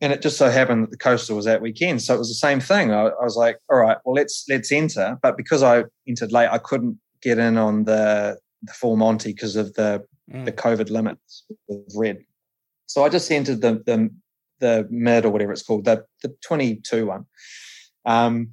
[0.00, 2.34] And it just so happened that the coaster was that weekend, so it was the
[2.34, 2.90] same thing.
[2.92, 6.48] I, I was like, "All right, well let's let's enter." But because I entered late,
[6.50, 10.46] I couldn't get in on the the full Monty because of the Mm.
[10.46, 12.24] the COVID limits with red.
[12.86, 14.08] So I just entered the the
[14.60, 17.26] the mid or whatever it's called, the the 22 one.
[18.06, 18.52] Um,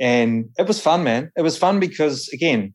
[0.00, 1.30] and it was fun, man.
[1.36, 2.74] It was fun because again,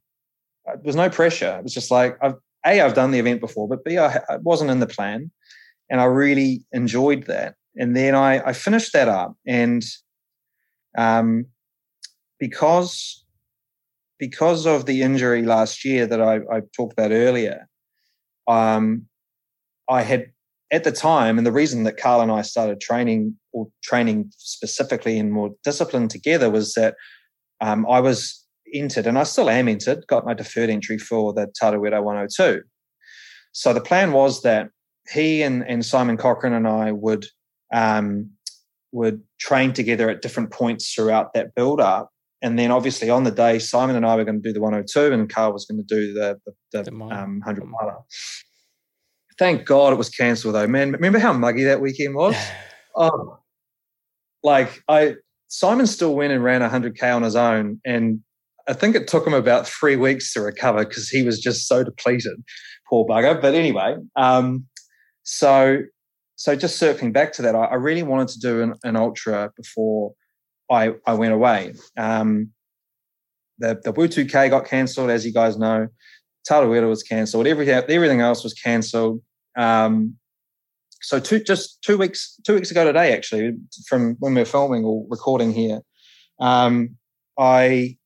[0.66, 1.58] uh, there was no pressure.
[1.58, 2.36] It was just like I've
[2.66, 5.32] a I've done the event before, but b I, I wasn't in the plan,
[5.90, 7.56] and I really enjoyed that.
[7.76, 9.84] And then I I finished that up, and
[10.98, 11.46] um,
[12.40, 13.24] because
[14.20, 17.68] because of the injury last year that I, I talked about earlier,
[18.48, 19.06] um,
[19.90, 20.32] I had
[20.72, 25.18] at the time, and the reason that Carl and I started training or training specifically
[25.18, 26.96] and more disciplined together was that
[27.62, 31.48] um, I was entered, and I still am entered, got my deferred entry for the
[31.62, 32.62] Tarawera 102.
[33.52, 34.70] So the plan was that
[35.12, 37.26] he and, and Simon Cochran and I would
[37.74, 38.32] um,
[38.92, 42.10] would train together at different points throughout that build up.
[42.42, 45.12] And then obviously on the day, Simon and I were going to do the 102
[45.12, 47.98] and Carl was going to do the, the, the, The um, 100 miler.
[49.38, 50.92] Thank God it was cancelled though, man.
[50.92, 52.36] Remember how muggy that weekend was?
[53.00, 53.38] Oh,
[54.42, 55.18] like I,
[55.50, 57.80] Simon still went and ran 100K on his own.
[57.86, 58.22] And
[58.68, 61.84] I think it took him about three weeks to recover because he was just so
[61.84, 62.44] depleted,
[62.90, 63.42] poor bugger.
[63.42, 64.66] But anyway, um,
[65.24, 65.80] so
[66.36, 69.52] so just circling back to that, I, I really wanted to do an, an ultra
[69.56, 70.14] before
[70.70, 71.74] I, I went away.
[71.98, 72.52] Um,
[73.58, 75.88] the the Wuu2K got cancelled, as you guys know.
[76.50, 77.48] Tarawera was cancelled.
[77.48, 79.22] Everything everything else was cancelled.
[79.58, 80.16] Um,
[81.02, 83.54] so two just two weeks two weeks ago today, actually,
[83.88, 85.82] from when we are filming or recording here,
[86.40, 86.96] um,
[87.38, 87.98] I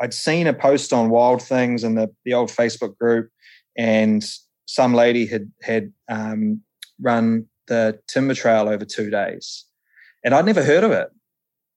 [0.00, 3.30] I'd seen a post on Wild Things in the the old Facebook group,
[3.76, 4.24] and
[4.66, 6.62] some lady had had um,
[7.00, 9.64] run the timber trail over two days,
[10.24, 11.08] and I'd never heard of it.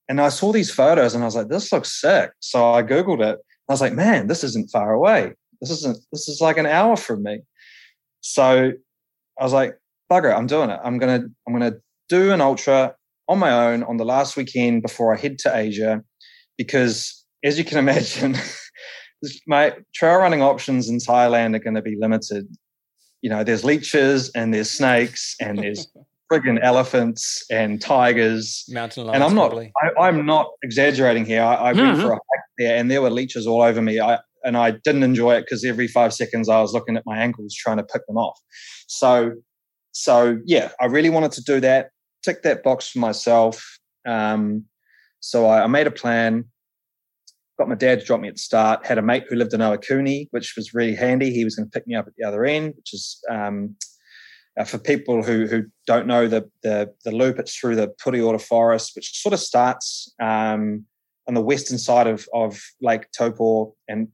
[0.08, 3.24] And I saw these photos, and I was like, "This looks sick." So I googled
[3.26, 3.40] it.
[3.70, 5.34] I was like, "Man, this isn't far away.
[5.60, 5.98] This isn't.
[6.12, 7.42] This is like an hour from me."
[8.22, 8.72] So
[9.40, 9.78] I was like,
[10.12, 10.80] "Bugger, I'm doing it.
[10.84, 11.78] I'm gonna I'm gonna
[12.10, 12.96] do an ultra
[13.28, 16.04] on my own on the last weekend before I head to Asia,
[16.58, 18.36] because as you can imagine,
[19.48, 22.48] my trail running options in Thailand are going to be limited.
[23.22, 25.88] You know, there's leeches and there's snakes and there's
[26.32, 28.66] friggin' elephants and tigers.
[28.70, 29.16] Mountain lions.
[29.16, 29.58] And I'm not.
[29.58, 31.44] I, I'm not exaggerating here.
[31.44, 34.00] I, I went for a hike there and there were leeches all over me.
[34.00, 37.18] I, and I didn't enjoy it because every five seconds I was looking at my
[37.18, 38.40] ankles trying to pick them off.
[38.88, 39.34] So,
[39.92, 41.92] so yeah, I really wanted to do that,
[42.24, 43.80] tick that box for myself.
[44.08, 44.66] Um,
[45.20, 46.46] so I, I made a plan,
[47.62, 49.60] got my dad to drop me at the start, had a mate who lived in
[49.60, 51.30] Awakuni, which was really handy.
[51.30, 53.76] He was going to pick me up at the other end, which is um,
[54.60, 57.38] uh, for people who who don't know the the, the loop.
[57.38, 60.86] It's through the Pureora Forest, which sort of starts um,
[61.28, 64.08] on the western side of of Lake Taupo and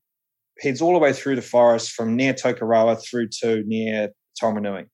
[0.59, 4.09] heads all the way through the forest from near Tokoroa through to near
[4.41, 4.87] Taumarunui.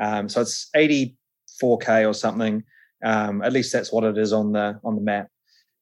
[0.00, 2.62] Um, so it's 84k or something.
[3.04, 5.31] Um, at least that's what it is on the on the map.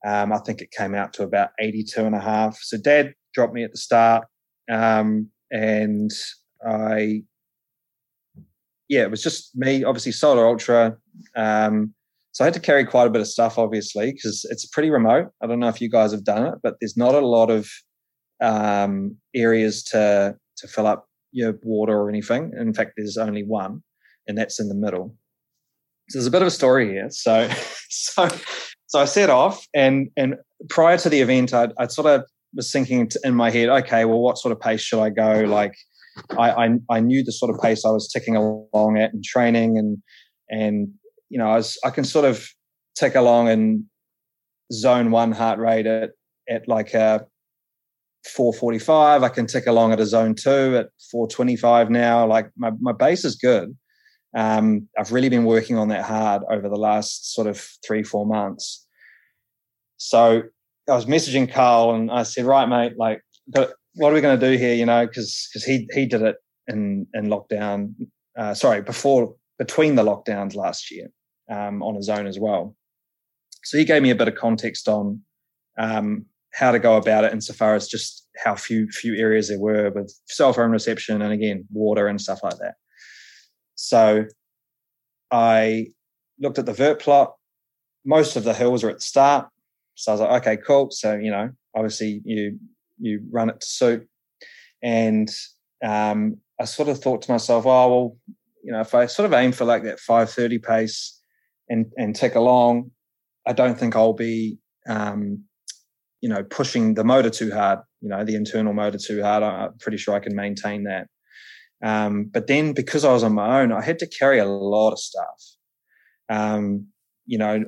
[0.07, 2.59] Um, I think it came out to about 82 and a half.
[2.61, 4.27] So dad dropped me at the start.
[4.71, 6.11] Um, and
[6.67, 7.23] I,
[8.89, 10.97] yeah, it was just me, obviously solar ultra.
[11.37, 11.95] Um,
[12.33, 15.31] so I had to carry quite a bit of stuff, obviously, because it's pretty remote.
[15.43, 17.69] I don't know if you guys have done it, but there's not a lot of
[18.41, 22.53] um, areas to to fill up your water or anything.
[22.59, 23.83] In fact, there's only one,
[24.29, 25.17] and that's in the middle.
[26.09, 27.09] So there's a bit of a story here.
[27.11, 27.49] So,
[27.89, 28.29] so,
[28.91, 30.35] so I set off, and and
[30.69, 34.19] prior to the event, I I sort of was thinking in my head, okay, well,
[34.19, 35.45] what sort of pace should I go?
[35.47, 35.77] Like,
[36.37, 39.79] I I, I knew the sort of pace I was ticking along at in training,
[39.79, 39.99] and
[40.49, 40.89] and
[41.29, 42.49] you know, I was I can sort of
[42.97, 43.87] tick along in
[44.73, 46.11] zone one heart rate at
[46.49, 47.25] at like a
[48.27, 49.23] 445.
[49.23, 52.27] I can tick along at a zone two at 425 now.
[52.27, 53.77] Like my, my base is good.
[54.36, 58.27] Um, I've really been working on that hard over the last sort of three, four
[58.27, 58.86] months.
[59.97, 60.43] So
[60.89, 64.51] I was messaging Carl and I said, right, mate, like, what are we going to
[64.51, 64.74] do here?
[64.74, 66.36] You know, because because he he did it
[66.69, 67.94] in in lockdown.
[68.39, 71.09] Uh, sorry, before between the lockdowns last year
[71.51, 72.74] um, on his own as well.
[73.65, 75.20] So he gave me a bit of context on
[75.78, 76.24] um,
[76.55, 80.12] how to go about it insofar as just how few few areas there were with
[80.27, 82.74] cell phone reception and again water and stuff like that.
[83.81, 84.27] So
[85.31, 85.86] I
[86.39, 87.35] looked at the vert plot.
[88.05, 89.48] Most of the hills are at the start,
[89.94, 90.90] So I was like, okay, cool.
[90.90, 92.59] So you know, obviously you
[92.98, 94.07] you run it to suit,
[94.82, 95.31] and
[95.82, 98.16] um, I sort of thought to myself, oh well,
[98.62, 101.19] you know, if I sort of aim for like that five thirty pace
[101.70, 102.90] and and tick along,
[103.47, 104.59] I don't think I'll be
[104.89, 105.44] um,
[106.20, 107.78] you know pushing the motor too hard.
[108.02, 109.43] You know, the internal motor too hard.
[109.43, 111.07] I'm pretty sure I can maintain that.
[111.82, 114.93] Um, but then because I was on my own, I had to carry a lot
[114.93, 115.43] of stuff.
[116.28, 116.86] Um,
[117.27, 117.65] you know,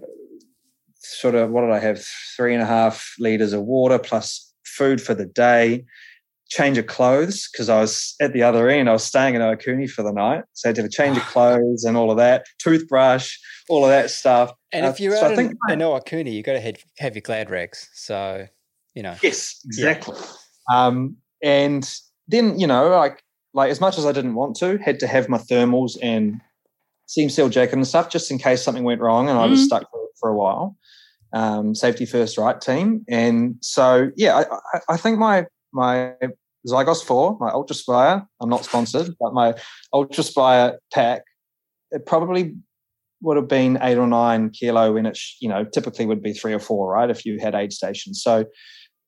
[0.96, 2.04] sort of what did I have?
[2.36, 5.84] Three and a half liters of water plus food for the day,
[6.48, 8.88] change of clothes because I was at the other end.
[8.88, 11.16] I was staying in Ohakune for the night, so I had to have a change
[11.16, 13.36] of clothes and all of that, toothbrush,
[13.68, 14.52] all of that stuff.
[14.72, 16.76] And Uh, if you're so out I think in, in Ohakune, you got to have,
[16.98, 17.88] have your glad rags.
[17.94, 18.46] So,
[18.94, 19.16] you know.
[19.22, 20.16] Yes, exactly.
[20.72, 21.90] Um, and
[22.28, 23.22] then you know, like
[23.54, 26.40] like as much as I didn't want to, had to have my thermals and
[27.06, 29.64] seam seal jacket and stuff just in case something went wrong and I was Mhm.
[29.64, 30.76] stuck for, for a while.
[31.34, 33.04] Um, safety first, right team.
[33.08, 34.42] And so yeah, I,
[34.74, 36.14] I, I think my my
[36.68, 39.54] Zygos four, my UltraSpire, I'm not sponsored, but my
[39.94, 41.22] UltraSpire pack,
[41.90, 42.54] it probably
[43.22, 46.32] would have been eight or nine kilo when it, sh- you know, typically would be
[46.32, 47.08] three or four, right?
[47.10, 48.22] If you had aid stations.
[48.22, 48.44] So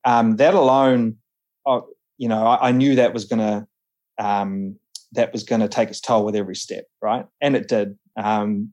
[0.04, 1.16] um, that alone,
[1.66, 1.80] uh,
[2.18, 3.66] you know, I, I knew that was going to
[4.18, 4.76] um,
[5.12, 7.26] that was going to take its toll with every step, right?
[7.40, 7.96] And it did.
[8.16, 8.72] Um,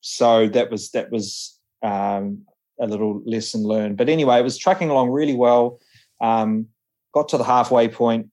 [0.00, 2.44] so that was that was um,
[2.80, 3.96] a little lesson learned.
[3.96, 5.78] But anyway, it was trucking along really well.
[6.20, 6.66] Um,
[7.12, 8.28] got to the halfway point,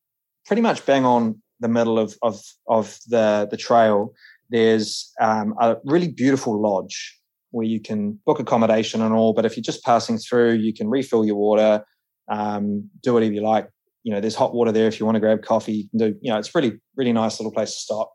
[0.45, 4.13] pretty much bang on the middle of of of the the trail.
[4.49, 7.19] There's um, a really beautiful lodge
[7.51, 9.34] where you can book accommodation and all.
[9.34, 11.84] But if you're just passing through, you can refill your water,
[12.29, 13.69] um, do whatever you like.
[14.07, 15.73] You know, there's hot water there if you want to grab coffee.
[15.73, 16.17] You can do.
[16.21, 18.13] You know, it's really really nice little place to stop.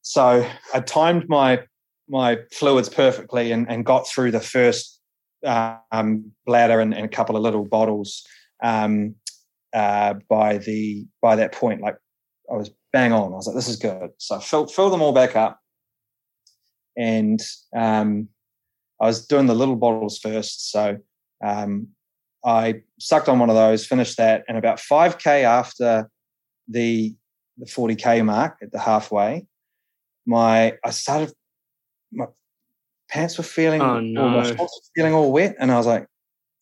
[0.00, 1.64] So I timed my
[2.08, 5.02] my fluids perfectly and, and got through the first
[5.44, 8.26] um, bladder and, and a couple of little bottles
[8.64, 9.14] um,
[9.74, 11.82] uh, by the by that point.
[11.82, 11.98] Like
[12.50, 13.34] I was bang on.
[13.34, 14.12] I was like, this is good.
[14.16, 15.60] So I fill them all back up,
[16.96, 17.38] and
[17.76, 18.28] um,
[18.98, 20.70] I was doing the little bottles first.
[20.72, 20.96] So
[21.44, 21.88] um,
[22.44, 26.08] I sucked on one of those, finished that, and about five k after
[26.68, 27.14] the
[27.58, 29.46] the forty k mark at the halfway,
[30.26, 31.32] my I started
[32.12, 32.26] my
[33.08, 36.06] pants were feeling Oh, or my shorts were feeling all wet, and I was like,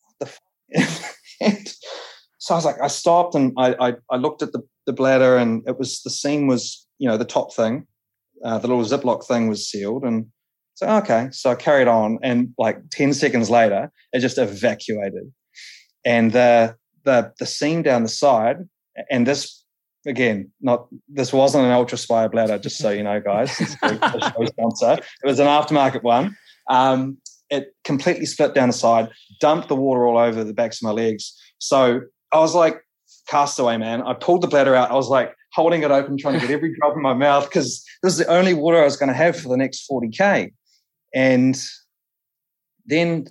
[0.03, 0.79] what the.
[0.79, 1.17] F-?
[1.41, 1.67] and
[2.37, 5.37] so I was like, I stopped and I, I I looked at the the bladder,
[5.37, 7.87] and it was the seam was you know the top thing,
[8.43, 10.27] uh, the little Ziploc thing was sealed, and
[10.75, 15.31] so okay, so I carried on, and like ten seconds later, it just evacuated,
[16.05, 18.67] and the the the seam down the side,
[19.09, 19.63] and this
[20.05, 23.59] again, not this wasn't an UltraSpire bladder, just so you know, guys.
[23.59, 24.93] It's a a show sponsor.
[24.93, 26.35] It was an aftermarket one.
[26.69, 27.17] Um,
[27.49, 29.09] it completely split down the side,
[29.39, 31.37] dumped the water all over the backs of my legs.
[31.59, 32.01] So
[32.31, 32.81] I was like
[33.27, 34.01] castaway, man.
[34.01, 34.89] I pulled the bladder out.
[34.89, 37.83] I was like holding it open, trying to get every drop in my mouth because
[38.01, 40.53] this is the only water I was going to have for the next 40K.
[41.13, 41.61] And
[42.85, 43.27] then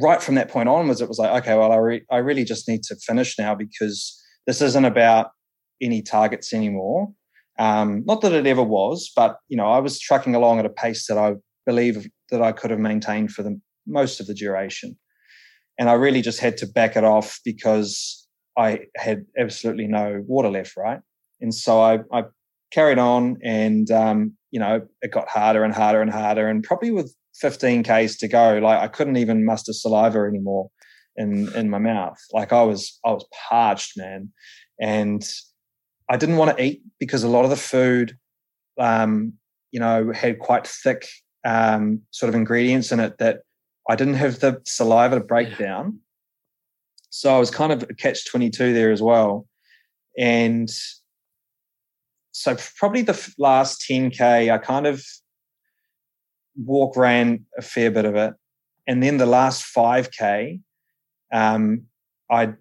[0.00, 2.68] right from that point onwards, it was like, okay, well, I, re- I really just
[2.68, 5.30] need to finish now because this isn't about
[5.80, 7.12] any targets anymore.
[7.58, 10.70] Um, not that it ever was, but you know, I was trucking along at a
[10.70, 11.34] pace that I
[11.66, 14.96] believe that I could have maintained for the most of the duration,
[15.78, 20.50] and I really just had to back it off because I had absolutely no water
[20.50, 21.00] left, right?
[21.40, 22.24] And so I, I
[22.70, 26.90] carried on, and um, you know, it got harder and harder and harder, and probably
[26.90, 30.70] with 15 k's to go, like I couldn't even muster saliva anymore
[31.16, 32.18] in in my mouth.
[32.32, 34.32] Like I was I was parched, man,
[34.80, 35.22] and
[36.08, 38.16] I didn't want to eat because a lot of the food,
[38.78, 39.34] um,
[39.70, 41.06] you know, had quite thick
[41.44, 43.40] um, sort of ingredients in it that
[43.88, 46.00] I didn't have the saliva to break down.
[47.10, 49.46] So I was kind of a catch 22 there as well.
[50.18, 50.70] And
[52.32, 55.04] so probably the last 10K, I kind of
[56.56, 58.34] walk ran a fair bit of it.
[58.86, 60.60] And then the last 5K,
[61.32, 61.84] um,
[62.30, 62.56] I'd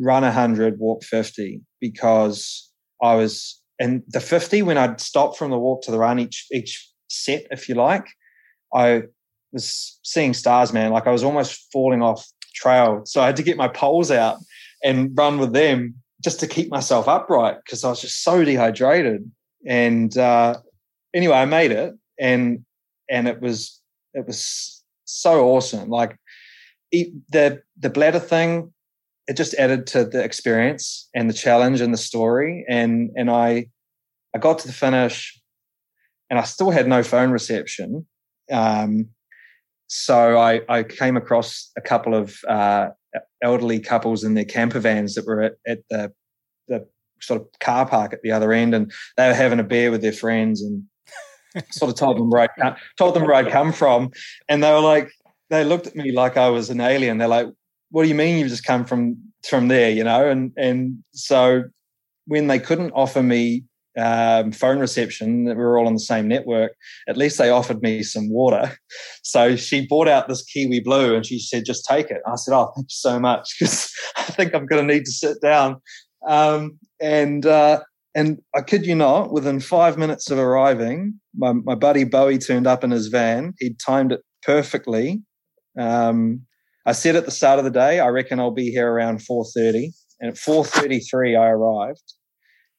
[0.00, 2.70] run 100, walk 50 because
[3.02, 6.46] I was, and the 50, when I'd stop from the walk to the run each,
[6.52, 8.06] each set, if you like,
[8.74, 9.04] I
[9.52, 10.92] was seeing stars, man.
[10.92, 13.02] Like I was almost falling off trail.
[13.04, 14.38] So I had to get my poles out
[14.84, 19.30] and run with them just to keep myself upright because I was just so dehydrated.
[19.66, 20.56] And uh,
[21.14, 22.64] anyway, I made it, and
[23.10, 23.80] and it was
[24.14, 25.88] it was so awesome.
[25.88, 26.16] Like
[26.92, 28.72] the the bladder thing,
[29.26, 32.64] it just added to the experience and the challenge and the story.
[32.68, 33.66] And and I
[34.34, 35.40] I got to the finish,
[36.30, 38.06] and I still had no phone reception.
[38.50, 39.08] Um,
[39.88, 42.88] so I, I came across a couple of uh,
[43.42, 46.12] elderly couples in their camper vans that were at, at the
[46.68, 46.86] the
[47.20, 50.02] sort of car park at the other end, and they were having a beer with
[50.02, 50.84] their friends, and
[51.70, 54.10] sort of told them where I told them where I'd come from,
[54.48, 55.10] and they were like,
[55.50, 57.18] they looked at me like I was an alien.
[57.18, 57.46] They're like,
[57.90, 59.16] "What do you mean you've just come from
[59.48, 61.64] from there?" You know, and and so
[62.26, 63.64] when they couldn't offer me
[63.98, 66.76] um, phone reception that we were all on the same network,
[67.08, 68.76] at least they offered me some water.
[69.22, 72.22] So she bought out this Kiwi Blue and she said, just take it.
[72.26, 75.10] I said, oh, thank you so much because I think I'm going to need to
[75.10, 75.80] sit down.
[76.26, 77.80] Um, and uh,
[78.14, 82.66] and I kid you not, within five minutes of arriving, my, my buddy Bowie turned
[82.66, 83.54] up in his van.
[83.58, 85.22] He'd timed it perfectly.
[85.78, 86.42] Um,
[86.86, 89.92] I said at the start of the day, I reckon I'll be here around 4.30.
[90.20, 92.14] And at 4.33, I arrived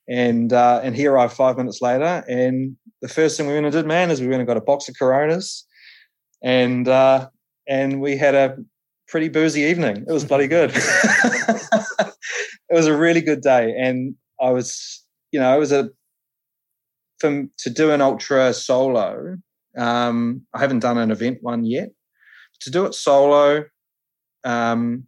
[0.10, 2.24] and uh, and he arrived five minutes later.
[2.28, 4.62] And the first thing we went and did, man, is we went and got a
[4.62, 5.66] box of Coronas,
[6.44, 7.30] and uh,
[7.68, 8.58] and we had a
[9.08, 10.06] pretty boozy evening.
[10.08, 10.72] It was bloody good.
[10.76, 12.14] it
[12.72, 14.99] was a really good day, and I was,
[15.32, 15.90] you know, it was a
[17.20, 19.38] from to do an ultra solo.
[19.78, 21.90] Um, I haven't done an event one yet.
[22.62, 23.66] To do it solo,
[24.44, 25.06] um,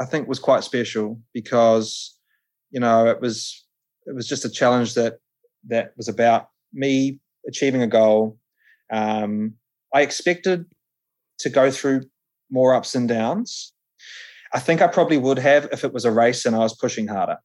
[0.00, 2.16] I think was quite special because
[2.70, 3.66] you know it was
[4.06, 5.14] it was just a challenge that
[5.68, 8.38] that was about me achieving a goal.
[8.92, 9.54] Um,
[9.94, 10.66] I expected
[11.40, 12.02] to go through
[12.50, 13.72] more ups and downs.
[14.54, 17.08] I think I probably would have if it was a race and I was pushing
[17.08, 17.38] harder,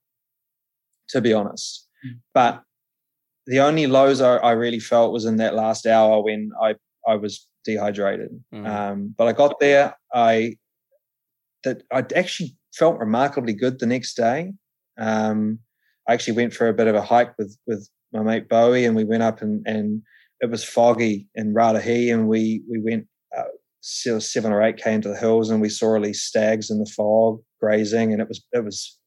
[1.10, 1.86] to be honest.
[2.06, 2.19] Mm.
[2.34, 2.64] But
[3.45, 6.76] the only lows I, I, really felt was in that last hour when I,
[7.07, 8.30] I was dehydrated.
[8.53, 8.68] Mm.
[8.68, 9.95] Um, but I got there.
[10.14, 10.57] I
[11.64, 14.53] that I actually felt remarkably good the next day.
[14.98, 15.60] Um,
[16.07, 18.95] I actually went for a bit of a hike with with my mate Bowie, and
[18.95, 20.02] we went up and and
[20.40, 23.07] it was foggy in Raetihi, and we we went
[23.38, 23.44] uh,
[23.82, 26.91] seven or eight k into the hills, and we saw all these stags in the
[26.95, 28.98] fog grazing, and it was it was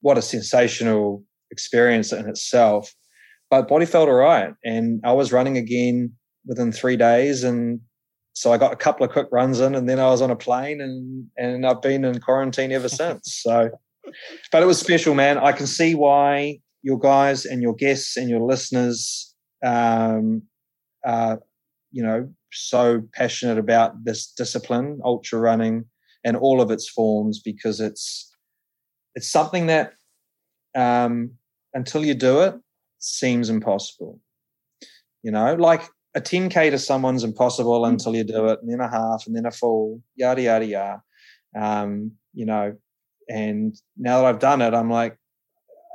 [0.00, 2.92] what a sensational experience in itself.
[3.50, 6.12] But body felt all right, and I was running again
[6.46, 7.80] within three days, and
[8.32, 10.36] so I got a couple of quick runs in, and then I was on a
[10.36, 13.40] plane, and and I've been in quarantine ever since.
[13.42, 13.70] So
[14.52, 15.38] but it was special, man.
[15.38, 20.42] I can see why your guys and your guests and your listeners, um,
[21.04, 21.40] are,
[21.92, 25.84] you know, so passionate about this discipline, ultra running,
[26.24, 28.32] and all of its forms, because it's
[29.14, 29.94] it's something that
[30.76, 31.32] um,
[31.74, 32.54] until you do it
[32.98, 34.20] seems impossible.
[35.22, 37.88] You know, like a 10k to someone's impossible mm.
[37.88, 41.02] until you do it, and then a half, and then a full, yada yada yada.
[41.58, 42.76] Um, you know,
[43.28, 45.18] and now that I've done it, I'm like,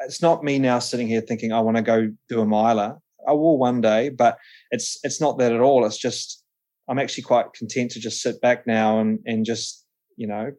[0.05, 2.97] it's not me now sitting here thinking I want to go do a miler.
[3.27, 4.37] I will one day, but
[4.71, 5.85] it's it's not that at all.
[5.85, 6.43] It's just
[6.89, 9.85] I'm actually quite content to just sit back now and and just
[10.17, 10.51] you know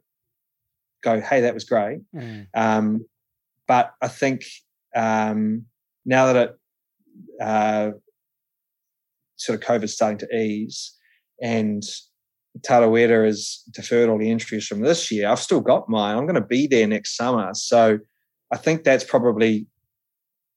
[1.03, 1.99] go, hey, that was great.
[2.15, 2.47] Mm.
[2.55, 3.05] Um,
[3.73, 4.43] but I think
[4.95, 5.65] um,
[6.05, 6.51] now that it
[7.41, 7.93] uh,
[9.37, 10.95] sort of COVID's starting to ease
[11.41, 11.83] and
[12.61, 15.27] Tarawera has deferred all the entries from this year.
[15.27, 16.19] I've still got mine.
[16.19, 17.49] I'm going to be there next summer.
[17.55, 17.99] So
[18.53, 19.67] I think that's probably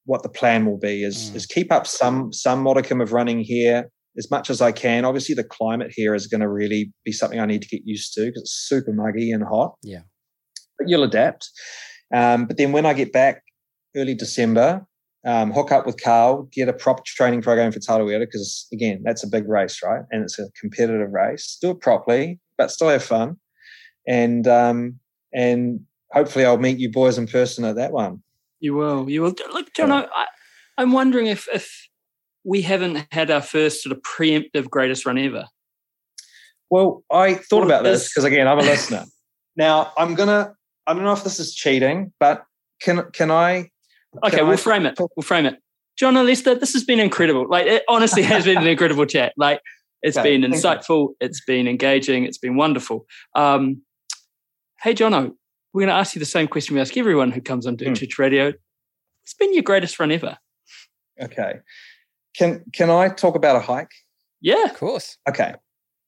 [0.04, 1.36] what the plan will be is, mm.
[1.38, 5.06] is keep up some some modicum of running here as much as I can.
[5.06, 8.14] Obviously the climate here is going to really be something I need to get used
[8.16, 9.76] to because it's super muggy and hot.
[9.84, 10.02] Yeah.
[10.78, 11.50] But you'll adapt.
[12.14, 13.44] Um, but then when I get back
[13.96, 14.86] early December,
[15.26, 19.24] um, hook up with Carl, get a proper training program for Tarawera because again, that's
[19.24, 20.04] a big race, right?
[20.12, 21.58] And it's a competitive race.
[21.62, 23.38] Do it properly, but still have fun,
[24.08, 25.00] and um,
[25.34, 25.80] and
[26.12, 28.22] hopefully I'll meet you boys in person at that one.
[28.60, 29.10] You will.
[29.10, 29.36] You will.
[29.52, 30.06] Look, John, yeah.
[30.16, 30.26] I,
[30.78, 31.90] I'm wondering if if
[32.44, 35.46] we haven't had our first sort of preemptive greatest run ever.
[36.70, 39.06] Well, I thought well, about this because again, I'm a listener.
[39.56, 40.54] now I'm gonna.
[40.88, 42.44] I don't know if this is cheating, but
[42.82, 43.70] can can I
[44.24, 44.98] Okay, we'll frame it.
[45.00, 45.62] We'll frame it.
[45.98, 47.46] John and Lester, this has been incredible.
[47.50, 49.34] Like, it honestly has been an incredible chat.
[49.38, 49.62] Like,
[50.02, 51.10] it's okay, been insightful.
[51.20, 52.26] It's been engaging.
[52.26, 53.06] It's been wonderful.
[53.34, 53.82] Um,
[54.82, 55.32] hey, Jono,
[55.74, 57.90] we're going to ask you the same question we ask everyone who comes on Dirt
[57.90, 57.98] mm.
[57.98, 58.54] Church Radio.
[59.24, 60.38] It's been your greatest run ever.
[61.22, 61.56] Okay.
[62.38, 63.92] Can Can I talk about a hike?
[64.42, 65.18] Yeah, of course.
[65.28, 65.56] Okay.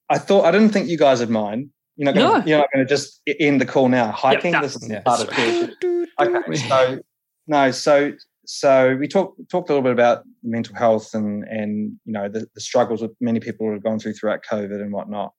[0.10, 1.70] I thought I didn't think you guys would mind.
[1.98, 2.40] You're not going.
[2.40, 2.46] No.
[2.46, 4.12] You're not going to just end the call now.
[4.12, 4.54] Hiking.
[4.54, 4.68] Yep, no.
[4.68, 5.02] This is yeah.
[5.02, 5.74] part of it.
[6.20, 6.56] Okay.
[6.56, 7.00] So
[7.46, 8.12] no, so
[8.48, 12.48] so we talked talked a little bit about mental health and and you know the,
[12.56, 15.34] the struggles that many people have gone through throughout COVID and whatnot,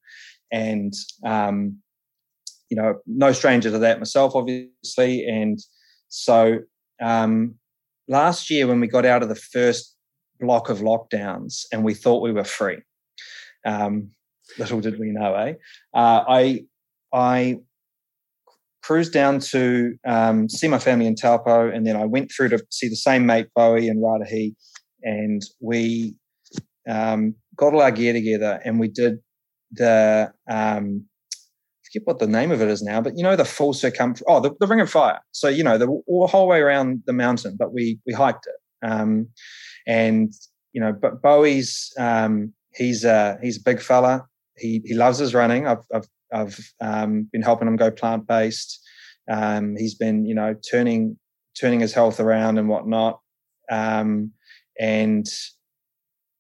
[0.53, 0.93] and
[1.25, 1.79] um,
[2.71, 5.59] you know no stranger to that myself, obviously, and
[6.09, 6.59] so
[7.03, 7.55] um,
[8.07, 9.97] last year when we got out of the first
[10.39, 12.79] block of lockdowns and we thought we were free,
[13.67, 14.11] um,
[14.59, 15.55] little did we know, eh?
[15.95, 16.61] Uh, I
[17.13, 17.57] I
[18.83, 22.65] cruised down to um, see my family in Taupo, and then I went through to
[22.71, 24.55] see the same mate Bowie and Raetihi,
[25.03, 26.15] and we
[26.89, 29.19] um, got all our gear together and we did
[29.73, 31.05] the um,
[31.85, 34.23] forget what the name of it is now, but you know the full circumference.
[34.27, 35.21] Oh, the, the Ring of Fire.
[35.33, 38.89] So you know the, the whole way around the mountain, but we we hiked it.
[38.89, 39.29] Um,
[39.87, 40.33] and
[40.73, 44.27] you know, but Bowie's um, he's a he's a big fella.
[44.59, 45.67] He he loves his running.
[45.67, 48.81] I've I've I've um, been helping him go plant based.
[49.31, 51.19] Um, he's been you know turning
[51.59, 53.21] turning his health around and whatnot.
[53.71, 54.33] Um,
[54.79, 55.27] and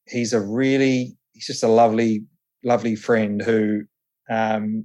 [0.06, 2.24] he's a really he's just a lovely
[2.64, 3.82] lovely friend who
[4.30, 4.84] um,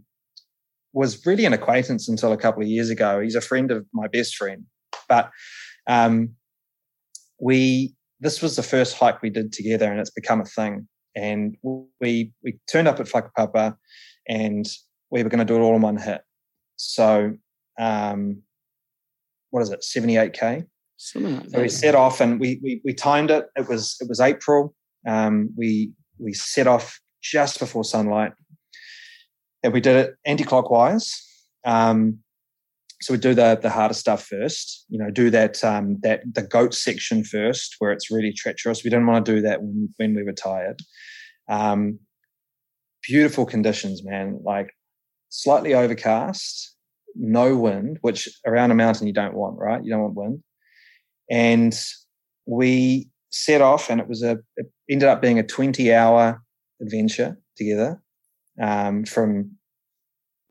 [0.94, 3.20] was really an acquaintance until a couple of years ago.
[3.20, 4.64] He's a friend of my best friend,
[5.10, 5.32] but
[5.88, 6.36] um,
[7.40, 10.88] we this was the first hike we did together, and it's become a thing.
[11.16, 11.58] And
[12.00, 13.78] we we turned up at Whakapapa,
[14.28, 14.66] and
[15.12, 16.22] we were going to do it all in one hit.
[16.76, 17.36] So,
[17.80, 18.42] um,
[19.52, 20.64] what is it, seventy eight k?
[20.98, 21.52] Something like that.
[21.52, 23.46] So we set off, and we, we we timed it.
[23.56, 24.74] It was it was April.
[25.08, 28.34] Um, we we set off just before sunlight,
[29.64, 31.22] and we did it anti-clockwise.
[31.66, 32.20] Um,
[33.04, 34.86] so we do the the harder stuff first.
[34.88, 38.84] You know, do that um, that the goat section first, where it's really treacherous.
[38.84, 40.80] We didn't want to do that when, when we were tired.
[41.50, 42.00] Um,
[43.02, 44.40] beautiful conditions, man.
[44.44, 44.74] Like
[45.28, 46.76] slightly overcast,
[47.16, 49.84] no wind, which around a mountain you don't want, right?
[49.84, 50.44] You don't want wind.
[51.30, 51.78] And
[52.46, 56.42] we set off, and it was a it ended up being a twenty hour
[56.82, 58.02] adventure together
[58.62, 59.58] um, from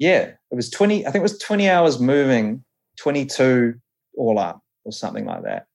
[0.02, 2.64] yeah it was 20 i think it was 20 hours moving
[2.98, 3.74] 22
[4.18, 5.66] all up or something like that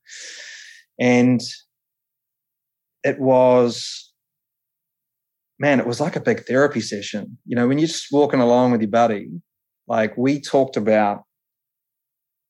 [0.99, 1.41] and
[3.04, 4.12] it was
[5.60, 8.72] man it was like a big therapy session you know when you're just walking along
[8.72, 9.30] with your buddy
[9.88, 11.24] like we talked about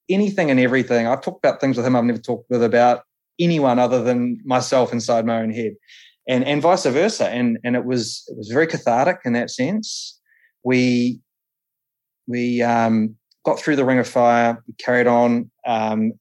[0.10, 3.04] anything and everything i've talked about things with him i've never talked with about
[3.40, 5.74] anyone other than myself inside my own head
[6.28, 7.30] and and vice versa.
[7.30, 10.20] And and it was it was very cathartic in that sense.
[10.64, 11.22] We
[12.28, 15.50] we um, got through the ring of fire, we carried on.
[15.66, 16.14] Um,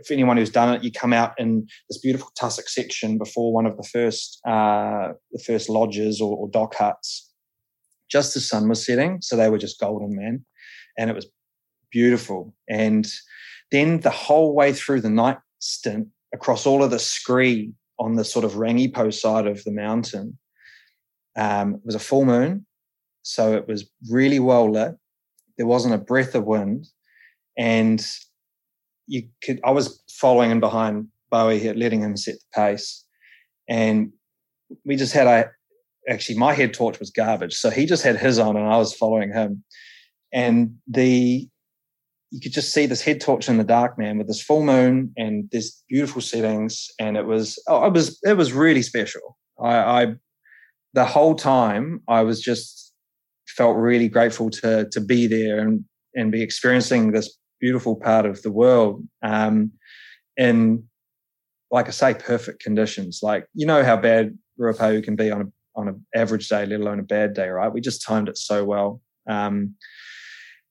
[0.00, 3.66] if anyone who's done it, you come out in this beautiful tussock section before one
[3.66, 7.30] of the first uh, the first lodges or, or DOC huts.
[8.10, 10.44] Just the sun was setting, so they were just golden, man,
[10.98, 11.26] and it was
[11.90, 12.54] beautiful.
[12.68, 13.06] And
[13.70, 18.24] then the whole way through the night stint, across all of the scree on the
[18.24, 20.38] sort of Rangipo side of the mountain.
[21.36, 22.66] Um, it was a full moon,
[23.22, 24.94] so it was really well lit.
[25.60, 26.86] There wasn't a breath of wind,
[27.58, 28.02] and
[29.06, 29.60] you could.
[29.62, 33.04] I was following in behind Bowie, here, letting him set the pace,
[33.68, 34.10] and
[34.86, 35.50] we just had a.
[36.08, 38.94] Actually, my head torch was garbage, so he just had his on, and I was
[38.94, 39.62] following him.
[40.32, 41.46] And the
[42.30, 45.12] you could just see this head torch in the dark, man, with this full moon
[45.18, 49.36] and this beautiful settings, and it was oh, it was it was really special.
[49.62, 50.14] I, I
[50.94, 52.79] the whole time I was just
[53.60, 55.84] felt really grateful to to be there and
[56.14, 59.70] and be experiencing this beautiful part of the world um,
[60.38, 60.82] in
[61.70, 63.20] like I say, perfect conditions.
[63.22, 66.80] Like you know how bad Ruapehu can be on a on an average day, let
[66.80, 67.72] alone a bad day, right?
[67.72, 69.02] We just timed it so well.
[69.28, 69.74] Um,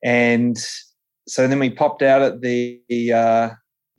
[0.03, 0.57] and
[1.27, 2.81] so then we popped out at the
[3.13, 3.49] uh,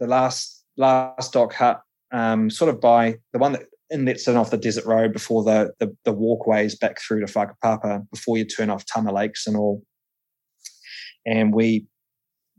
[0.01, 1.81] the last last DOC hut,
[2.13, 5.73] um, sort of by the one that inlets in off the desert road before the,
[5.79, 9.83] the, the walkways back through to Whakapapa before you turn off Tama Lakes and all.
[11.27, 11.87] And we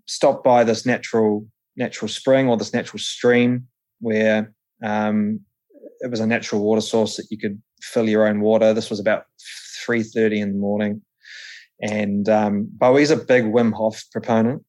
[0.08, 1.48] stopped by this natural
[1.78, 3.68] natural spring or this natural stream
[4.00, 4.54] where
[4.84, 5.40] um,
[6.02, 8.74] it was a natural water source that you could fill your own water.
[8.74, 9.24] This was about
[9.86, 11.02] three thirty in the morning,
[11.82, 14.64] and um, Bowie's a big Wim Hof proponent.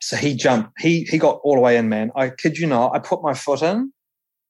[0.00, 2.10] So he jumped, he he got all the way in, man.
[2.16, 3.92] I kid you not, I put my foot in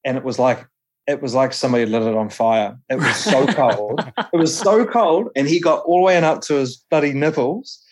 [0.04, 0.66] and it was like
[1.06, 2.78] it was like somebody lit it on fire.
[2.88, 4.00] It was so cold.
[4.32, 5.28] It was so cold.
[5.34, 7.82] And he got all the way in up to his bloody nipples.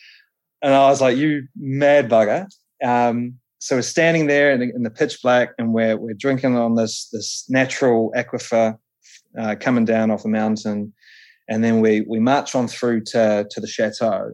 [0.62, 2.47] And I was like, you mad bugger.
[2.85, 6.57] Um, so we're standing there in the, in the, pitch black and we're, we're drinking
[6.57, 8.78] on this, this natural aquifer
[9.39, 10.93] uh, coming down off the mountain
[11.51, 14.32] and then we we march on through to to the chateau,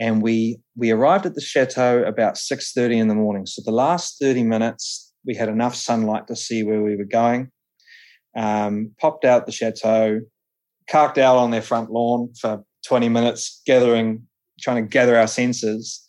[0.00, 3.46] and we we arrived at the chateau about six thirty in the morning.
[3.46, 7.52] So the last thirty minutes, we had enough sunlight to see where we were going.
[8.38, 10.20] Um, popped out the chateau,
[10.88, 14.22] carked out on their front lawn for twenty minutes, gathering,
[14.60, 16.06] trying to gather our senses.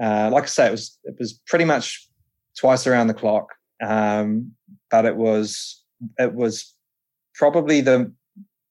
[0.00, 2.08] Uh, like I say, it was it was pretty much
[2.56, 3.48] twice around the clock,
[3.82, 4.52] um,
[4.90, 5.82] but it was
[6.18, 6.72] it was
[7.34, 8.12] probably the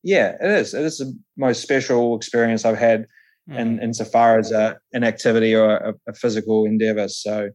[0.03, 0.73] yeah, it is.
[0.73, 3.07] It is the most special experience I've had
[3.47, 7.07] in insofar as a, an activity or a, a physical endeavor.
[7.07, 7.49] So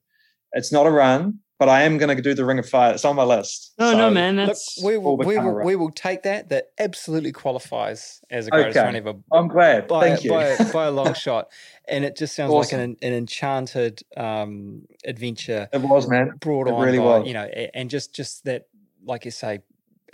[0.52, 2.94] it's not a run, but I am going to do the Ring of Fire.
[2.94, 3.74] It's on my list.
[3.78, 4.36] No, So- no, man.
[4.36, 5.66] Look, That's we will, we, will, run.
[5.66, 6.48] we will take that.
[6.48, 8.86] That absolutely qualifies as a greatest Okay.
[8.86, 9.86] run ever I'm glad.
[9.86, 10.30] by, Thank you.
[10.30, 11.48] by, a- by a long shot.
[11.86, 16.30] And it just sounds like an, an enchanted um, adventure it was, man.
[16.40, 17.28] brought It on really by, was.
[17.28, 18.62] you know, and just just that,
[19.04, 19.58] like you say,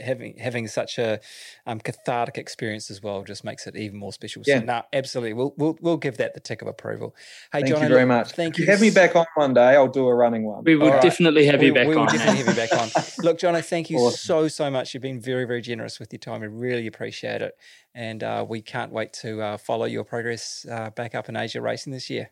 [0.01, 1.20] having having such a
[1.66, 4.43] um, cathartic experience as well just makes it even more special.
[4.47, 4.60] Yeah.
[4.60, 7.14] So, no, absolutely, we'll, we'll we'll give that the tick of approval.
[7.52, 8.32] Hey, Thank John, you very much.
[8.32, 8.64] Thank if you.
[8.64, 10.64] you have me back on one day, I'll do a running one.
[10.64, 11.02] we will All right.
[11.02, 12.09] definitely have we, you back we will on.
[12.09, 12.47] definitely man.
[12.47, 13.02] have you back on.
[13.24, 14.16] Look, Jono, thank you Awesome.
[14.18, 14.94] so so much.
[14.94, 16.40] You've been very very generous with your time.
[16.40, 17.56] We really appreciate it,
[17.94, 21.60] and uh, we can't wait to uh, follow your progress uh, back up in Asia
[21.60, 22.31] racing this year.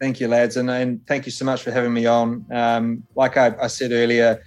[0.00, 2.44] Thank you, lads, and, and thank you so much for having me on.
[2.50, 4.42] Um, like I, I said earlier,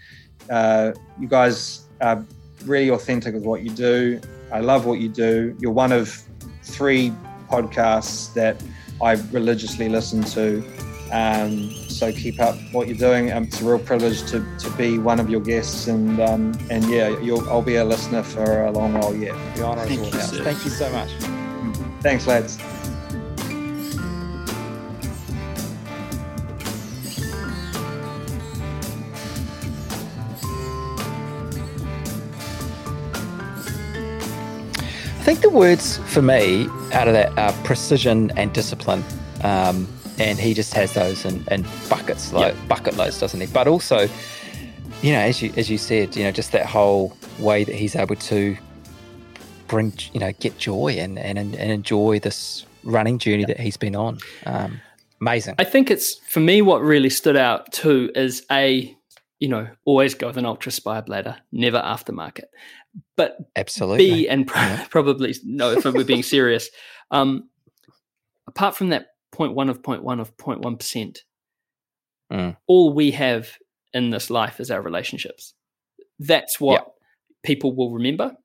[0.49, 2.23] uh, you guys are
[2.65, 4.19] really authentic with what you do.
[4.51, 5.55] I love what you do.
[5.59, 6.21] You're one of
[6.63, 7.11] three
[7.49, 8.61] podcasts that
[9.01, 10.63] I religiously listen to.
[11.11, 13.31] Um, so keep up what you're doing.
[13.31, 16.83] Um, it's a real privilege to, to be one of your guests, and um, and
[16.89, 19.35] yeah, you'll, I'll be a listener for a long while yet.
[19.55, 21.11] The honour is Thank all you, Thank you so much.
[22.01, 22.57] Thanks, lads.
[35.25, 39.03] Think the words for me out of that are precision and discipline.
[39.43, 39.87] Um,
[40.19, 43.47] and he just has those in, in buckets, like bucket loads, doesn't he?
[43.47, 44.07] But also,
[45.01, 47.95] you know, as you as you said, you know, just that whole way that he's
[47.95, 48.55] able to
[49.67, 53.95] bring, you know, get joy and and, and enjoy this running journey that he's been
[53.95, 54.19] on.
[54.45, 54.79] Um,
[55.21, 55.55] amazing.
[55.57, 58.95] I think it's for me what really stood out too is a
[59.39, 62.45] you know always go with an UltraSpire bladder, never aftermarket.
[63.17, 64.09] But Absolutely.
[64.09, 66.69] B and pro- probably no, if we're being serious.
[67.11, 67.49] Um,
[68.47, 71.23] apart from that point one of point one of point one percent,
[72.31, 72.57] Mm.
[72.67, 73.49] all we have
[73.93, 75.53] in this life is our relationships.
[76.17, 76.93] That's what
[77.43, 78.35] people will remember.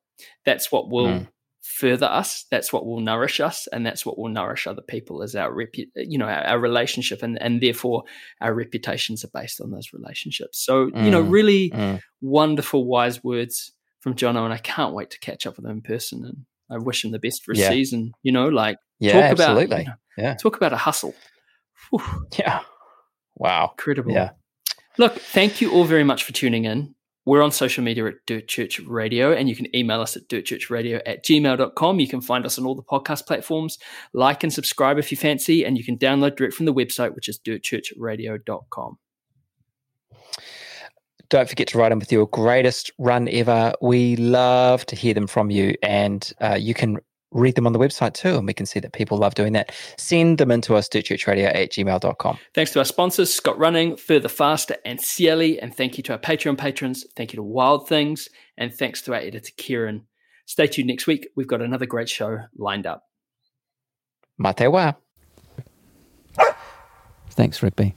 [0.44, 1.28] That's what will Mm.
[1.62, 2.44] further us.
[2.50, 5.22] That's what will nourish us, and that's what will nourish other people.
[5.22, 8.02] Is our repu- you know, our, our relationship, and and therefore
[8.42, 10.58] our reputations are based on those relationships.
[10.58, 11.30] So you know, Mm.
[11.30, 12.00] really Mm.
[12.20, 15.82] wonderful, wise words from Jono, and I can't wait to catch up with him in
[15.82, 16.24] person.
[16.24, 17.68] And I wish him the best for a Yeah.
[17.70, 18.12] season.
[18.22, 19.64] You know, like yeah, talk absolutely.
[19.64, 20.34] about you know, yeah.
[20.34, 21.14] talk about a hustle.
[21.90, 22.60] Whew, Yeah.
[23.36, 23.70] Wow.
[23.72, 24.12] incredible.
[24.12, 24.30] Yeah.
[24.98, 26.94] Look, thank you all very much for tuning in.
[27.26, 31.00] We're on social media at Dirt Church Radio, and you can email us at dirtchurchradio
[31.06, 32.00] at gmail.com.
[32.00, 33.78] You can find us on all the podcast platforms.
[34.12, 37.28] Like and subscribe if you fancy, and you can download direct from the website, which
[37.28, 38.98] is dirtchurchradio.com.
[41.30, 43.72] Don't forget to write in with your greatest run ever.
[43.80, 46.98] We love to hear them from you, and uh, you can
[47.32, 48.36] read them on the website too.
[48.36, 49.72] And we can see that people love doing that.
[49.96, 52.38] Send them into us, dirtchurchradio at gmail.com.
[52.54, 55.58] Thanks to our sponsors, Scott Running, Further Faster, and Ciele.
[55.62, 57.06] And thank you to our Patreon patrons.
[57.16, 58.28] Thank you to Wild Things.
[58.58, 60.06] And thanks to our editor, Kieran.
[60.46, 61.28] Stay tuned next week.
[61.36, 63.04] We've got another great show lined up.
[64.42, 64.96] Mā te wā.
[67.30, 67.94] Thanks, Rigby.